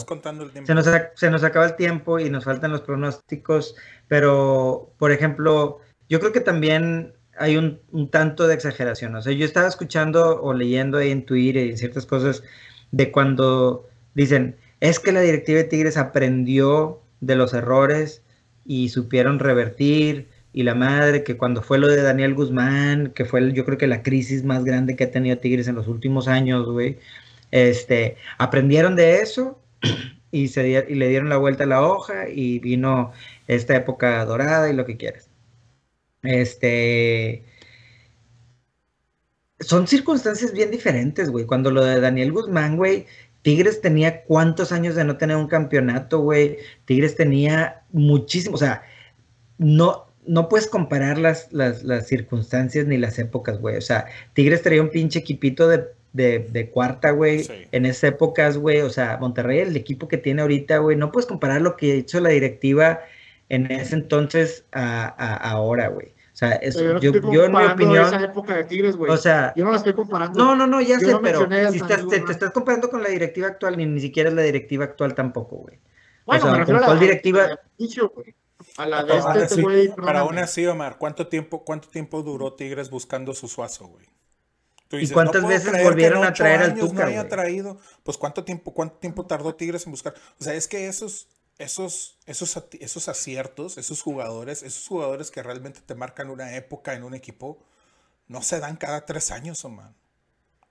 se 0.64 0.74
nos, 0.74 0.88
se 1.14 1.30
nos 1.30 1.44
acaba 1.44 1.66
el 1.66 1.76
tiempo 1.76 2.18
y 2.18 2.30
nos 2.30 2.44
faltan 2.44 2.72
los 2.72 2.80
pronósticos, 2.80 3.76
pero, 4.08 4.92
por 4.98 5.12
ejemplo, 5.12 5.80
yo 6.08 6.20
creo 6.20 6.32
que 6.32 6.40
también 6.40 7.14
hay 7.38 7.56
un, 7.56 7.80
un 7.92 8.10
tanto 8.10 8.46
de 8.46 8.54
exageración, 8.54 9.14
o 9.14 9.22
sea, 9.22 9.32
yo 9.32 9.44
estaba 9.44 9.68
escuchando 9.68 10.40
o 10.42 10.54
leyendo 10.54 10.98
ahí 10.98 11.10
en 11.10 11.26
Twitter 11.26 11.66
y 11.66 11.76
ciertas 11.76 12.06
cosas 12.06 12.42
de 12.92 13.12
cuando 13.12 13.86
dicen, 14.14 14.56
es 14.80 14.98
que 14.98 15.12
la 15.12 15.20
directiva 15.20 15.58
de 15.58 15.64
Tigres 15.64 15.96
aprendió 15.96 17.02
de 17.20 17.36
los 17.36 17.52
errores 17.52 18.22
y 18.64 18.88
supieron 18.88 19.38
revertir 19.38 20.28
y 20.56 20.62
la 20.62 20.74
madre 20.74 21.22
que 21.22 21.36
cuando 21.36 21.60
fue 21.60 21.76
lo 21.78 21.86
de 21.86 22.00
Daniel 22.00 22.34
Guzmán, 22.34 23.12
que 23.14 23.26
fue 23.26 23.52
yo 23.52 23.66
creo 23.66 23.76
que 23.76 23.86
la 23.86 24.02
crisis 24.02 24.42
más 24.42 24.64
grande 24.64 24.96
que 24.96 25.04
ha 25.04 25.10
tenido 25.10 25.36
Tigres 25.36 25.68
en 25.68 25.74
los 25.74 25.86
últimos 25.86 26.28
años, 26.28 26.66
güey, 26.66 26.98
este, 27.50 28.16
aprendieron 28.38 28.96
de 28.96 29.18
eso 29.20 29.60
y, 30.30 30.48
se, 30.48 30.66
y 30.88 30.94
le 30.94 31.08
dieron 31.10 31.28
la 31.28 31.36
vuelta 31.36 31.64
a 31.64 31.66
la 31.66 31.82
hoja 31.82 32.30
y 32.30 32.58
vino 32.60 33.12
esta 33.48 33.76
época 33.76 34.24
dorada 34.24 34.70
y 34.70 34.72
lo 34.74 34.86
que 34.86 34.96
quieras. 34.96 35.28
Este, 36.22 37.44
son 39.60 39.86
circunstancias 39.86 40.52
bien 40.54 40.70
diferentes, 40.70 41.28
güey. 41.28 41.44
Cuando 41.44 41.70
lo 41.70 41.84
de 41.84 42.00
Daniel 42.00 42.32
Guzmán, 42.32 42.78
güey, 42.78 43.04
Tigres 43.42 43.82
tenía 43.82 44.22
cuántos 44.22 44.72
años 44.72 44.94
de 44.94 45.04
no 45.04 45.18
tener 45.18 45.36
un 45.36 45.48
campeonato, 45.48 46.20
güey. 46.20 46.56
Tigres 46.86 47.14
tenía 47.14 47.82
muchísimo, 47.92 48.54
o 48.54 48.58
sea, 48.58 48.84
no, 49.58 50.05
no 50.26 50.48
puedes 50.48 50.66
comparar 50.66 51.18
las, 51.18 51.52
las, 51.52 51.82
las 51.84 52.06
circunstancias 52.06 52.86
ni 52.86 52.96
las 52.98 53.18
épocas, 53.18 53.58
güey. 53.60 53.76
O 53.76 53.80
sea, 53.80 54.06
Tigres 54.34 54.62
traía 54.62 54.82
un 54.82 54.90
pinche 54.90 55.18
equipito 55.20 55.68
de, 55.68 55.84
de, 56.12 56.40
de 56.50 56.70
cuarta, 56.70 57.10
güey, 57.10 57.44
Sí. 57.44 57.52
en 57.72 57.86
esas 57.86 58.04
épocas, 58.04 58.56
güey. 58.58 58.80
O 58.80 58.90
sea, 58.90 59.18
Monterrey, 59.20 59.60
el 59.60 59.76
equipo 59.76 60.08
que 60.08 60.16
tiene 60.18 60.42
ahorita, 60.42 60.78
güey, 60.78 60.96
no 60.96 61.12
puedes 61.12 61.26
comparar 61.26 61.60
lo 61.62 61.76
que 61.76 61.96
hizo 61.98 62.20
la 62.20 62.30
directiva 62.30 63.00
en 63.48 63.70
ese 63.70 63.94
entonces 63.94 64.64
a, 64.72 65.04
a- 65.06 65.36
ahora, 65.50 65.88
güey. 65.88 66.08
O 66.08 66.38
sea, 66.38 66.52
es- 66.56 66.76
Pero 66.76 67.00
yo, 67.00 67.12
no 67.12 67.16
estoy 67.18 67.34
yo 67.34 67.44
en 67.44 67.50
mi 67.50 67.56
comparando 67.56 67.84
opinión, 67.84 68.06
esa 68.06 68.24
época 68.24 68.56
de 68.56 68.64
Tigres, 68.64 68.96
güey. 68.96 69.10
o 69.10 69.16
sea, 69.16 69.54
yo 69.56 69.64
no 69.64 69.70
la 69.70 69.76
estoy 69.78 69.94
comparando. 69.94 70.38
no, 70.38 70.54
no, 70.56 70.66
no, 70.66 70.80
ya 70.82 70.98
Yo 70.98 71.06
sé, 71.06 71.12
no 71.12 71.22
pero 71.22 71.48
si 71.70 71.78
estás, 71.78 72.06
te, 72.08 72.16
estás 72.16 72.50
comparando 72.50 72.90
con 72.90 73.02
la 73.02 73.08
directiva 73.08 73.46
actual, 73.48 73.76
ni, 73.78 73.86
ni 73.86 74.00
siquiera 74.00 74.28
es 74.28 74.34
la 74.34 74.42
directiva 74.42 74.84
actual 74.84 75.14
tampoco, 75.14 75.56
güey. 75.56 75.78
Bueno, 76.26 76.42
o 76.42 76.44
sea, 76.46 76.52
me 76.52 76.58
refiero 76.58 76.78
¿con 76.80 76.84
a 76.84 76.86
cuál 76.88 76.96
la 76.98 77.02
directiva? 77.02 77.46
la 77.46 77.60
inicio, 77.78 78.12
güey. 78.14 78.34
A 78.78 78.86
la 78.86 79.02
de 79.02 79.12
Pero 79.12 79.22
aún 79.26 79.36
este 79.38 79.54
así- 79.54 79.62
güey. 79.62 79.92
pero 79.94 80.18
aún 80.18 80.38
así, 80.38 80.66
Omar, 80.66 80.98
¿cuánto 80.98 81.28
tiempo, 81.28 81.64
¿cuánto 81.64 81.88
tiempo 81.88 82.22
duró 82.22 82.52
Tigres 82.54 82.90
buscando 82.90 83.34
su 83.34 83.48
suazo, 83.48 83.86
güey? 83.88 84.06
Tú 84.88 84.98
¿Y 84.98 85.08
cuántas 85.08 85.42
puedo 85.42 85.48
veces 85.48 85.72
que 85.72 85.82
volvieron 85.82 86.22
a 86.24 86.32
traer 86.32 86.62
al 86.62 86.70
años 86.72 86.90
Tuca, 86.90 87.10
no 87.10 87.26
traído. 87.26 87.78
Pues 88.04 88.16
cuánto 88.18 88.44
tiempo, 88.44 88.72
cuánto 88.72 88.96
tiempo 88.98 89.26
tardó 89.26 89.54
Tigres 89.56 89.84
en 89.86 89.90
buscar. 89.92 90.14
O 90.38 90.44
sea, 90.44 90.54
es 90.54 90.68
que 90.68 90.86
esos, 90.86 91.26
esos, 91.58 92.18
esos, 92.26 92.56
esos 92.78 93.08
aciertos, 93.08 93.78
esos 93.78 94.00
jugadores, 94.02 94.62
esos 94.62 94.86
jugadores 94.86 95.30
que 95.32 95.42
realmente 95.42 95.80
te 95.80 95.94
marcan 95.96 96.30
una 96.30 96.54
época 96.54 96.94
en 96.94 97.02
un 97.02 97.14
equipo, 97.14 97.58
no 98.28 98.42
se 98.42 98.60
dan 98.60 98.76
cada 98.76 99.04
tres 99.06 99.32
años, 99.32 99.64
Omar. 99.64 99.92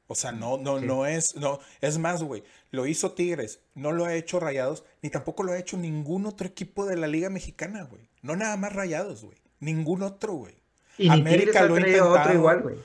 O 0.08 0.16
sea, 0.16 0.32
no, 0.32 0.58
no, 0.58 0.80
Sí. 0.80 0.86
no 0.86 1.06
es, 1.06 1.36
no, 1.36 1.60
es 1.82 1.97
más, 1.97 2.22
güey, 2.24 2.43
lo 2.72 2.86
hizo 2.86 3.14
Tigres, 3.14 3.60
no 3.74 3.91
lo 3.91 4.06
ha 4.06 4.14
hecho 4.14 4.39
Rayados, 4.39 4.84
ni 5.01 5.10
tampoco 5.10 5.43
lo 5.43 5.51
ha 5.53 5.58
hecho 5.58 5.78
ningún 5.78 6.26
otro 6.28 6.45
equipo 6.47 6.86
de 6.86 6.95
la 6.97 7.08
Liga 7.08 7.30
Mexicana, 7.30 7.84
güey. 7.84 8.08
No 8.22 8.36
nada 8.36 8.56
más 8.58 8.74
Rayados, 8.74 9.24
güey. 9.24 9.38
Ningún 9.60 10.03
otro, 10.03 10.34
güey. 10.34 10.56
Y 10.97 11.10
América 11.10 11.64
lo 11.64 11.76
ha 11.76 11.78
otro 11.80 11.88
intentado. 11.89 12.34
igual, 12.34 12.62
güey. 12.62 12.76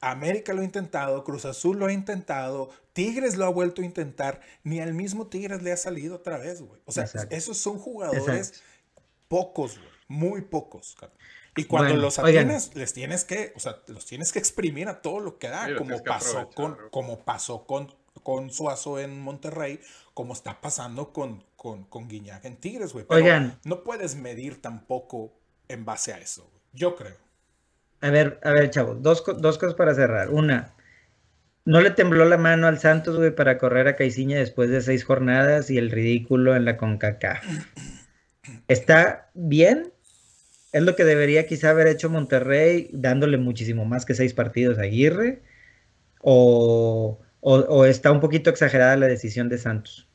América 0.00 0.52
lo 0.52 0.60
ha 0.60 0.64
intentado, 0.64 1.24
Cruz 1.24 1.44
Azul 1.44 1.78
lo 1.78 1.86
ha 1.86 1.92
intentado, 1.92 2.70
Tigres 2.92 3.36
lo 3.36 3.44
ha 3.46 3.48
vuelto 3.48 3.82
a 3.82 3.84
intentar, 3.84 4.40
ni 4.62 4.78
al 4.78 4.94
mismo 4.94 5.26
Tigres 5.26 5.62
le 5.62 5.72
ha 5.72 5.76
salido 5.76 6.14
otra 6.16 6.38
vez, 6.38 6.62
güey. 6.62 6.80
O 6.84 6.92
sea, 6.92 7.04
Exacto. 7.04 7.34
esos 7.34 7.58
son 7.58 7.78
jugadores 7.78 8.48
Exacto. 8.48 9.02
pocos, 9.26 9.76
güey, 9.78 9.90
muy 10.06 10.42
pocos. 10.42 10.94
cabrón. 10.98 11.18
Y 11.56 11.64
cuando 11.64 11.88
Bueno, 11.90 12.02
los 12.02 12.18
oigan. 12.18 12.44
atienes, 12.46 12.74
les 12.76 12.92
tienes 12.92 13.24
que, 13.24 13.52
o 13.56 13.60
sea, 13.60 13.78
los 13.88 14.06
tienes 14.06 14.32
que 14.32 14.38
exprimir 14.38 14.88
a 14.88 15.02
todo 15.02 15.20
lo 15.20 15.38
que 15.38 15.48
da, 15.48 15.66
Sí, 15.66 15.74
como 15.76 16.02
pasó 16.04 16.50
con, 16.50 16.76
como 16.90 17.24
pasó 17.24 17.66
con, 17.66 17.92
con 18.22 18.50
Suazo 18.50 18.98
en 19.00 19.20
Monterrey, 19.20 19.80
como 20.14 20.32
está 20.34 20.60
pasando 20.60 21.12
con, 21.12 21.44
con, 21.56 21.84
con 21.84 22.08
Guiñac 22.08 22.44
en 22.44 22.56
Tigres, 22.56 22.92
güey. 22.92 23.04
Pero 23.08 23.22
Oigan. 23.22 23.58
no 23.64 23.82
puedes 23.82 24.14
medir 24.16 24.60
tampoco 24.62 25.32
en 25.68 25.84
base 25.84 26.12
a 26.12 26.18
eso, 26.18 26.42
güey. 26.50 26.62
Yo 26.72 26.94
creo. 26.96 27.16
A 28.00 28.10
ver, 28.10 28.38
a 28.44 28.52
ver, 28.52 28.70
chavos, 28.70 29.02
dos, 29.02 29.22
co- 29.22 29.34
dos 29.34 29.58
cosas 29.58 29.74
para 29.74 29.94
cerrar. 29.94 30.30
Una, 30.30 30.74
no 31.64 31.80
le 31.80 31.90
tembló 31.90 32.24
la 32.24 32.36
mano 32.38 32.68
al 32.68 32.78
Santos, 32.78 33.16
güey, 33.16 33.34
para 33.34 33.58
correr 33.58 33.88
a 33.88 33.96
Caiciña 33.96 34.38
después 34.38 34.70
de 34.70 34.80
seis 34.80 35.04
jornadas 35.04 35.70
y 35.70 35.78
el 35.78 35.90
ridículo 35.90 36.54
en 36.54 36.64
la 36.64 36.76
CONCACAF. 36.76 37.44
¿Está 38.68 39.30
bien? 39.34 39.92
Es 40.72 40.82
lo 40.82 40.94
que 40.96 41.04
debería 41.04 41.46
quizá 41.46 41.70
haber 41.70 41.86
hecho 41.86 42.10
Monterrey, 42.10 42.90
dándole 42.92 43.38
muchísimo 43.38 43.84
más 43.84 44.04
que 44.04 44.14
seis 44.14 44.34
partidos 44.34 44.78
a 44.78 44.82
Aguirre. 44.82 45.42
O, 46.20 47.20
o- 47.40 47.54
o 47.58 47.84
está 47.84 48.10
un 48.12 48.20
poquito 48.20 48.50
exagerada 48.50 48.96
la 48.96 49.06
decisión 49.06 49.48
de 49.48 49.58
Santos. 49.58 50.08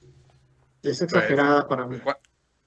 Es 0.84 1.02
exagerada 1.02 1.68
para 1.68 1.88
mí. 1.88 1.98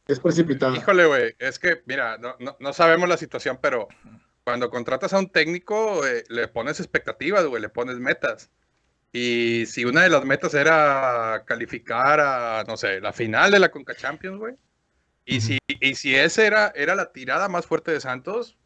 Es 0.08 0.20
precipitada. 0.20 0.76
Híjole, 0.76 1.06
güey, 1.06 1.34
es 1.38 1.58
que, 1.58 1.82
mira, 1.86 2.16
no, 2.18 2.36
no, 2.40 2.56
no 2.58 2.72
sabemos 2.72 3.08
la 3.08 3.16
situación, 3.16 3.58
pero 3.60 3.88
cuando 4.44 4.70
contratas 4.70 5.12
a 5.12 5.18
un 5.18 5.28
técnico, 5.30 6.06
eh, 6.06 6.24
le 6.28 6.48
pones 6.48 6.78
expectativas, 6.80 7.44
güey, 7.46 7.60
le 7.60 7.68
pones 7.68 7.98
metas. 7.98 8.50
Y 9.12 9.66
si 9.66 9.84
una 9.84 10.02
de 10.02 10.10
las 10.10 10.24
metas 10.24 10.54
era 10.54 11.42
calificar 11.46 12.20
a, 12.20 12.64
no 12.66 12.76
sé, 12.76 13.00
la 13.00 13.12
final 13.12 13.50
de 13.50 13.58
la 13.58 13.70
Conca 13.70 13.94
Champions, 13.94 14.38
güey. 14.38 14.54
Y, 15.26 15.40
si, 15.40 15.58
y 15.68 15.94
si 15.96 16.14
esa 16.14 16.46
era, 16.46 16.72
era 16.74 16.94
la 16.94 17.12
tirada 17.12 17.48
más 17.48 17.66
fuerte 17.66 17.90
de 17.90 18.00
Santos, 18.00 18.56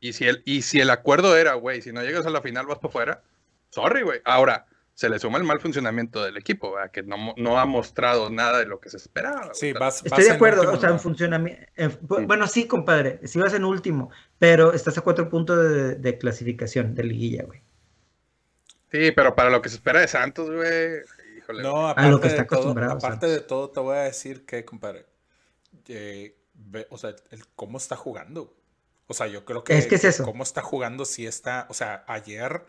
y 0.00 0.14
si 0.14 0.24
el, 0.24 0.42
y 0.44 0.62
si 0.62 0.80
el 0.80 0.90
acuerdo 0.90 1.36
era, 1.36 1.54
güey, 1.54 1.82
si 1.82 1.92
no 1.92 2.02
llegas 2.02 2.26
a 2.26 2.30
la 2.30 2.42
final 2.42 2.66
vas 2.66 2.78
para 2.78 2.88
afuera, 2.88 3.22
sorry, 3.70 4.02
güey. 4.02 4.20
Ahora, 4.24 4.66
se 4.94 5.10
le 5.10 5.18
suma 5.18 5.36
el 5.36 5.44
mal 5.44 5.60
funcionamiento 5.60 6.24
del 6.24 6.38
equipo, 6.38 6.72
¿verdad? 6.72 6.90
que 6.90 7.02
no, 7.02 7.34
no, 7.36 7.58
ha 7.58 7.66
mostrado 7.66 8.30
nada 8.30 8.60
de 8.60 8.66
lo 8.66 8.80
que 8.80 8.88
se 8.88 8.96
esperaba. 8.96 9.52
Sí, 9.52 9.74
vas, 9.74 10.04
Estoy 10.04 10.24
de 10.24 10.30
acuerdo, 10.30 10.72
o 10.72 10.80
sea, 10.80 10.88
en 10.88 10.98
funcionamiento. 10.98 11.66
Bueno, 12.00 12.46
sí, 12.46 12.66
compadre, 12.66 13.20
si 13.24 13.38
vas 13.38 13.52
en 13.52 13.64
último, 13.64 14.10
pero 14.38 14.72
estás 14.72 14.96
a 14.96 15.02
cuatro 15.02 15.28
puntos 15.28 15.62
de, 15.62 15.94
de 15.96 16.16
clasificación 16.16 16.94
de 16.94 17.04
liguilla, 17.04 17.44
güey. 17.44 17.60
Sí, 18.90 19.12
pero 19.12 19.34
para 19.34 19.50
lo 19.50 19.60
que 19.60 19.68
se 19.68 19.76
espera 19.76 20.00
de 20.00 20.08
Santos, 20.08 20.50
güey. 20.50 21.02
Híjole. 21.36 21.62
No, 21.62 21.88
aparte, 21.88 22.10
lo 22.10 22.20
que 22.20 22.28
está 22.28 22.42
de, 22.42 22.48
todo, 22.48 22.90
aparte 22.90 23.26
de 23.26 23.40
todo, 23.40 23.70
te 23.70 23.80
voy 23.80 23.96
a 23.96 24.02
decir 24.02 24.46
que, 24.46 24.64
compadre, 24.64 25.04
eh, 25.88 26.36
ve, 26.54 26.86
o 26.90 26.98
sea, 26.98 27.14
el, 27.30 27.46
cómo 27.54 27.78
está 27.78 27.96
jugando. 27.96 28.54
O 29.06 29.14
sea, 29.14 29.26
yo 29.26 29.44
creo 29.44 29.62
que, 29.62 29.78
es 29.78 29.86
que 29.86 29.94
es 29.96 30.04
eso. 30.04 30.24
cómo 30.24 30.42
está 30.42 30.62
jugando, 30.62 31.04
si 31.04 31.26
está, 31.26 31.66
o 31.70 31.74
sea, 31.74 32.04
ayer 32.08 32.64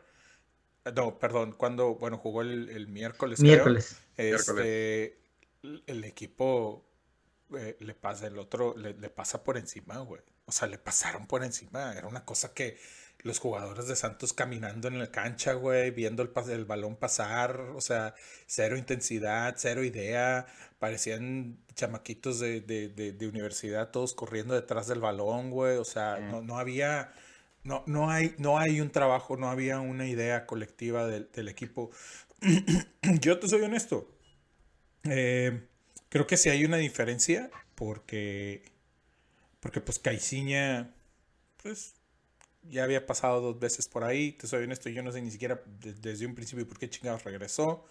no, 0.95 1.19
perdón, 1.19 1.53
cuando, 1.53 1.95
bueno, 1.95 2.17
jugó 2.17 2.41
el, 2.41 2.69
el 2.69 2.87
miércoles. 2.87 3.39
Miércoles. 3.39 3.97
Creo, 4.15 4.35
este, 4.35 5.19
el 5.85 6.03
equipo 6.03 6.85
eh, 7.57 7.77
le 7.79 7.93
pasa, 7.93 8.27
el 8.27 8.37
otro 8.39 8.75
le, 8.77 8.93
le 8.93 9.09
pasa 9.09 9.43
por 9.43 9.57
encima, 9.57 9.97
güey. 9.99 10.21
O 10.45 10.51
sea, 10.51 10.67
le 10.67 10.77
pasaron 10.77 11.27
por 11.27 11.43
encima. 11.43 11.93
Era 11.93 12.07
una 12.07 12.23
cosa 12.23 12.53
que 12.53 12.79
los 13.19 13.39
jugadores 13.39 13.87
de 13.87 13.95
Santos 13.95 14.33
caminando 14.33 14.87
en 14.87 14.99
la 14.99 15.11
cancha, 15.11 15.53
güey, 15.53 15.91
viendo 15.91 16.23
el, 16.23 16.31
el, 16.49 16.65
balón 16.65 16.95
pasar, 16.95 17.59
o 17.59 17.81
sea, 17.81 18.15
cero 18.45 18.77
intensidad, 18.77 19.55
cero 19.57 19.83
idea, 19.83 20.45
parecían 20.79 21.57
chamaquitos 21.75 22.39
de, 22.39 22.61
de, 22.61 22.89
de, 22.89 23.11
de 23.11 23.27
universidad 23.27 23.91
todos 23.91 24.13
corriendo 24.13 24.53
detrás 24.53 24.87
del 24.87 24.99
balón, 24.99 25.51
güey, 25.51 25.77
o 25.77 25.85
sea, 25.85 26.17
mm. 26.19 26.31
no, 26.31 26.41
no 26.41 26.59
había 26.59 27.11
no, 27.67 27.83
no, 27.85 28.09
hay, 28.09 28.33
no 28.37 28.57
hay 28.57 28.79
un 28.79 28.91
trabajo, 28.91 29.35
no 29.35 29.49
había 29.49 29.81
una 29.81 30.07
idea 30.07 30.45
colectiva 30.45 31.05
del, 31.05 31.29
del 31.33 31.49
equipo. 31.49 31.91
Yo 33.19 33.39
te 33.39 33.49
soy 33.49 33.61
honesto. 33.61 34.09
Eh, 35.03 35.67
creo 36.07 36.25
que 36.27 36.37
sí 36.37 36.47
hay 36.49 36.63
una 36.63 36.77
diferencia 36.77 37.51
porque, 37.75 38.63
porque 39.59 39.81
pues 39.81 39.99
Caiciña, 39.99 40.95
pues 41.61 41.96
ya 42.69 42.83
había 42.83 43.05
pasado 43.05 43.41
dos 43.41 43.59
veces 43.59 43.87
por 43.87 44.03
ahí. 44.03 44.33
Te 44.33 44.47
soy 44.47 44.63
honesto, 44.63 44.89
yo 44.89 45.03
no 45.03 45.11
sé 45.11 45.21
ni 45.21 45.31
siquiera 45.31 45.61
desde 45.79 46.25
un 46.25 46.35
principio 46.35 46.67
por 46.67 46.77
qué 46.79 46.89
chingados 46.89 47.23
regresó. 47.23 47.85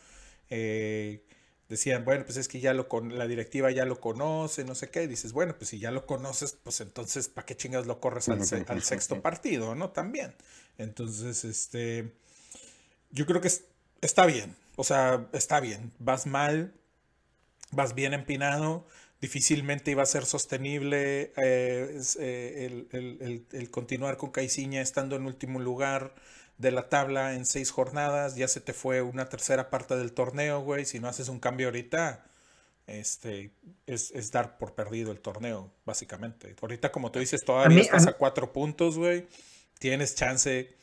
Eh, 0.51 1.25
decían, 1.69 2.05
bueno, 2.05 2.25
pues 2.25 2.37
es 2.37 2.49
que 2.49 2.61
ya 2.61 2.73
lo 2.75 2.89
con 2.89 3.19
la 3.19 3.27
directiva 3.27 3.71
ya 3.71 3.85
lo 3.85 4.01
conoce, 4.01 4.65
no 4.65 4.75
sé 4.75 4.91
qué, 4.91 5.05
y 5.05 5.07
dices, 5.07 5.33
bueno, 5.33 5.57
pues 5.57 5.71
si 5.71 5.79
ya 5.79 5.91
lo 5.91 6.07
conoces, 6.07 6.57
pues 6.63 6.81
entonces, 6.81 7.29
¿para 7.29 7.45
qué 7.45 7.57
chingas 7.57 7.87
lo 7.87 8.01
corres 8.01 8.29
al, 8.29 8.41
al, 8.69 8.83
sexto 8.83 9.21
partido, 9.21 9.75
no? 9.75 9.91
También. 9.91 10.35
Entonces, 10.79 11.45
este, 11.45 12.13
yo 13.11 13.27
creo 13.27 13.41
que 13.41 13.49
es, 13.49 13.65
está 14.01 14.27
bien, 14.27 14.55
o 14.77 14.85
sea, 14.85 15.27
está 15.33 15.59
bien, 15.59 15.93
vas 15.99 16.27
mal, 16.27 16.73
vas 17.73 17.95
bien 17.95 18.15
empinado, 18.15 18.87
difícilmente 19.21 19.91
iba 19.91 20.03
a 20.03 20.07
ser 20.07 20.25
sostenible 20.27 21.33
eh, 21.37 22.01
eh, 22.19 22.67
el, 22.67 22.89
el, 22.93 23.19
el, 23.21 23.47
el, 23.53 23.71
continuar 23.71 24.17
con 24.17 24.31
Caiciña 24.31 24.81
estando 24.83 25.17
en 25.17 25.27
último 25.27 25.59
lugar 25.59 26.15
de 26.59 26.71
la 26.71 26.89
tabla 26.89 27.35
en 27.35 27.45
seis 27.45 27.71
jornadas, 27.71 28.37
ya 28.37 28.49
se 28.49 28.61
te 28.61 28.73
fue 28.73 29.03
una 29.03 29.29
tercera 29.29 29.69
parte 29.71 29.97
del 29.97 30.13
torneo, 30.13 30.61
güey. 30.61 30.85
Si 30.85 31.01
no 31.01 31.09
haces 31.09 31.29
un 31.29 31.39
cambio 31.39 31.67
ahorita, 31.67 32.25
este, 32.87 33.51
es, 33.87 34.11
es 34.13 34.31
dar 34.33 34.59
por 34.59 34.75
perdido 34.75 35.13
el 35.13 35.21
torneo, 35.21 35.71
básicamente. 35.85 36.55
Ahorita, 36.61 36.93
como 36.93 37.11
tú 37.11 37.19
dices, 37.19 37.45
todavía 37.45 37.67
a 37.67 37.79
mí, 37.79 37.81
estás 37.81 38.07
a, 38.07 38.11
a, 38.11 38.13
cuatro 38.15 38.53
puntos, 38.53 38.97
güey. 38.97 39.27
Tienes 39.79 40.15
chance, 40.15 40.75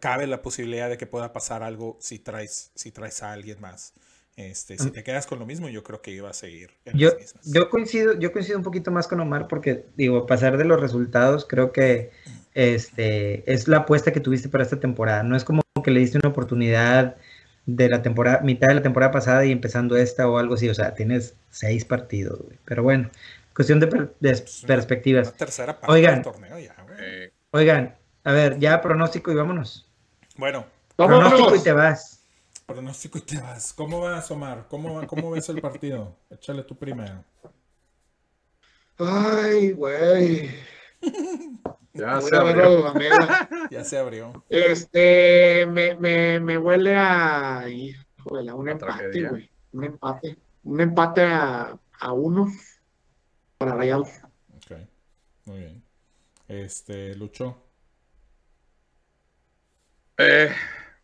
cabe 0.00 0.26
la 0.26 0.42
posibilidad 0.42 0.90
de 0.90 0.98
que 0.98 1.06
pueda 1.06 1.32
pasar 1.32 1.62
algo 1.62 1.96
si 2.00 2.18
traes, 2.18 2.70
si 2.74 2.92
traes 2.92 3.22
a 3.22 3.32
alguien 3.32 3.60
más. 3.60 3.94
Este, 4.38 4.78
si 4.78 4.92
te 4.92 5.02
quedas 5.02 5.26
con 5.26 5.40
lo 5.40 5.46
mismo, 5.46 5.68
yo 5.68 5.82
creo 5.82 6.00
que 6.00 6.12
iba 6.12 6.30
a 6.30 6.32
seguir. 6.32 6.70
yo, 6.94 7.10
yo 7.42 7.68
coincido, 7.68 8.16
yo 8.20 8.30
coincido 8.30 8.56
un 8.56 8.62
poquito 8.62 8.92
más 8.92 9.08
con 9.08 9.18
Omar 9.18 9.48
porque, 9.48 9.86
digo, 9.96 10.26
pasar 10.26 10.56
de 10.58 10.64
los 10.64 10.80
resultados, 10.80 11.44
creo 11.44 11.72
que 11.72 12.12
este, 12.54 13.42
es 13.52 13.66
la 13.66 13.78
apuesta 13.78 14.12
que 14.12 14.20
tuviste 14.20 14.48
para 14.48 14.62
esta 14.62 14.78
temporada. 14.78 15.24
No 15.24 15.36
es 15.36 15.42
como 15.42 15.62
que 15.82 15.90
le 15.90 15.98
diste 15.98 16.18
una 16.18 16.28
oportunidad 16.28 17.16
de 17.66 17.88
la 17.88 18.00
temporada, 18.00 18.38
mitad 18.42 18.68
de 18.68 18.74
la 18.74 18.82
temporada 18.82 19.10
pasada 19.10 19.44
y 19.44 19.50
empezando 19.50 19.96
esta 19.96 20.28
o 20.28 20.38
algo 20.38 20.54
así. 20.54 20.68
O 20.68 20.74
sea, 20.74 20.94
tienes 20.94 21.34
seis 21.50 21.84
partidos, 21.84 22.38
güey. 22.40 22.58
Pero 22.64 22.84
bueno, 22.84 23.10
cuestión 23.56 23.80
de, 23.80 23.88
per 23.88 24.14
de 24.20 24.40
perspectivas. 24.68 25.32
tercera 25.36 25.80
parte 25.80 25.92
oigan, 25.92 26.14
del 26.14 26.22
torneo 26.22 26.60
ya, 26.60 26.76
güey. 26.86 27.32
Oigan, 27.50 27.96
a 28.22 28.30
ver, 28.30 28.60
ya 28.60 28.80
pronóstico 28.80 29.32
y 29.32 29.34
vámonos. 29.34 29.90
Bueno. 30.36 30.64
Pronóstico 30.94 31.56
y 31.56 31.60
te 31.60 31.72
vas. 31.72 32.17
Pronóstico 32.68 33.16
y 33.16 33.22
te 33.22 33.40
vas. 33.40 33.72
¿Cómo 33.72 34.00
vas, 34.00 34.30
Omar? 34.30 34.66
¿Cómo, 34.68 35.06
cómo 35.06 35.30
ves 35.30 35.48
el 35.48 35.58
partido? 35.58 36.14
Échale 36.28 36.62
tú 36.64 36.76
primero. 36.76 37.24
Ay, 38.98 39.72
güey. 39.72 40.50
Ya 41.94 42.20
se 42.20 42.36
abrió. 42.36 42.92
ya 43.70 43.84
se 43.84 43.96
abrió. 43.96 44.44
Este, 44.50 45.64
me, 45.66 45.94
me, 45.94 46.40
me 46.40 46.58
huele 46.58 46.94
a, 46.94 47.66
híjole, 47.70 48.50
a 48.50 48.54
un 48.54 48.68
empate, 48.68 49.28
güey. 49.30 49.50
Un 49.72 49.84
empate. 49.84 50.36
Un 50.64 50.80
empate 50.82 51.22
a, 51.22 51.74
a 51.98 52.12
uno 52.12 52.52
para 53.56 53.76
Rayados. 53.76 54.10
Ok, 54.56 54.76
muy 55.46 55.58
bien. 55.60 55.82
Este, 56.48 57.14
Lucho. 57.14 57.64
Eh, 60.18 60.52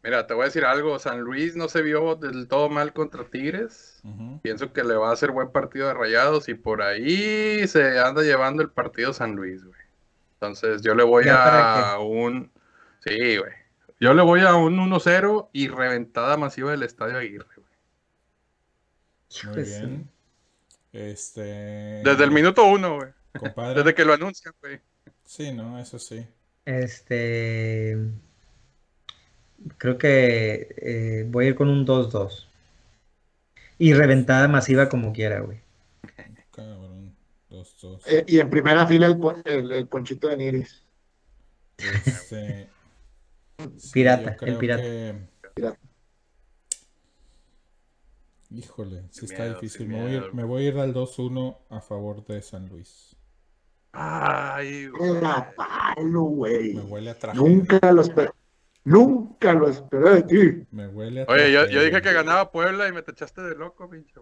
Mira, 0.04 0.26
te 0.26 0.34
voy 0.34 0.42
a 0.42 0.44
decir 0.44 0.66
algo, 0.66 0.98
San 0.98 1.22
Luis 1.22 1.56
no 1.56 1.66
se 1.66 1.80
vio 1.80 2.14
del 2.14 2.46
todo 2.46 2.68
mal 2.68 2.92
contra 2.92 3.24
Tigres. 3.24 4.00
Uh 4.04 4.08
-huh. 4.08 4.40
Pienso 4.42 4.70
que 4.70 4.84
le 4.84 4.94
va 4.94 5.08
a 5.08 5.14
hacer 5.14 5.30
buen 5.30 5.50
partido 5.50 5.88
de 5.88 5.94
Rayados 5.94 6.50
y 6.50 6.54
por 6.54 6.82
ahí 6.82 7.66
se 7.66 7.98
anda 7.98 8.22
llevando 8.22 8.62
el 8.62 8.68
partido 8.68 9.14
San 9.14 9.34
Luis, 9.34 9.64
güey. 9.64 9.80
Entonces 10.34 10.82
yo 10.82 10.94
le 10.94 11.04
voy 11.04 11.24
a 11.30 11.96
un... 12.00 12.52
Sí, 13.02 13.38
güey. 13.38 13.52
Yo 13.98 14.12
le 14.12 14.20
voy 14.20 14.42
a 14.42 14.54
un 14.54 14.76
1-0 14.76 15.48
y 15.54 15.68
reventada 15.68 16.36
masiva 16.36 16.72
del 16.72 16.82
Estadio 16.82 17.16
Aguirre, 17.16 17.46
güey. 17.56 19.54
Muy 19.54 19.62
bien. 19.62 20.10
Este... 20.92 22.02
Desde 22.04 22.24
el 22.24 22.30
minuto 22.30 22.62
uno, 22.64 22.96
güey. 22.96 23.10
Desde 23.74 23.94
que 23.94 24.04
lo 24.04 24.12
anuncian, 24.12 24.52
güey. 24.60 24.80
Sí, 25.24 25.50
no, 25.50 25.78
eso 25.78 25.98
sí. 25.98 26.26
Este 26.66 27.98
creo 29.78 29.98
que 29.98 30.74
eh, 30.76 31.26
voy 31.28 31.46
a 31.46 31.48
ir 31.48 31.54
con 31.54 31.68
un 31.68 31.86
2-2. 31.86 32.46
Y 33.78 33.92
reventada 33.92 34.48
masiva 34.48 34.88
como 34.88 35.12
quiera, 35.12 35.40
güey. 35.40 35.60
Cabrón, 36.52 37.14
2-2. 37.50 38.00
Eh, 38.06 38.24
y 38.28 38.38
en 38.38 38.50
primera 38.50 38.86
fila 38.86 39.06
el, 39.06 39.18
el, 39.44 39.72
el 39.72 39.88
ponchito 39.88 40.28
de 40.28 40.36
Niris. 40.36 40.82
Este... 41.78 42.68
pirata, 43.92 44.36
sí, 44.38 44.44
el 44.46 44.56
pirata. 44.58 44.82
Que... 44.82 45.14
pirata. 45.54 45.78
Híjole, 48.50 49.02
sí 49.10 49.24
está 49.24 49.44
miedo, 49.44 49.54
difícil. 49.54 49.88
Me 49.88 50.00
voy, 50.00 50.12
a 50.12 50.14
ir, 50.14 50.34
me 50.34 50.44
voy, 50.44 50.64
a 50.64 50.68
ir, 50.68 50.78
al 50.78 50.94
2-1 50.94 51.58
a 51.70 51.80
favor 51.80 52.24
de 52.24 52.40
San 52.40 52.68
Luis. 52.68 53.16
Ay, 53.92 54.86
güey. 54.86 56.74
Me 56.74 56.80
huele 56.82 57.10
a 57.10 57.18
tragedia. 57.18 57.48
Nunca 57.48 57.92
los 57.92 58.10
Nunca 58.84 59.54
lo 59.54 59.68
esperé 59.68 60.10
de 60.10 60.22
ti. 60.22 60.66
Me 60.70 60.86
huele 60.88 61.22
a 61.22 61.26
Oye, 61.28 61.50
yo, 61.50 61.66
yo, 61.66 61.82
dije 61.82 62.02
que 62.02 62.12
ganaba 62.12 62.52
Puebla 62.52 62.86
y 62.86 62.92
me 62.92 63.02
tachaste 63.02 63.40
de 63.40 63.54
loco, 63.54 63.88
pinche. 63.88 64.20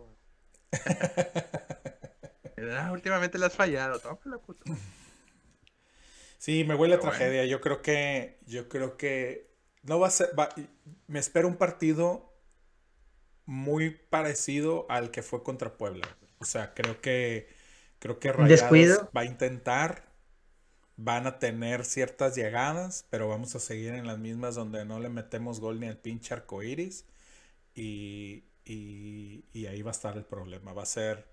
ah, 2.72 2.90
últimamente 2.92 3.38
le 3.38 3.46
has 3.46 3.54
fallado. 3.54 3.98
Tómala, 3.98 4.38
puto. 4.38 4.64
Sí, 6.38 6.64
me 6.64 6.76
huele 6.76 6.96
Pero 6.96 7.08
a 7.08 7.10
tragedia. 7.10 7.40
Bueno. 7.40 7.50
Yo 7.50 7.60
creo 7.60 7.82
que. 7.82 8.38
Yo 8.46 8.68
creo 8.68 8.96
que. 8.96 9.50
No 9.82 9.98
va 9.98 10.06
a 10.06 10.10
ser. 10.10 10.30
Va, 10.38 10.48
me 11.08 11.18
espera 11.18 11.48
un 11.48 11.56
partido 11.56 12.32
muy 13.46 13.90
parecido 13.90 14.86
al 14.88 15.10
que 15.10 15.22
fue 15.22 15.42
contra 15.42 15.76
Puebla. 15.76 16.06
O 16.38 16.44
sea, 16.44 16.72
creo 16.74 17.00
que. 17.00 17.48
Creo 17.98 18.20
que 18.20 18.32
Rayados 18.32 18.48
¿Descuido? 18.48 19.10
va 19.16 19.22
a 19.22 19.24
intentar 19.24 20.11
van 20.96 21.26
a 21.26 21.38
tener 21.38 21.84
ciertas 21.84 22.34
llegadas, 22.36 23.06
pero 23.10 23.28
vamos 23.28 23.54
a 23.54 23.60
seguir 23.60 23.94
en 23.94 24.06
las 24.06 24.18
mismas 24.18 24.54
donde 24.54 24.84
no 24.84 25.00
le 25.00 25.08
metemos 25.08 25.60
gol 25.60 25.80
ni 25.80 25.86
al 25.86 25.98
pinche 25.98 26.34
arcoiris. 26.34 27.06
Y, 27.74 28.44
y, 28.64 29.44
y 29.52 29.66
ahí 29.66 29.82
va 29.82 29.90
a 29.90 29.92
estar 29.92 30.16
el 30.16 30.24
problema. 30.24 30.72
Va 30.72 30.82
a 30.82 30.86
ser. 30.86 31.26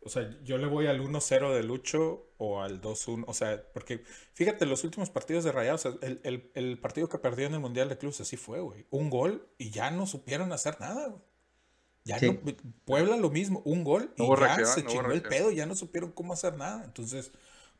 O 0.00 0.08
sea, 0.08 0.38
yo 0.44 0.56
le 0.58 0.66
voy 0.66 0.86
al 0.86 1.00
1-0 1.00 1.52
de 1.52 1.62
Lucho 1.62 2.30
o 2.38 2.62
al 2.62 2.80
2-1. 2.80 3.24
O 3.26 3.34
sea, 3.34 3.62
porque 3.72 4.02
fíjate, 4.34 4.64
los 4.66 4.84
últimos 4.84 5.10
partidos 5.10 5.44
de 5.44 5.52
Rayados, 5.52 5.84
el, 5.84 6.20
el, 6.22 6.50
el, 6.54 6.78
partido 6.78 7.08
que 7.08 7.18
perdió 7.18 7.46
en 7.46 7.54
el 7.54 7.60
Mundial 7.60 7.88
de 7.88 7.98
Clubes 7.98 8.20
así 8.20 8.36
fue, 8.36 8.60
güey. 8.60 8.86
Un 8.90 9.10
gol 9.10 9.48
y 9.58 9.70
ya 9.70 9.90
no 9.90 10.06
supieron 10.06 10.52
hacer 10.52 10.80
nada, 10.80 11.08
güey. 11.08 11.22
Ya 12.06 12.20
no, 12.20 12.38
Puebla 12.84 13.16
lo 13.16 13.30
mismo, 13.30 13.62
un 13.64 13.82
gol 13.82 14.12
y 14.16 14.24
ya 14.24 14.64
se 14.64 14.86
chingó 14.86 15.10
el 15.10 15.22
pedo, 15.22 15.50
ya 15.50 15.66
no 15.66 15.74
supieron 15.74 16.12
cómo 16.12 16.34
hacer 16.34 16.56
nada. 16.56 16.84
Entonces, 16.84 17.32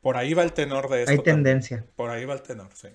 por 0.07 0.15
ahí 0.15 0.33
va 0.33 0.43
el 0.43 0.53
tenor 0.53 0.87
de 0.87 1.01
esto. 1.01 1.11
Hay 1.11 1.19
tendencia. 1.19 1.85
Por 1.97 2.09
ahí 2.09 2.23
va 2.23 2.33
el 2.33 2.41
tenor, 2.41 2.69
sí. 2.73 2.87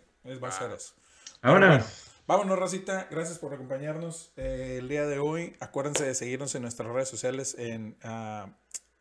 va 0.43 0.49
a 0.49 0.51
ser 0.51 0.71
eso. 0.71 0.95
Ahora. 1.43 1.85
vámonos, 2.27 2.59
Racita. 2.59 3.07
Gracias 3.11 3.39
por 3.39 3.53
acompañarnos 3.53 4.33
eh, 4.39 4.79
el 4.79 4.89
día 4.89 5.05
de 5.05 5.19
hoy. 5.19 5.55
Acuérdense 5.61 6.07
de 6.07 6.15
seguirnos 6.15 6.55
en 6.55 6.63
nuestras 6.63 6.89
redes 6.91 7.11
sociales 7.11 7.55
en 7.59 7.99
uh, 8.03 8.51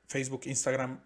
Facebook, 0.10 0.42
Instagram 0.44 1.06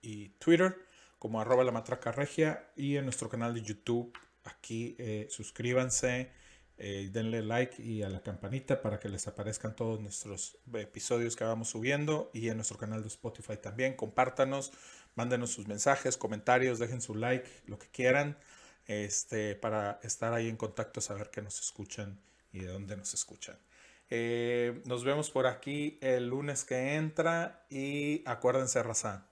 y 0.00 0.30
Twitter 0.38 0.78
como 1.18 1.42
arroba 1.42 1.62
la 1.62 1.72
matraca 1.72 2.10
regia 2.10 2.70
y 2.74 2.96
en 2.96 3.04
nuestro 3.04 3.28
canal 3.28 3.52
de 3.52 3.60
YouTube. 3.60 4.16
Aquí 4.42 4.96
eh, 4.98 5.26
suscríbanse 5.28 6.30
eh, 6.78 7.08
denle 7.10 7.40
like 7.42 7.82
y 7.82 8.02
a 8.02 8.10
la 8.10 8.20
campanita 8.20 8.82
para 8.82 9.00
que 9.00 9.08
les 9.08 9.26
aparezcan 9.26 9.74
todos 9.74 9.98
nuestros 9.98 10.58
episodios 10.74 11.34
que 11.34 11.42
vamos 11.42 11.70
subiendo 11.70 12.30
y 12.34 12.50
en 12.50 12.56
nuestro 12.56 12.76
canal 12.76 13.00
de 13.00 13.08
Spotify 13.08 13.56
también. 13.56 13.94
Compártanos, 13.94 14.72
mándenos 15.16 15.50
sus 15.50 15.66
mensajes, 15.66 16.16
comentarios, 16.16 16.78
dejen 16.78 17.00
su 17.00 17.14
like, 17.14 17.50
lo 17.66 17.78
que 17.78 17.88
quieran, 17.88 18.38
este, 18.86 19.56
para 19.56 19.98
estar 20.02 20.32
ahí 20.32 20.48
en 20.48 20.56
contacto, 20.56 21.00
saber 21.00 21.30
que 21.30 21.42
nos 21.42 21.58
escuchan 21.60 22.20
y 22.52 22.60
de 22.60 22.68
dónde 22.68 22.96
nos 22.96 23.12
escuchan. 23.14 23.58
Eh, 24.08 24.82
nos 24.84 25.02
vemos 25.02 25.30
por 25.30 25.48
aquí 25.48 25.98
el 26.00 26.28
lunes 26.28 26.64
que 26.64 26.94
entra 26.94 27.66
y 27.68 28.22
acuérdense, 28.24 28.80
Raza. 28.82 29.26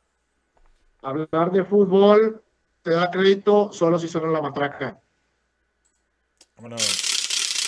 Hablar 1.02 1.52
de 1.52 1.64
fútbol 1.64 2.42
te 2.82 2.90
da 2.90 3.10
crédito 3.10 3.72
solo 3.72 3.98
si 3.98 4.08
suena 4.08 4.28
la 4.28 4.42
matraca. 4.42 4.98
Vámonos. 6.56 6.82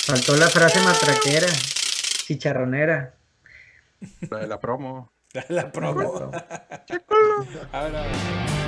Faltó 0.06 0.36
la 0.36 0.48
frase 0.48 0.80
matraquera, 0.80 1.48
chicharronera. 2.26 3.14
La 4.30 4.38
de 4.38 4.46
la 4.46 4.58
promo. 4.58 5.15
La 5.48 5.70
promo. 5.70 6.30
Ahora. 7.72 8.04